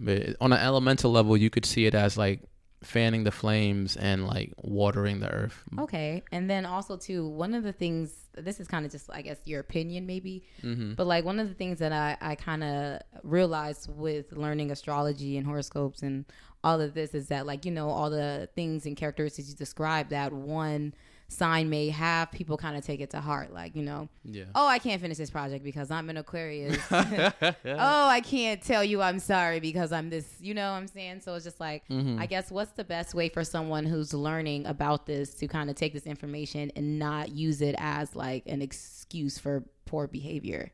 but 0.00 0.36
on 0.40 0.52
an 0.52 0.58
elemental 0.58 1.10
level, 1.12 1.36
you 1.36 1.50
could 1.50 1.64
see 1.64 1.86
it 1.86 1.94
as 1.94 2.16
like 2.16 2.40
fanning 2.82 3.24
the 3.24 3.30
flames 3.30 3.96
and 3.96 4.26
like 4.26 4.52
watering 4.58 5.20
the 5.20 5.30
earth. 5.30 5.62
Okay. 5.78 6.22
And 6.32 6.50
then 6.50 6.66
also 6.66 6.96
too, 6.98 7.26
one 7.26 7.54
of 7.54 7.62
the 7.62 7.72
things 7.72 8.12
this 8.36 8.60
is 8.60 8.68
kind 8.68 8.84
of 8.84 8.92
just 8.92 9.08
I 9.12 9.22
guess 9.22 9.38
your 9.46 9.60
opinion 9.60 10.06
maybe, 10.06 10.44
hmm 10.60 10.92
but 10.94 11.06
like 11.06 11.24
one 11.24 11.38
of 11.38 11.48
the 11.48 11.54
things 11.54 11.78
that 11.78 11.92
I 11.92 12.16
I 12.20 12.34
kind 12.34 12.62
of 12.64 13.00
realized 13.22 13.88
with 13.88 14.32
learning 14.32 14.70
astrology 14.70 15.38
and 15.38 15.46
horoscopes 15.46 16.02
and 16.02 16.24
all 16.62 16.80
of 16.80 16.92
this 16.94 17.14
is 17.14 17.28
that 17.28 17.46
like 17.46 17.64
you 17.64 17.70
know 17.70 17.88
all 17.88 18.10
the 18.10 18.48
things 18.54 18.84
and 18.86 18.96
characteristics 18.96 19.48
you 19.48 19.54
describe 19.54 20.08
that 20.10 20.32
one 20.32 20.92
sign 21.34 21.68
may 21.68 21.88
have 21.90 22.30
people 22.30 22.56
kind 22.56 22.76
of 22.76 22.84
take 22.84 23.00
it 23.00 23.10
to 23.10 23.20
heart 23.20 23.52
like 23.52 23.74
you 23.76 23.82
know 23.82 24.08
Yeah. 24.24 24.44
oh 24.54 24.66
i 24.66 24.78
can't 24.78 25.00
finish 25.02 25.18
this 25.18 25.30
project 25.30 25.64
because 25.64 25.90
i'm 25.90 26.08
an 26.10 26.16
aquarius 26.16 26.78
oh 26.90 28.08
i 28.08 28.20
can't 28.24 28.62
tell 28.62 28.84
you 28.84 29.02
i'm 29.02 29.18
sorry 29.18 29.60
because 29.60 29.92
i'm 29.92 30.10
this 30.10 30.26
you 30.40 30.54
know 30.54 30.70
what 30.70 30.76
i'm 30.78 30.86
saying 30.88 31.20
so 31.20 31.34
it's 31.34 31.44
just 31.44 31.60
like 31.60 31.82
Mhm. 31.88 32.18
i 32.20 32.26
guess 32.26 32.50
what's 32.50 32.72
the 32.72 32.84
best 32.84 33.14
way 33.14 33.28
for 33.28 33.44
someone 33.44 33.84
who's 33.84 34.14
learning 34.14 34.66
about 34.66 35.06
this 35.06 35.34
to 35.34 35.46
kind 35.48 35.68
of 35.70 35.76
take 35.76 35.92
this 35.92 36.06
information 36.06 36.70
and 36.76 36.98
not 36.98 37.30
use 37.32 37.60
it 37.60 37.74
as 37.78 38.14
like 38.16 38.44
an 38.46 38.62
excuse 38.62 39.38
for 39.38 39.64
poor 39.86 40.06
behavior 40.06 40.70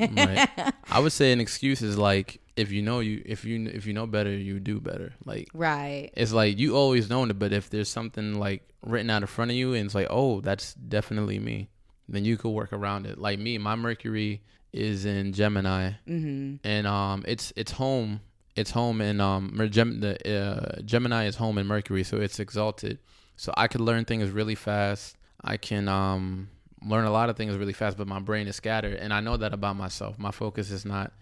Right. 0.00 0.48
I 0.90 0.98
would 0.98 1.12
say 1.12 1.30
an 1.32 1.40
excuse 1.40 1.80
is 1.80 1.96
like 1.96 2.40
if 2.60 2.70
you 2.70 2.82
know 2.82 3.00
you 3.00 3.22
if 3.24 3.44
you 3.44 3.66
if 3.66 3.86
you 3.86 3.92
know 3.92 4.06
better, 4.06 4.30
you 4.30 4.60
do 4.60 4.80
better. 4.80 5.14
Like 5.24 5.48
right 5.54 6.10
it's 6.14 6.32
like 6.32 6.58
you 6.58 6.76
always 6.76 7.08
known 7.08 7.30
it, 7.30 7.38
but 7.38 7.52
if 7.52 7.70
there's 7.70 7.88
something 7.88 8.38
like 8.38 8.62
written 8.84 9.10
out 9.10 9.22
in 9.22 9.26
front 9.26 9.50
of 9.50 9.56
you 9.56 9.74
and 9.74 9.86
it's 9.86 9.94
like, 9.94 10.08
oh, 10.10 10.40
that's 10.40 10.74
definitely 10.74 11.38
me, 11.38 11.68
then 12.08 12.24
you 12.24 12.36
could 12.36 12.50
work 12.50 12.72
around 12.72 13.06
it. 13.06 13.18
Like 13.18 13.38
me, 13.38 13.58
my 13.58 13.74
Mercury 13.76 14.42
is 14.72 15.04
in 15.04 15.32
Gemini, 15.32 15.92
mm-hmm 16.06 16.56
and 16.64 16.86
um, 16.86 17.24
it's 17.26 17.52
it's 17.56 17.72
home, 17.72 18.20
it's 18.54 18.70
home 18.70 19.00
in 19.00 19.20
um, 19.20 19.42
Gem- 19.70 20.00
the 20.00 20.14
uh, 20.30 20.80
Gemini 20.82 21.26
is 21.26 21.36
home 21.36 21.58
in 21.58 21.66
Mercury, 21.66 22.04
so 22.04 22.18
it's 22.18 22.38
exalted. 22.38 22.98
So 23.36 23.52
I 23.56 23.68
could 23.68 23.80
learn 23.80 24.04
things 24.04 24.30
really 24.30 24.54
fast. 24.54 25.16
I 25.42 25.56
can 25.56 25.88
um 25.88 26.50
learn 26.86 27.04
a 27.04 27.10
lot 27.10 27.30
of 27.30 27.36
things 27.36 27.56
really 27.56 27.72
fast, 27.72 27.96
but 27.96 28.06
my 28.06 28.20
brain 28.20 28.46
is 28.48 28.56
scattered, 28.56 28.94
and 28.94 29.12
I 29.12 29.20
know 29.20 29.36
that 29.38 29.52
about 29.52 29.76
myself. 29.76 30.18
My 30.18 30.30
focus 30.30 30.70
is 30.70 30.84
not 30.84 31.12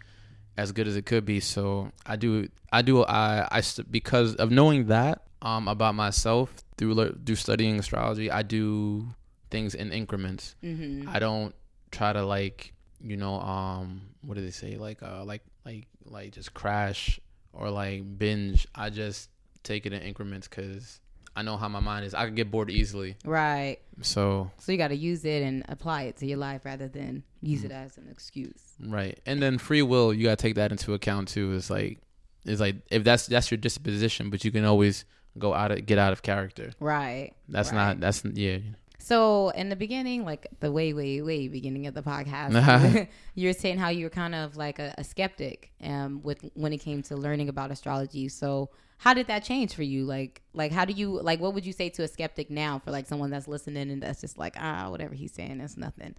as 0.59 0.73
good 0.73 0.87
as 0.89 0.97
it 0.97 1.07
could 1.07 1.25
be. 1.25 1.41
So 1.41 1.93
I 2.05 2.17
do, 2.17 2.49
I 2.73 2.83
do, 2.83 3.05
I, 3.05 3.47
I 3.51 3.61
st- 3.63 3.91
because 3.91 4.35
of 4.37 4.51
knowing 4.51 4.87
that 4.87 5.23
um 5.41 5.69
about 5.69 5.95
myself 5.95 6.53
through 6.77 6.95
through 7.25 7.37
studying 7.37 7.79
astrology, 7.79 8.31
I 8.31 8.43
do 8.43 9.07
things 9.51 9.75
in 9.75 9.93
increments. 9.93 10.57
mm-hmm 10.63 11.09
I 11.09 11.19
don't 11.21 11.55
try 11.91 12.13
to 12.13 12.23
like 12.27 12.75
you 13.01 13.17
know 13.17 13.41
um 13.41 14.03
what 14.23 14.35
do 14.35 14.43
they 14.43 14.51
say 14.51 14.77
like 14.77 15.03
uh 15.03 15.25
like 15.25 15.43
like 15.65 15.87
like 16.05 16.33
just 16.33 16.53
crash 16.53 17.21
or 17.53 17.71
like 17.71 18.03
binge. 18.19 18.67
I 18.75 18.91
just 18.91 19.31
take 19.63 19.87
it 19.87 19.93
in 19.93 20.03
increments 20.03 20.49
because 20.49 21.01
I 21.39 21.43
know 21.43 21.57
how 21.57 21.69
my 21.69 21.79
mind 21.81 22.05
is. 22.05 22.15
I 22.15 22.25
can 22.27 22.35
get 22.35 22.51
bored 22.51 22.69
easily. 22.71 23.17
right 23.25 23.79
So 24.03 24.51
so 24.59 24.73
you 24.73 24.79
got 24.79 24.89
to 24.89 24.97
use 24.97 25.25
it 25.25 25.43
and 25.43 25.65
apply 25.69 26.03
it 26.09 26.17
to 26.19 26.27
your 26.27 26.39
life 26.39 26.65
rather 26.65 26.89
than 26.89 27.23
use 27.41 27.63
it 27.65 27.71
as 27.71 27.97
an 27.97 28.09
excuse 28.11 28.63
right, 28.81 29.19
and 29.25 29.41
then 29.43 29.59
free 29.59 29.83
will 29.83 30.13
you 30.13 30.25
gotta 30.25 30.37
take 30.37 30.57
that 30.57 30.73
into 30.73 30.95
account 30.95 31.29
too. 31.29 31.53
Is 31.53 31.71
like 31.71 31.99
is 32.45 32.61
like 32.61 32.77
if 32.91 33.05
that's 33.05 33.27
that's 33.27 33.51
your 33.51 33.59
disposition, 33.59 34.31
but 34.31 34.45
you 34.45 34.51
can 34.51 34.65
always 34.65 35.05
go 35.39 35.55
out 35.55 35.71
of 35.71 35.87
get 35.87 35.99
out 35.99 36.13
of 36.13 36.23
character. 36.23 36.73
right 36.81 37.33
That's 37.49 37.71
Right. 37.71 37.79
not 37.79 38.01
that's 38.01 38.25
yeah. 38.25 38.59
So 38.99 39.51
in 39.51 39.69
the 39.69 39.77
beginning, 39.77 40.25
like 40.25 40.49
the 40.61 40.71
way, 40.73 40.93
way, 40.93 41.23
way 41.23 41.49
beginning 41.49 41.87
of 41.87 41.95
the 41.95 42.03
podcast, 42.03 43.09
you 43.35 43.49
were 43.49 43.53
saying 43.53 43.79
how 43.79 43.89
you 43.89 44.07
were 44.07 44.11
kind 44.11 44.35
of 44.35 44.57
like 44.57 44.79
a, 44.79 44.95
a 44.99 45.05
skeptic 45.05 45.71
um, 45.83 46.21
with 46.23 46.51
when 46.55 46.73
it 46.73 46.79
came 46.79 47.03
to 47.05 47.17
learning 47.17 47.49
about 47.49 47.71
astrology. 47.71 48.29
So 48.29 48.71
how 48.99 49.15
did 49.15 49.29
that 49.29 49.45
change 49.45 49.75
for 49.75 49.85
you? 49.85 50.05
Like, 50.05 50.43
like 50.53 50.73
how 50.73 50.85
do 50.85 50.93
you 50.93 51.21
like? 51.23 51.41
What 51.41 51.55
would 51.55 51.65
you 51.65 51.73
say 51.73 51.89
to 51.91 52.03
a 52.03 52.09
skeptic 52.09 52.51
now 52.51 52.81
for 52.81 52.91
like 52.91 53.07
someone 53.07 53.31
that's 53.31 53.49
listening 53.49 53.91
and 53.91 54.03
that's 54.03 54.21
just 54.21 54.37
like 54.37 54.57
ah, 54.59 54.91
whatever 54.91 55.15
he's 55.15 55.33
saying, 55.33 55.59
that's 55.59 55.77
nothing. 55.77 56.15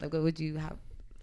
Like, 0.00 0.12
what 0.12 0.22
would 0.22 0.40
you 0.40 0.56
have? 0.56 0.76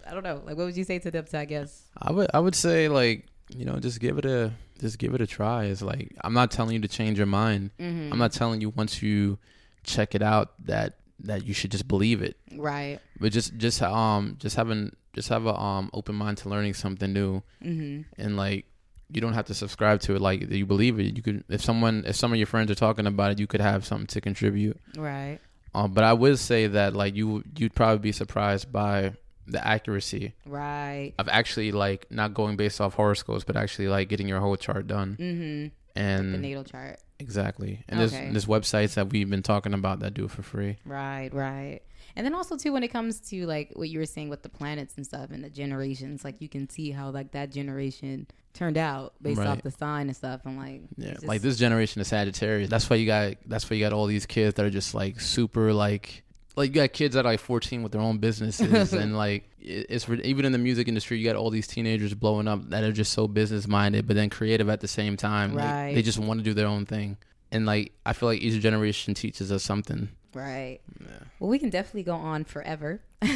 I 0.07 0.13
don't 0.13 0.23
know. 0.23 0.41
Like, 0.45 0.57
what 0.57 0.65
would 0.65 0.77
you 0.77 0.83
say 0.83 0.99
to 0.99 1.11
them? 1.11 1.25
To 1.25 1.37
I 1.37 1.45
guess. 1.45 1.83
I 1.97 2.11
would 2.11 2.29
I 2.33 2.39
would 2.39 2.55
say 2.55 2.87
like 2.87 3.27
you 3.49 3.65
know 3.65 3.79
just 3.79 3.99
give 3.99 4.17
it 4.17 4.25
a 4.25 4.53
just 4.79 4.97
give 4.97 5.13
it 5.13 5.21
a 5.21 5.27
try. 5.27 5.65
It's 5.65 5.81
like 5.81 6.15
I'm 6.21 6.33
not 6.33 6.51
telling 6.51 6.73
you 6.73 6.79
to 6.79 6.87
change 6.87 7.17
your 7.17 7.27
mind. 7.27 7.71
Mm-hmm. 7.77 8.13
I'm 8.13 8.19
not 8.19 8.31
telling 8.31 8.61
you 8.61 8.69
once 8.69 9.01
you 9.01 9.37
check 9.83 10.15
it 10.15 10.21
out 10.21 10.53
that 10.65 10.97
that 11.19 11.45
you 11.45 11.53
should 11.53 11.71
just 11.71 11.87
believe 11.87 12.21
it. 12.21 12.35
Right. 12.55 12.99
But 13.19 13.31
just 13.31 13.55
just 13.57 13.81
um 13.81 14.35
just 14.39 14.55
having 14.55 14.95
just 15.13 15.29
have 15.29 15.45
a 15.45 15.55
um 15.57 15.89
open 15.93 16.15
mind 16.15 16.37
to 16.39 16.49
learning 16.49 16.73
something 16.73 17.13
new 17.13 17.41
Mm-hmm. 17.63 18.01
and 18.21 18.35
like 18.37 18.65
you 19.09 19.21
don't 19.21 19.33
have 19.33 19.45
to 19.45 19.53
subscribe 19.53 19.99
to 20.01 20.15
it 20.15 20.21
like 20.21 20.49
you 20.49 20.65
believe 20.65 20.99
it. 20.99 21.15
You 21.15 21.21
could 21.21 21.43
if 21.49 21.61
someone 21.61 22.03
if 22.07 22.15
some 22.15 22.31
of 22.31 22.37
your 22.37 22.47
friends 22.47 22.71
are 22.71 22.75
talking 22.75 23.05
about 23.07 23.31
it, 23.31 23.39
you 23.39 23.47
could 23.47 23.61
have 23.61 23.85
something 23.85 24.07
to 24.07 24.21
contribute. 24.21 24.79
Right. 24.97 25.39
Um, 25.75 25.93
but 25.93 26.03
I 26.03 26.13
would 26.13 26.39
say 26.39 26.67
that 26.67 26.95
like 26.95 27.15
you 27.15 27.43
you'd 27.57 27.75
probably 27.75 27.99
be 27.99 28.11
surprised 28.11 28.71
by 28.71 29.13
the 29.45 29.65
accuracy 29.65 30.33
Right. 30.45 31.13
of 31.19 31.27
actually 31.29 31.71
like 31.73 32.07
not 32.09 32.33
going 32.33 32.55
based 32.55 32.79
off 32.81 32.93
horoscopes, 32.95 33.43
but 33.43 33.55
actually 33.55 33.87
like 33.89 34.07
getting 34.09 34.27
your 34.27 34.39
whole 34.39 34.55
chart 34.55 34.87
done. 34.87 35.17
Mm-hmm. 35.19 36.31
The 36.31 36.37
natal 36.37 36.63
chart. 36.63 36.99
Exactly, 37.23 37.83
and 37.87 37.99
Okay. 37.99 38.09
there's 38.31 38.45
there's 38.45 38.61
websites 38.61 38.93
that 38.95 39.09
we've 39.09 39.29
been 39.29 39.43
talking 39.43 39.73
about 39.73 39.99
that 40.01 40.13
do 40.13 40.25
it 40.25 40.31
for 40.31 40.43
free. 40.43 40.77
Right, 40.85 41.33
right. 41.33 41.81
And 42.15 42.23
then 42.25 42.35
also 42.35 42.57
too 42.57 42.71
when 42.73 42.83
it 42.83 42.89
comes 42.89 43.19
to 43.31 43.45
like 43.47 43.71
what 43.73 43.89
you 43.89 43.97
were 43.97 44.05
saying 44.05 44.29
with 44.29 44.43
the 44.43 44.49
planets 44.49 44.93
and 44.97 45.05
stuff 45.05 45.31
and 45.31 45.43
the 45.43 45.49
generations, 45.49 46.23
like 46.23 46.41
you 46.41 46.49
can 46.49 46.69
see 46.69 46.91
how 46.91 47.09
like 47.09 47.31
that 47.31 47.49
generation 47.51 48.27
turned 48.53 48.77
out 48.77 49.13
based 49.21 49.39
Right. 49.39 49.47
off 49.47 49.63
the 49.63 49.71
sign 49.71 50.07
and 50.07 50.15
stuff. 50.15 50.41
And 50.45 50.57
like 50.57 50.81
Yeah, 50.97 51.09
it's 51.13 51.23
like 51.23 51.41
this 51.41 51.57
generation 51.57 52.01
of 52.01 52.07
Sagittarius. 52.07 52.69
That's 52.69 52.87
why 52.89 52.97
you 52.97 53.07
got 53.07 53.37
that's 53.47 53.67
why 53.67 53.77
you 53.77 53.83
got 53.83 53.93
all 53.93 54.05
these 54.05 54.25
kids 54.27 54.55
that 54.55 54.65
are 54.65 54.69
just 54.69 54.93
like 54.93 55.19
super 55.21 55.73
like 55.73 56.23
like 56.55 56.69
you 56.69 56.73
got 56.75 56.93
kids 56.93 57.15
that 57.15 57.25
are 57.25 57.31
like 57.31 57.39
14 57.39 57.83
with 57.83 57.91
their 57.91 58.01
own 58.01 58.17
businesses 58.19 58.93
and 59.01 59.17
like 59.17 59.43
it's 59.59 60.07
even 60.09 60.45
in 60.45 60.51
the 60.51 60.57
music 60.57 60.87
industry 60.87 61.17
you 61.17 61.25
got 61.25 61.35
all 61.35 61.49
these 61.49 61.67
teenagers 61.67 62.13
blowing 62.13 62.47
up 62.47 62.69
that 62.69 62.83
are 62.83 62.91
just 62.91 63.11
so 63.13 63.27
business 63.27 63.67
minded 63.67 64.05
but 64.07 64.15
then 64.15 64.29
creative 64.29 64.69
at 64.69 64.79
the 64.81 64.87
same 64.87 65.17
time 65.17 65.53
Like, 65.53 65.65
Right. 65.65 65.95
they 65.95 66.01
just 66.01 66.19
want 66.19 66.39
to 66.39 66.43
do 66.43 66.53
their 66.53 66.67
own 66.67 66.85
thing 66.85 67.17
and 67.51 67.65
like 67.65 67.91
i 68.05 68.13
feel 68.13 68.29
like 68.29 68.41
each 68.41 68.61
generation 68.61 69.13
teaches 69.13 69.51
us 69.51 69.63
something 69.63 70.09
Right. 70.35 70.79
Yeah. 70.99 71.07
Well, 71.39 71.51
we 71.51 71.59
can 71.59 71.69
definitely 71.69 72.01
go 72.01 72.15
on 72.15 72.43
forever, 72.43 72.99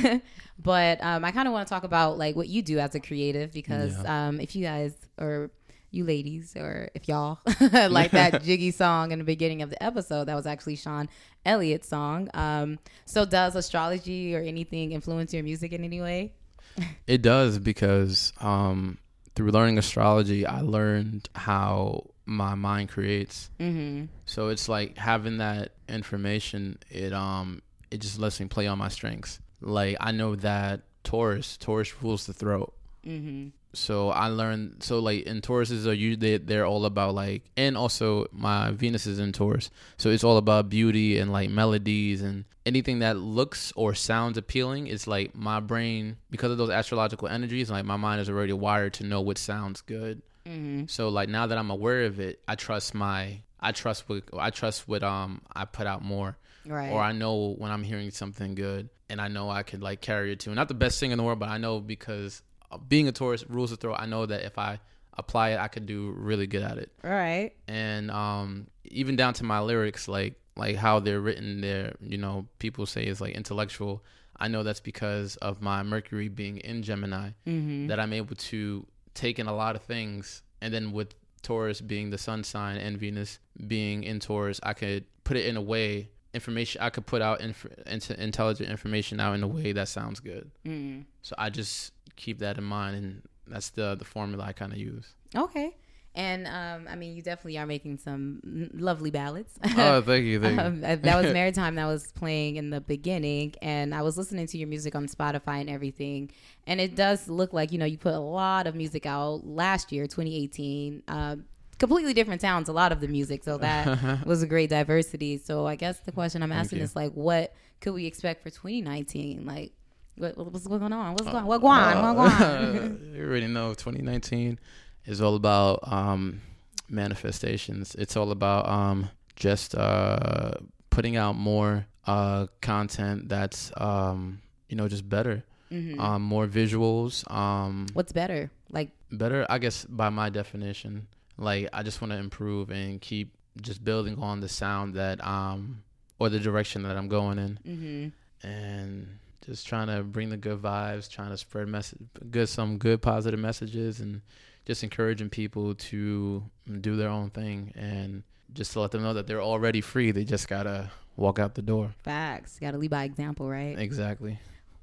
but 0.59 1.03
um, 1.03 1.23
I 1.23 1.31
kind 1.31 1.47
of 1.47 1.53
want 1.53 1.67
to 1.67 1.69
talk 1.71 1.83
about 1.83 2.17
like 2.17 2.35
what 2.35 2.47
you 2.47 2.61
do 2.61 2.79
as 2.79 2.95
a 2.95 2.99
creative 2.99 3.51
because 3.53 4.03
um, 4.05 4.39
if 4.39 4.55
you 4.55 4.63
guys 4.63 4.95
or 5.19 5.51
you 5.91 6.03
ladies 6.03 6.55
or 6.55 6.89
if 6.93 7.07
y'all 7.07 7.39
like 7.71 8.11
that 8.11 8.43
jiggy 8.43 8.71
song 8.71 9.11
in 9.11 9.19
the 9.19 9.25
beginning 9.25 9.61
of 9.61 9.69
the 9.69 9.81
episode, 9.81 10.25
that 10.25 10.35
was 10.35 10.45
actually 10.45 10.75
Sean 10.75 11.09
Elliot's 11.45 11.87
song. 11.87 12.29
Um, 12.33 12.79
so 13.05 13.25
does 13.25 13.55
astrology 13.55 14.35
or 14.35 14.39
anything 14.41 14.91
influence 14.91 15.33
your 15.33 15.43
music 15.43 15.71
in 15.71 15.83
any 15.83 16.01
way? 16.01 16.33
It 17.07 17.23
does 17.23 17.57
because 17.57 18.33
um, 18.39 18.99
through 19.33 19.49
learning 19.49 19.79
astrology, 19.79 20.45
I 20.45 20.61
learned 20.61 21.27
how 21.33 22.11
my 22.27 22.53
mind 22.53 22.89
creates. 22.89 23.49
Mm-hmm. 23.59 24.05
So 24.25 24.49
it's 24.49 24.69
like 24.69 24.97
having 24.97 25.37
that 25.37 25.71
information. 25.87 26.77
It 26.89 27.13
um 27.13 27.61
it 27.89 27.99
just 27.99 28.19
lets 28.19 28.39
me 28.39 28.47
play 28.47 28.67
on 28.67 28.77
my 28.77 28.89
strengths. 28.89 29.39
Like 29.61 29.97
I 29.99 30.11
know 30.11 30.35
that 30.35 30.81
Taurus, 31.03 31.57
Taurus 31.57 32.03
rules 32.03 32.27
the 32.27 32.33
throat. 32.33 32.73
Mm-hmm. 33.05 33.49
So 33.77 34.09
I 34.09 34.27
learned. 34.27 34.83
So 34.83 34.99
like 34.99 35.23
in 35.23 35.41
Tauruses 35.41 35.85
are 35.85 36.15
they 36.15 36.37
they're 36.37 36.65
all 36.65 36.85
about 36.85 37.13
like, 37.13 37.43
and 37.55 37.77
also 37.77 38.27
my 38.31 38.71
Venus 38.71 39.05
is 39.05 39.19
in 39.19 39.31
Taurus, 39.31 39.69
so 39.97 40.09
it's 40.09 40.23
all 40.23 40.37
about 40.37 40.69
beauty 40.69 41.19
and 41.19 41.31
like 41.31 41.49
melodies 41.49 42.21
and 42.21 42.45
anything 42.65 42.99
that 42.99 43.17
looks 43.17 43.71
or 43.75 43.93
sounds 43.93 44.37
appealing. 44.37 44.87
It's 44.87 45.07
like 45.07 45.35
my 45.35 45.59
brain 45.59 46.17
because 46.29 46.51
of 46.51 46.57
those 46.57 46.69
astrological 46.69 47.27
energies. 47.27 47.69
Like 47.69 47.85
my 47.85 47.97
mind 47.97 48.19
is 48.21 48.29
already 48.29 48.53
wired 48.53 48.93
to 48.95 49.03
know 49.03 49.21
what 49.21 49.37
sounds 49.37 49.81
good. 49.81 50.21
Mm-hmm. 50.45 50.85
So 50.87 51.09
like 51.09 51.29
now 51.29 51.47
that 51.47 51.57
I'm 51.57 51.69
aware 51.69 52.05
of 52.05 52.19
it, 52.19 52.39
I 52.47 52.55
trust 52.55 52.93
my 52.93 53.41
I 53.59 53.71
trust 53.71 54.07
what 54.09 54.23
I 54.37 54.49
trust 54.49 54.87
what 54.87 55.03
um 55.03 55.41
I 55.55 55.65
put 55.65 55.87
out 55.87 56.03
more 56.03 56.37
Right. 56.65 56.91
or 56.91 56.99
I 57.01 57.13
know 57.13 57.55
when 57.57 57.71
I'm 57.71 57.83
hearing 57.83 58.11
something 58.11 58.53
good, 58.53 58.89
and 59.09 59.21
I 59.21 59.29
know 59.29 59.49
I 59.49 59.63
could 59.63 59.81
like 59.81 60.01
carry 60.01 60.33
it 60.33 60.41
to. 60.41 60.53
Not 60.53 60.67
the 60.67 60.73
best 60.73 60.99
thing 60.99 61.11
in 61.11 61.17
the 61.17 61.23
world, 61.23 61.39
but 61.39 61.47
I 61.47 61.57
know 61.57 61.79
because 61.79 62.41
being 62.87 63.07
a 63.07 63.11
Taurus 63.11 63.43
rules 63.49 63.69
the 63.71 63.77
throw. 63.77 63.93
I 63.93 64.05
know 64.05 64.25
that 64.25 64.43
if 64.43 64.57
I 64.57 64.79
apply 65.17 65.49
it, 65.51 65.59
I 65.59 65.67
could 65.67 65.85
do 65.85 66.11
really 66.11 66.47
good 66.47 66.63
at 66.63 66.77
it. 66.77 66.91
All 67.03 67.09
right. 67.11 67.51
And 67.67 68.11
um, 68.11 68.67
even 68.85 69.15
down 69.15 69.33
to 69.35 69.43
my 69.43 69.59
lyrics, 69.59 70.07
like 70.07 70.35
like 70.55 70.75
how 70.75 70.99
they're 70.99 71.21
written, 71.21 71.61
there, 71.61 71.93
you 72.01 72.17
know, 72.17 72.47
people 72.59 72.85
say 72.85 73.05
is 73.05 73.21
like 73.21 73.35
intellectual. 73.35 74.03
I 74.39 74.47
know 74.47 74.63
that's 74.63 74.79
because 74.79 75.35
of 75.37 75.61
my 75.61 75.81
Mercury 75.83 76.27
being 76.29 76.57
in 76.57 76.83
Gemini 76.83 77.29
Mm-hmm. 77.47 77.87
that 77.87 77.99
I'm 77.99 78.13
able 78.13 78.35
to 78.35 78.85
take 79.13 79.39
in 79.39 79.47
a 79.47 79.55
lot 79.55 79.75
of 79.75 79.81
things, 79.83 80.43
and 80.61 80.73
then 80.73 80.91
with 80.91 81.13
Taurus 81.41 81.79
being 81.81 82.09
the 82.09 82.17
sun 82.17 82.43
sign 82.43 82.77
and 82.77 82.97
Venus 82.99 83.39
being 83.67 84.03
in 84.03 84.19
Taurus, 84.19 84.59
I 84.63 84.73
could 84.73 85.05
put 85.23 85.37
it 85.37 85.45
in 85.45 85.57
a 85.57 85.61
way 85.61 86.09
information 86.33 86.81
I 86.81 86.89
could 86.91 87.05
put 87.07 87.21
out 87.21 87.41
inf- 87.41 87.65
into 87.87 88.21
intelligent 88.21 88.69
information 88.69 89.19
out 89.19 89.33
in 89.33 89.41
a 89.43 89.47
way 89.47 89.71
that 89.71 89.87
sounds 89.87 90.19
good. 90.19 90.51
Mm-hmm. 90.65 91.01
So 91.23 91.35
I 91.37 91.49
just 91.49 91.93
keep 92.17 92.39
that 92.39 92.57
in 92.57 92.63
mind, 92.65 92.95
and 92.97 93.21
that's 93.47 93.69
the 93.69 93.95
the 93.95 94.05
formula 94.05 94.43
I 94.43 94.51
kind 94.51 94.73
of 94.73 94.77
use. 94.77 95.13
Okay. 95.35 95.75
And 96.15 96.47
um, 96.47 96.87
I 96.89 96.95
mean, 96.95 97.15
you 97.15 97.21
definitely 97.21 97.59
are 97.59 97.67
making 97.67 97.99
some 97.99 98.71
lovely 98.73 99.11
ballads. 99.11 99.53
oh, 99.77 100.01
thank 100.01 100.25
you, 100.25 100.41
thank 100.41 100.55
you. 100.55 100.59
Um, 100.65 100.83
uh, 100.83 100.95
that 100.95 101.21
was 101.21 101.31
Maritime 101.33 101.75
that 101.75 101.85
was 101.85 102.11
playing 102.13 102.55
in 102.55 102.71
the 102.71 102.81
beginning, 102.81 103.53
and 103.61 103.93
I 103.93 104.01
was 104.01 104.17
listening 104.17 104.47
to 104.47 104.57
your 104.57 104.67
music 104.67 104.95
on 104.95 105.05
Spotify 105.07 105.61
and 105.61 105.69
everything, 105.69 106.31
and 106.65 106.81
it 106.81 106.95
does 106.95 107.29
look 107.29 107.53
like 107.53 107.71
you 107.71 107.77
know 107.77 107.85
you 107.85 107.99
put 107.99 108.15
a 108.15 108.19
lot 108.19 108.65
of 108.65 108.73
music 108.73 109.05
out 109.05 109.45
last 109.45 109.91
year, 109.91 110.07
2018. 110.07 111.03
Um, 111.07 111.45
completely 111.77 112.15
different 112.15 112.41
sounds, 112.41 112.67
a 112.67 112.73
lot 112.73 112.91
of 112.91 112.99
the 112.99 113.07
music, 113.07 113.43
so 113.43 113.59
that 113.59 114.25
was 114.25 114.41
a 114.41 114.47
great 114.47 114.71
diversity. 114.71 115.37
So 115.37 115.67
I 115.67 115.75
guess 115.75 115.99
the 115.99 116.11
question 116.11 116.41
I'm 116.41 116.51
asking 116.51 116.79
is 116.79 116.95
like, 116.95 117.11
what 117.13 117.53
could 117.79 117.93
we 117.93 118.05
expect 118.07 118.41
for 118.41 118.49
2019? 118.49 119.45
Like, 119.45 119.73
what, 120.17 120.37
what's 120.37 120.67
going 120.67 120.93
on? 120.93 121.13
What's 121.13 121.29
going? 121.31 121.45
What 121.45 121.61
going? 121.61 122.15
What 122.15 122.15
going? 122.15 122.31
Uh, 122.31 122.95
you 123.15 123.23
already 123.23 123.47
know 123.47 123.69
2019 123.73 124.59
is 125.05 125.21
all 125.21 125.35
about 125.35 125.79
um, 125.83 126.41
manifestations. 126.89 127.95
It's 127.95 128.17
all 128.17 128.31
about 128.31 128.67
um, 128.67 129.09
just 129.35 129.75
uh, 129.75 130.51
putting 130.89 131.15
out 131.15 131.33
more 131.35 131.85
uh, 132.05 132.47
content 132.61 133.29
that's 133.29 133.71
um, 133.77 134.41
you 134.69 134.75
know 134.75 134.87
just 134.87 135.07
better, 135.07 135.43
Mhm. 135.71 135.99
um, 135.99 136.21
more 136.21 136.47
visuals, 136.47 137.29
um, 137.31 137.87
What's 137.93 138.11
better? 138.11 138.49
Like, 138.71 138.91
better. 139.11 139.45
I 139.49 139.57
guess 139.59 139.85
by 139.85 140.09
my 140.09 140.29
definition, 140.29 141.07
like 141.37 141.69
I 141.73 141.83
just 141.83 142.01
want 142.01 142.11
to 142.11 142.17
improve 142.17 142.69
and 142.69 142.99
keep 143.01 143.33
just 143.61 143.83
building 143.83 144.17
on 144.19 144.39
the 144.39 144.47
sound 144.49 144.93
that 144.95 145.23
um 145.25 145.83
or 146.19 146.29
the 146.29 146.39
direction 146.39 146.83
that 146.83 146.95
I'm 146.95 147.07
going 147.07 147.39
in 147.39 147.59
mm-hmm. 147.65 148.47
and 148.47 149.19
just 149.47 149.65
trying 149.65 149.87
to 149.87 150.03
bring 150.03 150.29
the 150.29 150.37
good 150.37 150.61
vibes, 150.61 151.09
trying 151.09 151.31
to 151.31 151.37
spread 151.37 151.67
message, 151.67 151.99
good 152.29 152.49
some 152.49 152.77
good 152.77 153.01
positive 153.01 153.39
messages, 153.39 153.99
and 153.99 154.21
just 154.65 154.83
encouraging 154.83 155.29
people 155.29 155.73
to 155.75 156.43
do 156.81 156.95
their 156.95 157.09
own 157.09 157.29
thing 157.31 157.73
and 157.75 158.23
just 158.53 158.73
to 158.73 158.81
let 158.81 158.91
them 158.91 159.01
know 159.01 159.13
that 159.13 159.25
they're 159.25 159.41
already 159.41 159.81
free. 159.81 160.11
They 160.11 160.25
just 160.25 160.47
gotta 160.47 160.91
walk 161.15 161.39
out 161.39 161.55
the 161.55 161.61
door. 161.61 161.93
facts. 162.03 162.59
Got 162.59 162.71
to 162.71 162.77
lead 162.77 162.91
by 162.91 163.03
example, 163.03 163.49
right? 163.49 163.77
Exactly. 163.79 164.39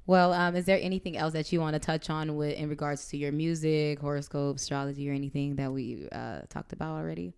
Well, 0.07 0.33
um, 0.33 0.55
is 0.55 0.65
there 0.65 0.77
anything 0.81 1.17
else 1.17 1.33
that 1.33 1.51
you 1.51 1.59
want 1.59 1.73
to 1.73 1.79
touch 1.79 2.09
on 2.09 2.35
with 2.35 2.55
in 2.57 2.69
regards 2.69 3.07
to 3.07 3.17
your 3.17 3.31
music, 3.31 3.99
horoscope, 3.99 4.57
astrology, 4.57 5.09
or 5.09 5.13
anything 5.13 5.55
that 5.55 5.71
we 5.71 6.07
uh, 6.11 6.41
talked 6.49 6.73
about 6.73 6.97
already? 6.97 7.33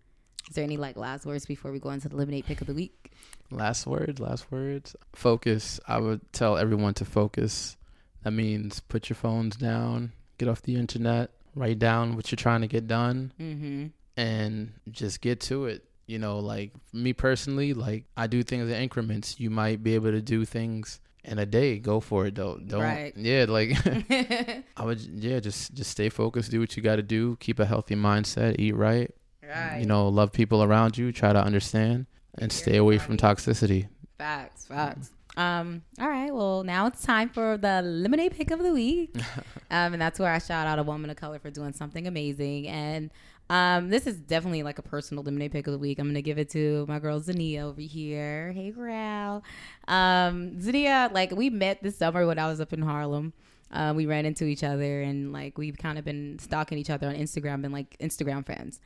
Is 0.48 0.54
there 0.54 0.64
any 0.64 0.76
like 0.76 0.96
last 0.96 1.24
words 1.24 1.46
before 1.46 1.72
we 1.72 1.78
go 1.78 1.90
into 1.90 2.08
the 2.08 2.16
lemonade 2.16 2.44
pick 2.44 2.60
of 2.60 2.66
the 2.66 2.74
week? 2.74 3.12
Last 3.50 3.86
words. 3.86 4.20
Last 4.20 4.50
words. 4.50 4.94
Focus. 5.14 5.80
I 5.88 5.98
would 5.98 6.20
tell 6.32 6.56
everyone 6.56 6.94
to 6.94 7.04
focus. 7.04 7.76
That 8.24 8.32
means 8.32 8.80
put 8.80 9.08
your 9.08 9.16
phones 9.16 9.56
down, 9.56 10.12
get 10.38 10.48
off 10.48 10.62
the 10.62 10.74
internet, 10.76 11.30
write 11.54 11.78
down 11.78 12.14
what 12.16 12.30
you're 12.30 12.36
trying 12.36 12.60
to 12.62 12.66
get 12.66 12.86
done, 12.86 13.32
Mm-hmm. 13.40 13.86
and 14.16 14.72
just 14.90 15.20
get 15.20 15.40
to 15.42 15.66
it. 15.66 15.84
You 16.06 16.18
know, 16.18 16.38
like 16.38 16.72
me 16.92 17.12
personally, 17.12 17.74
like 17.74 18.04
I 18.16 18.26
do 18.26 18.42
things 18.42 18.68
in 18.70 18.74
increments. 18.76 19.38
You 19.38 19.50
might 19.50 19.82
be 19.82 19.94
able 19.94 20.10
to 20.10 20.22
do 20.22 20.44
things 20.44 21.00
in 21.24 21.38
a 21.38 21.44
day. 21.46 21.78
Go 21.78 22.00
for 22.00 22.26
it 22.26 22.34
though. 22.34 22.58
Don't 22.58 22.82
Right. 22.82 23.12
yeah, 23.16 23.44
like 23.48 23.76
I 24.76 24.84
would 24.84 25.00
yeah, 25.00 25.38
just 25.40 25.74
just 25.74 25.90
stay 25.90 26.08
focused, 26.08 26.50
do 26.50 26.60
what 26.60 26.76
you 26.76 26.82
gotta 26.82 27.02
do, 27.02 27.36
keep 27.40 27.58
a 27.60 27.66
healthy 27.66 27.94
mindset, 27.94 28.56
eat 28.58 28.74
right. 28.74 29.10
right. 29.46 29.78
You 29.80 29.86
know, 29.86 30.08
love 30.08 30.32
people 30.32 30.62
around 30.62 30.96
you, 30.98 31.12
try 31.12 31.32
to 31.32 31.42
understand 31.42 32.06
and 32.40 32.52
stay 32.52 32.76
away 32.76 32.98
from 32.98 33.16
toxicity. 33.16 33.88
Facts, 34.18 34.66
facts. 34.66 35.10
Um, 35.36 35.82
all 36.00 36.08
right, 36.08 36.34
well, 36.34 36.64
now 36.64 36.86
it's 36.86 37.02
time 37.02 37.28
for 37.28 37.56
the 37.56 37.80
lemonade 37.82 38.32
pick 38.32 38.50
of 38.50 38.58
the 38.58 38.72
week. 38.72 39.14
um, 39.70 39.92
and 39.92 40.02
that's 40.02 40.18
where 40.18 40.32
I 40.32 40.38
shout 40.38 40.66
out 40.66 40.80
a 40.80 40.82
woman 40.82 41.10
of 41.10 41.16
color 41.16 41.38
for 41.38 41.50
doing 41.50 41.72
something 41.72 42.08
amazing. 42.08 42.66
And 42.66 43.10
um, 43.50 43.88
this 43.88 44.06
is 44.06 44.16
definitely 44.16 44.64
like 44.64 44.78
a 44.78 44.82
personal 44.82 45.22
lemonade 45.22 45.52
pick 45.52 45.66
of 45.66 45.72
the 45.72 45.78
week. 45.78 45.98
I'm 45.98 46.08
gonna 46.08 46.22
give 46.22 46.38
it 46.38 46.50
to 46.50 46.84
my 46.88 46.98
girl 46.98 47.20
Zania 47.20 47.62
over 47.62 47.80
here. 47.80 48.52
Hey, 48.52 48.72
girl. 48.72 49.44
Um, 49.86 50.58
Zania, 50.58 51.12
like 51.12 51.30
we 51.30 51.50
met 51.50 51.82
this 51.82 51.96
summer 51.96 52.26
when 52.26 52.38
I 52.38 52.48
was 52.48 52.60
up 52.60 52.72
in 52.72 52.82
Harlem. 52.82 53.32
Uh, 53.70 53.92
we 53.94 54.06
ran 54.06 54.26
into 54.26 54.44
each 54.44 54.64
other 54.64 55.02
and 55.02 55.32
like 55.32 55.58
we've 55.58 55.76
kind 55.76 55.98
of 55.98 56.04
been 56.04 56.38
stalking 56.38 56.78
each 56.78 56.90
other 56.90 57.06
on 57.06 57.14
Instagram, 57.14 57.62
been 57.62 57.72
like 57.72 57.96
Instagram 58.00 58.44
friends. 58.44 58.80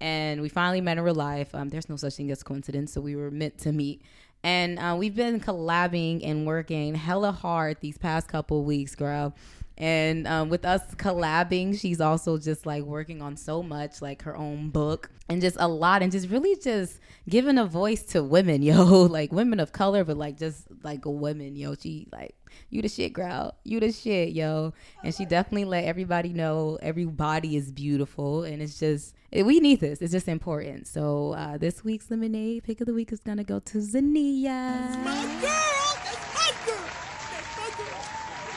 And 0.00 0.40
we 0.40 0.48
finally 0.48 0.80
met 0.80 0.98
in 0.98 1.04
real 1.04 1.14
life. 1.14 1.54
Um, 1.54 1.68
there's 1.68 1.88
no 1.88 1.96
such 1.96 2.14
thing 2.14 2.30
as 2.30 2.42
coincidence, 2.42 2.92
so 2.92 3.00
we 3.00 3.16
were 3.16 3.30
meant 3.30 3.58
to 3.58 3.72
meet. 3.72 4.02
And 4.42 4.78
uh, 4.78 4.94
we've 4.96 5.16
been 5.16 5.40
collabing 5.40 6.20
and 6.24 6.46
working 6.46 6.94
hella 6.94 7.32
hard 7.32 7.78
these 7.80 7.98
past 7.98 8.28
couple 8.28 8.64
weeks, 8.64 8.94
girl. 8.94 9.34
And 9.76 10.26
um, 10.26 10.48
with 10.48 10.64
us 10.64 10.82
collabing, 10.96 11.78
she's 11.78 12.00
also 12.00 12.36
just 12.36 12.66
like 12.66 12.82
working 12.82 13.22
on 13.22 13.36
so 13.36 13.62
much, 13.62 14.02
like 14.02 14.22
her 14.22 14.36
own 14.36 14.70
book 14.70 15.10
and 15.28 15.40
just 15.40 15.56
a 15.60 15.68
lot, 15.68 16.02
and 16.02 16.10
just 16.10 16.28
really 16.28 16.56
just 16.56 16.98
giving 17.28 17.58
a 17.58 17.64
voice 17.64 18.02
to 18.06 18.22
women, 18.22 18.62
yo, 18.62 19.02
like 19.02 19.30
women 19.30 19.60
of 19.60 19.72
color, 19.72 20.02
but 20.04 20.16
like 20.16 20.36
just 20.36 20.66
like 20.82 21.04
a 21.04 21.10
woman, 21.10 21.54
yo. 21.54 21.74
She 21.76 22.08
like 22.12 22.34
you 22.70 22.82
the 22.82 22.88
shit, 22.88 23.12
girl. 23.12 23.54
You 23.64 23.80
the 23.80 23.92
shit, 23.92 24.30
yo. 24.30 24.72
And 25.04 25.14
she 25.14 25.24
definitely 25.24 25.64
let 25.66 25.84
everybody 25.84 26.32
know 26.32 26.78
everybody 26.82 27.56
is 27.56 27.70
beautiful, 27.72 28.44
and 28.44 28.60
it's 28.62 28.78
just 28.78 29.14
eh, 29.32 29.42
we 29.42 29.60
need 29.60 29.80
this. 29.80 30.00
It's 30.02 30.12
just 30.12 30.28
important. 30.28 30.86
So 30.86 31.32
uh, 31.32 31.58
this 31.58 31.84
week's 31.84 32.10
lemonade 32.10 32.64
pick 32.64 32.80
of 32.80 32.86
the 32.86 32.94
week 32.94 33.12
is 33.12 33.20
gonna 33.20 33.44
go 33.44 33.58
to 33.60 33.78
Zania. 33.78 35.04
my 35.04 35.22
girl. 35.40 35.96
That's 36.04 36.34
my 36.34 36.52
girl. 36.66 36.88
That's 37.30 37.56
my 37.56 37.70
girl. 37.76 38.04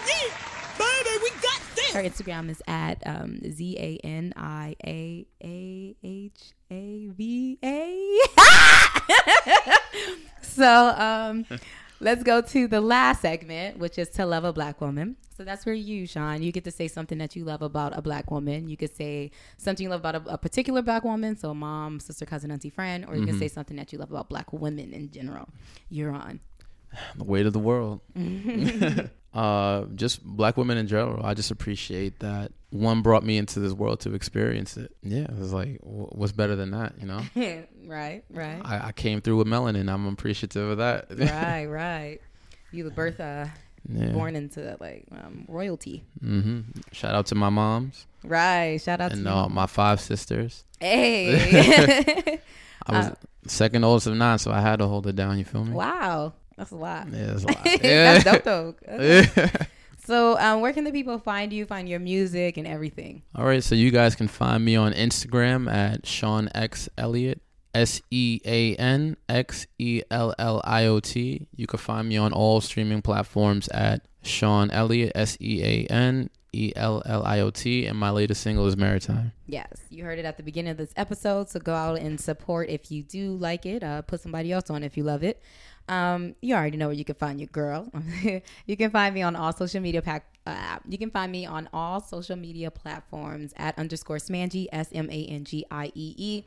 Yeah, 0.08 0.30
baby, 0.78 1.24
we 1.24 1.30
got 1.42 1.62
this. 1.76 1.92
Her 1.94 2.04
Instagram 2.04 2.50
is 2.50 2.62
at 2.68 3.02
um, 3.06 3.40
Z 3.52 3.78
A 3.78 3.98
N 4.06 4.34
I 4.38 4.76
A 4.86 5.26
A 5.44 5.96
H 6.04 6.54
A 6.72 7.08
V 7.08 7.58
A. 7.64 8.20
So, 10.42 10.90
um, 10.98 11.46
let's 12.02 12.24
go 12.24 12.42
to 12.42 12.68
the 12.68 12.82
last 12.82 13.22
segment, 13.22 13.78
which 13.78 13.98
is 13.98 14.10
to 14.10 14.26
love 14.26 14.44
a 14.44 14.52
black 14.52 14.82
woman. 14.82 15.16
So 15.38 15.44
that's 15.44 15.66
where 15.66 15.76
you, 15.76 16.06
Sean, 16.06 16.42
you 16.42 16.52
get 16.52 16.64
to 16.66 16.72
say 16.72 16.88
something 16.88 17.18
that 17.20 17.36
you 17.36 17.46
love 17.46 17.62
about 17.62 17.98
a 17.98 18.02
black 18.02 18.30
woman. 18.32 18.68
You 18.68 18.78
could 18.78 18.96
say 18.96 19.32
something 19.58 19.84
you 19.84 19.90
love 19.90 20.02
about 20.02 20.16
a, 20.16 20.34
a 20.34 20.38
particular 20.38 20.82
black 20.82 21.04
woman, 21.04 21.38
so 21.38 21.54
mom, 21.54 22.00
sister, 22.00 22.26
cousin, 22.26 22.52
auntie, 22.52 22.70
friend, 22.70 23.06
or 23.08 23.16
you 23.16 23.26
can 23.26 23.40
say 23.40 23.48
something 23.48 23.78
that 23.78 23.94
you 23.94 24.00
love 24.00 24.12
about 24.12 24.30
black 24.30 24.52
women 24.52 24.94
in 24.94 25.12
general. 25.12 25.48
You're 25.90 26.12
on. 26.12 26.40
the 27.16 27.24
weight 27.24 27.46
of 27.46 27.54
the 27.54 27.60
world. 27.60 28.02
uh, 29.34 29.86
just 29.96 30.24
black 30.24 30.58
women 30.58 30.78
in 30.78 30.88
general. 30.88 31.26
I 31.26 31.34
just 31.34 31.52
appreciate 31.52 32.20
that 32.20 32.52
one 32.72 33.02
brought 33.02 33.24
me 33.24 33.38
into 33.38 33.60
this 33.60 33.74
world 33.74 34.00
to 34.02 34.14
experience 34.14 34.78
it. 34.78 34.96
Yeah, 35.04 35.24
it 35.24 35.38
was 35.38 35.54
like, 35.54 35.78
what's 35.82 36.32
better 36.32 36.56
than 36.56 36.72
that? 36.72 36.94
You 37.00 37.06
know, 37.08 37.22
right, 37.86 38.24
right, 38.30 38.62
I, 38.64 38.88
I 38.88 38.92
came 38.94 39.22
through 39.22 39.38
with 39.38 39.48
melanin. 39.48 39.92
I'm 39.92 40.08
appreciative 40.08 40.70
of 40.72 40.78
that. 40.80 41.08
right, 41.18 41.66
right. 41.68 42.20
You 42.72 42.84
the 42.86 42.92
birth, 42.92 43.20
uh, 43.20 43.46
yeah. 43.88 44.12
born 44.12 44.36
into 44.36 44.78
like 44.80 45.06
um, 45.12 45.46
royalty. 45.48 46.04
hmm 46.20 46.62
Shout 46.92 47.14
out 47.14 47.28
to 47.28 47.36
my 47.36 47.50
moms 47.50 48.08
Right. 48.24 48.80
Shout 48.82 49.02
out 49.02 49.12
and 49.12 49.26
to 49.26 49.32
uh, 49.34 49.50
my 49.50 49.66
five 49.68 50.00
sisters. 50.00 50.64
Hey. 50.80 52.40
I 52.88 52.98
was 52.98 53.08
Uh, 53.08 53.16
second 53.48 53.84
oldest 53.84 54.08
of 54.08 54.16
nine, 54.16 54.38
so 54.40 54.52
I 54.52 54.62
had 54.62 54.80
to 54.80 54.88
hold 54.88 55.08
it 55.08 55.16
down. 55.16 55.38
You 55.38 55.46
feel 55.46 55.66
me? 55.66 55.74
wow. 55.74 56.34
That's 56.58 56.72
a 56.72 56.76
lot. 56.76 57.08
Yeah, 57.12 57.26
that's 57.26 57.44
a 57.44 57.48
lot. 57.48 57.66
Yeah. 57.84 58.14
That's 58.20 58.24
dope 58.24 58.44
though. 58.44 58.76
Okay. 58.88 59.52
So, 60.06 60.38
um, 60.40 60.62
where 60.62 60.74
can 60.74 60.84
the 60.84 60.92
people 60.92 61.20
find 61.20 61.54
you, 61.54 61.66
find 61.66 61.88
your 61.88 62.00
music 62.00 62.58
and 62.58 62.68
everything? 62.68 63.24
All 63.36 63.46
right, 63.46 63.64
so 63.64 63.76
you 63.76 63.92
guys 63.92 64.16
can 64.16 64.28
find 64.28 64.66
me 64.66 64.76
on 64.76 64.94
Instagram 64.94 65.72
at 65.72 66.06
Sean 66.06 66.50
X 66.56 66.90
Elliot, 66.98 67.42
S 67.76 68.02
E 68.10 68.40
A 68.44 68.76
N 68.76 69.16
X 69.30 69.68
E 69.78 70.02
L 70.10 70.34
L 70.40 70.62
I 70.64 70.86
O 70.86 71.00
T. 71.00 71.48
You 71.56 71.68
can 71.68 71.80
find 71.80 72.10
me 72.10 72.18
on 72.18 72.34
all 72.34 72.62
streaming 72.62 73.02
platforms 73.02 73.68
at 73.70 74.08
Sean 74.24 74.72
Elliot, 74.72 75.12
S 75.14 75.38
E 75.40 75.64
A 75.64 75.86
N 75.86 76.30
E 76.54 76.74
L 76.76 77.02
L 77.06 77.24
I 77.24 77.40
O 77.40 77.50
T, 77.50 77.86
and 77.86 77.98
my 77.98 78.10
latest 78.10 78.42
single 78.42 78.68
is 78.68 78.76
Maritime. 78.76 79.32
Yes, 79.48 79.70
you 79.90 80.04
heard 80.04 80.20
it 80.20 80.26
at 80.26 80.38
the 80.38 80.44
beginning 80.44 80.72
of 80.72 80.78
this 80.78 80.94
episode. 80.98 81.50
So 81.50 81.60
go 81.60 81.74
out 81.74 82.00
and 82.00 82.20
support 82.20 82.70
if 82.70 82.92
you 82.92 83.04
do 83.04 83.36
like 83.36 83.66
it. 83.66 83.84
Uh, 83.84 84.02
put 84.02 84.22
somebody 84.22 84.52
else 84.52 84.70
on 84.70 84.84
if 84.84 84.98
you 84.98 85.04
love 85.04 85.24
it. 85.24 85.42
Um, 85.88 86.36
you 86.42 86.56
already 86.56 86.78
know 86.78 86.88
where 86.88 86.96
you 86.96 87.06
can 87.06 87.16
find 87.16 87.40
your 87.40 87.48
girl. 87.48 87.92
you 88.66 88.78
can 88.78 88.92
find 88.92 89.16
me 89.16 89.22
on 89.22 89.36
all 89.36 89.54
social 89.54 89.82
media 89.82 90.02
pack. 90.02 90.26
Uh, 90.46 90.80
you 90.88 90.98
can 90.98 91.10
find 91.10 91.32
me 91.32 91.46
on 91.46 91.70
all 91.74 92.02
social 92.02 92.36
media 92.36 92.70
platforms 92.70 93.54
at 93.58 93.78
underscore 93.78 94.18
Smangie 94.18 94.68
S 94.72 94.90
M 94.94 95.10
A 95.10 95.26
N 95.26 95.46
G 95.46 95.66
I 95.72 95.88
E 95.96 96.16
E. 96.18 96.44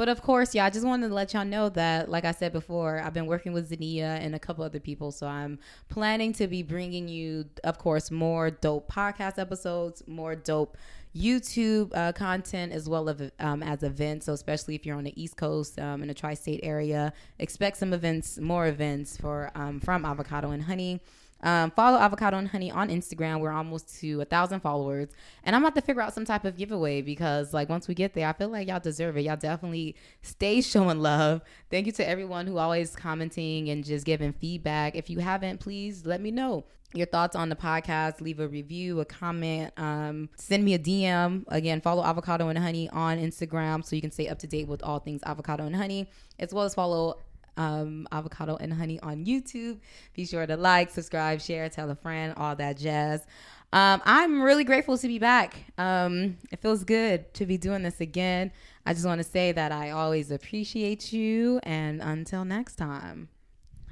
But 0.00 0.08
of 0.08 0.22
course, 0.22 0.54
yeah, 0.54 0.64
I 0.64 0.70
just 0.70 0.86
wanted 0.86 1.08
to 1.08 1.14
let 1.14 1.34
y'all 1.34 1.44
know 1.44 1.68
that, 1.68 2.08
like 2.08 2.24
I 2.24 2.32
said 2.32 2.54
before, 2.54 3.02
I've 3.02 3.12
been 3.12 3.26
working 3.26 3.52
with 3.52 3.70
Zania 3.70 4.18
and 4.18 4.34
a 4.34 4.38
couple 4.38 4.64
other 4.64 4.80
people. 4.80 5.12
So 5.12 5.26
I'm 5.26 5.58
planning 5.90 6.32
to 6.32 6.46
be 6.46 6.62
bringing 6.62 7.06
you, 7.06 7.44
of 7.64 7.76
course, 7.76 8.10
more 8.10 8.50
dope 8.50 8.90
podcast 8.90 9.38
episodes, 9.38 10.02
more 10.06 10.34
dope 10.34 10.78
YouTube 11.14 11.94
uh, 11.94 12.12
content, 12.12 12.72
as 12.72 12.88
well 12.88 13.10
as, 13.10 13.30
um, 13.40 13.62
as 13.62 13.82
events. 13.82 14.24
So 14.24 14.32
especially 14.32 14.74
if 14.74 14.86
you're 14.86 14.96
on 14.96 15.04
the 15.04 15.22
East 15.22 15.36
Coast 15.36 15.78
um, 15.78 16.00
in 16.00 16.08
the 16.08 16.14
tri-state 16.14 16.60
area, 16.62 17.12
expect 17.38 17.76
some 17.76 17.92
events, 17.92 18.38
more 18.38 18.68
events 18.68 19.18
for 19.18 19.50
um, 19.54 19.80
from 19.80 20.06
Avocado 20.06 20.52
and 20.52 20.62
Honey. 20.62 21.02
Um, 21.42 21.70
follow 21.70 21.98
Avocado 21.98 22.36
and 22.36 22.48
Honey 22.48 22.70
on 22.70 22.88
Instagram. 22.88 23.40
We're 23.40 23.52
almost 23.52 24.00
to 24.00 24.20
a 24.20 24.24
thousand 24.24 24.60
followers, 24.60 25.08
and 25.44 25.56
I'm 25.56 25.62
about 25.64 25.74
to 25.76 25.80
figure 25.80 26.02
out 26.02 26.14
some 26.14 26.24
type 26.24 26.44
of 26.44 26.56
giveaway 26.56 27.02
because, 27.02 27.54
like, 27.54 27.68
once 27.68 27.88
we 27.88 27.94
get 27.94 28.14
there, 28.14 28.28
I 28.28 28.32
feel 28.32 28.48
like 28.48 28.68
y'all 28.68 28.80
deserve 28.80 29.16
it. 29.16 29.22
Y'all 29.22 29.36
definitely 29.36 29.96
stay 30.22 30.60
showing 30.60 31.00
love. 31.00 31.42
Thank 31.70 31.86
you 31.86 31.92
to 31.92 32.08
everyone 32.08 32.46
who 32.46 32.58
always 32.58 32.94
commenting 32.94 33.70
and 33.70 33.84
just 33.84 34.04
giving 34.04 34.32
feedback. 34.32 34.96
If 34.96 35.08
you 35.08 35.20
haven't, 35.20 35.60
please 35.60 36.04
let 36.04 36.20
me 36.20 36.30
know 36.30 36.64
your 36.94 37.06
thoughts 37.06 37.36
on 37.36 37.48
the 37.48 37.56
podcast. 37.56 38.20
Leave 38.20 38.40
a 38.40 38.48
review, 38.48 39.00
a 39.00 39.04
comment. 39.04 39.72
Um, 39.76 40.28
send 40.36 40.64
me 40.64 40.74
a 40.74 40.78
DM. 40.78 41.44
Again, 41.48 41.80
follow 41.80 42.04
Avocado 42.04 42.48
and 42.48 42.58
Honey 42.58 42.88
on 42.90 43.18
Instagram 43.18 43.84
so 43.84 43.94
you 43.94 44.02
can 44.02 44.10
stay 44.10 44.28
up 44.28 44.38
to 44.40 44.46
date 44.46 44.68
with 44.68 44.82
all 44.82 44.98
things 44.98 45.22
Avocado 45.24 45.64
and 45.64 45.76
Honey, 45.76 46.10
as 46.38 46.52
well 46.52 46.64
as 46.64 46.74
follow 46.74 47.18
um, 47.60 48.08
avocado 48.10 48.56
and 48.56 48.72
honey 48.72 48.98
on 49.00 49.26
YouTube. 49.26 49.78
Be 50.14 50.24
sure 50.24 50.46
to 50.46 50.56
like, 50.56 50.90
subscribe, 50.90 51.40
share, 51.42 51.68
tell 51.68 51.90
a 51.90 51.94
friend, 51.94 52.32
all 52.38 52.56
that 52.56 52.78
jazz. 52.78 53.26
Um, 53.72 54.00
I'm 54.04 54.42
really 54.42 54.64
grateful 54.64 54.96
to 54.98 55.06
be 55.06 55.18
back. 55.18 55.54
Um, 55.76 56.38
it 56.50 56.60
feels 56.60 56.82
good 56.84 57.32
to 57.34 57.46
be 57.46 57.58
doing 57.58 57.82
this 57.82 58.00
again. 58.00 58.50
I 58.86 58.94
just 58.94 59.04
want 59.04 59.20
to 59.20 59.28
say 59.28 59.52
that 59.52 59.72
I 59.72 59.90
always 59.90 60.30
appreciate 60.30 61.12
you. 61.12 61.60
And 61.62 62.00
until 62.00 62.44
next 62.44 62.76
time, 62.76 63.28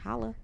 holla. 0.03 0.35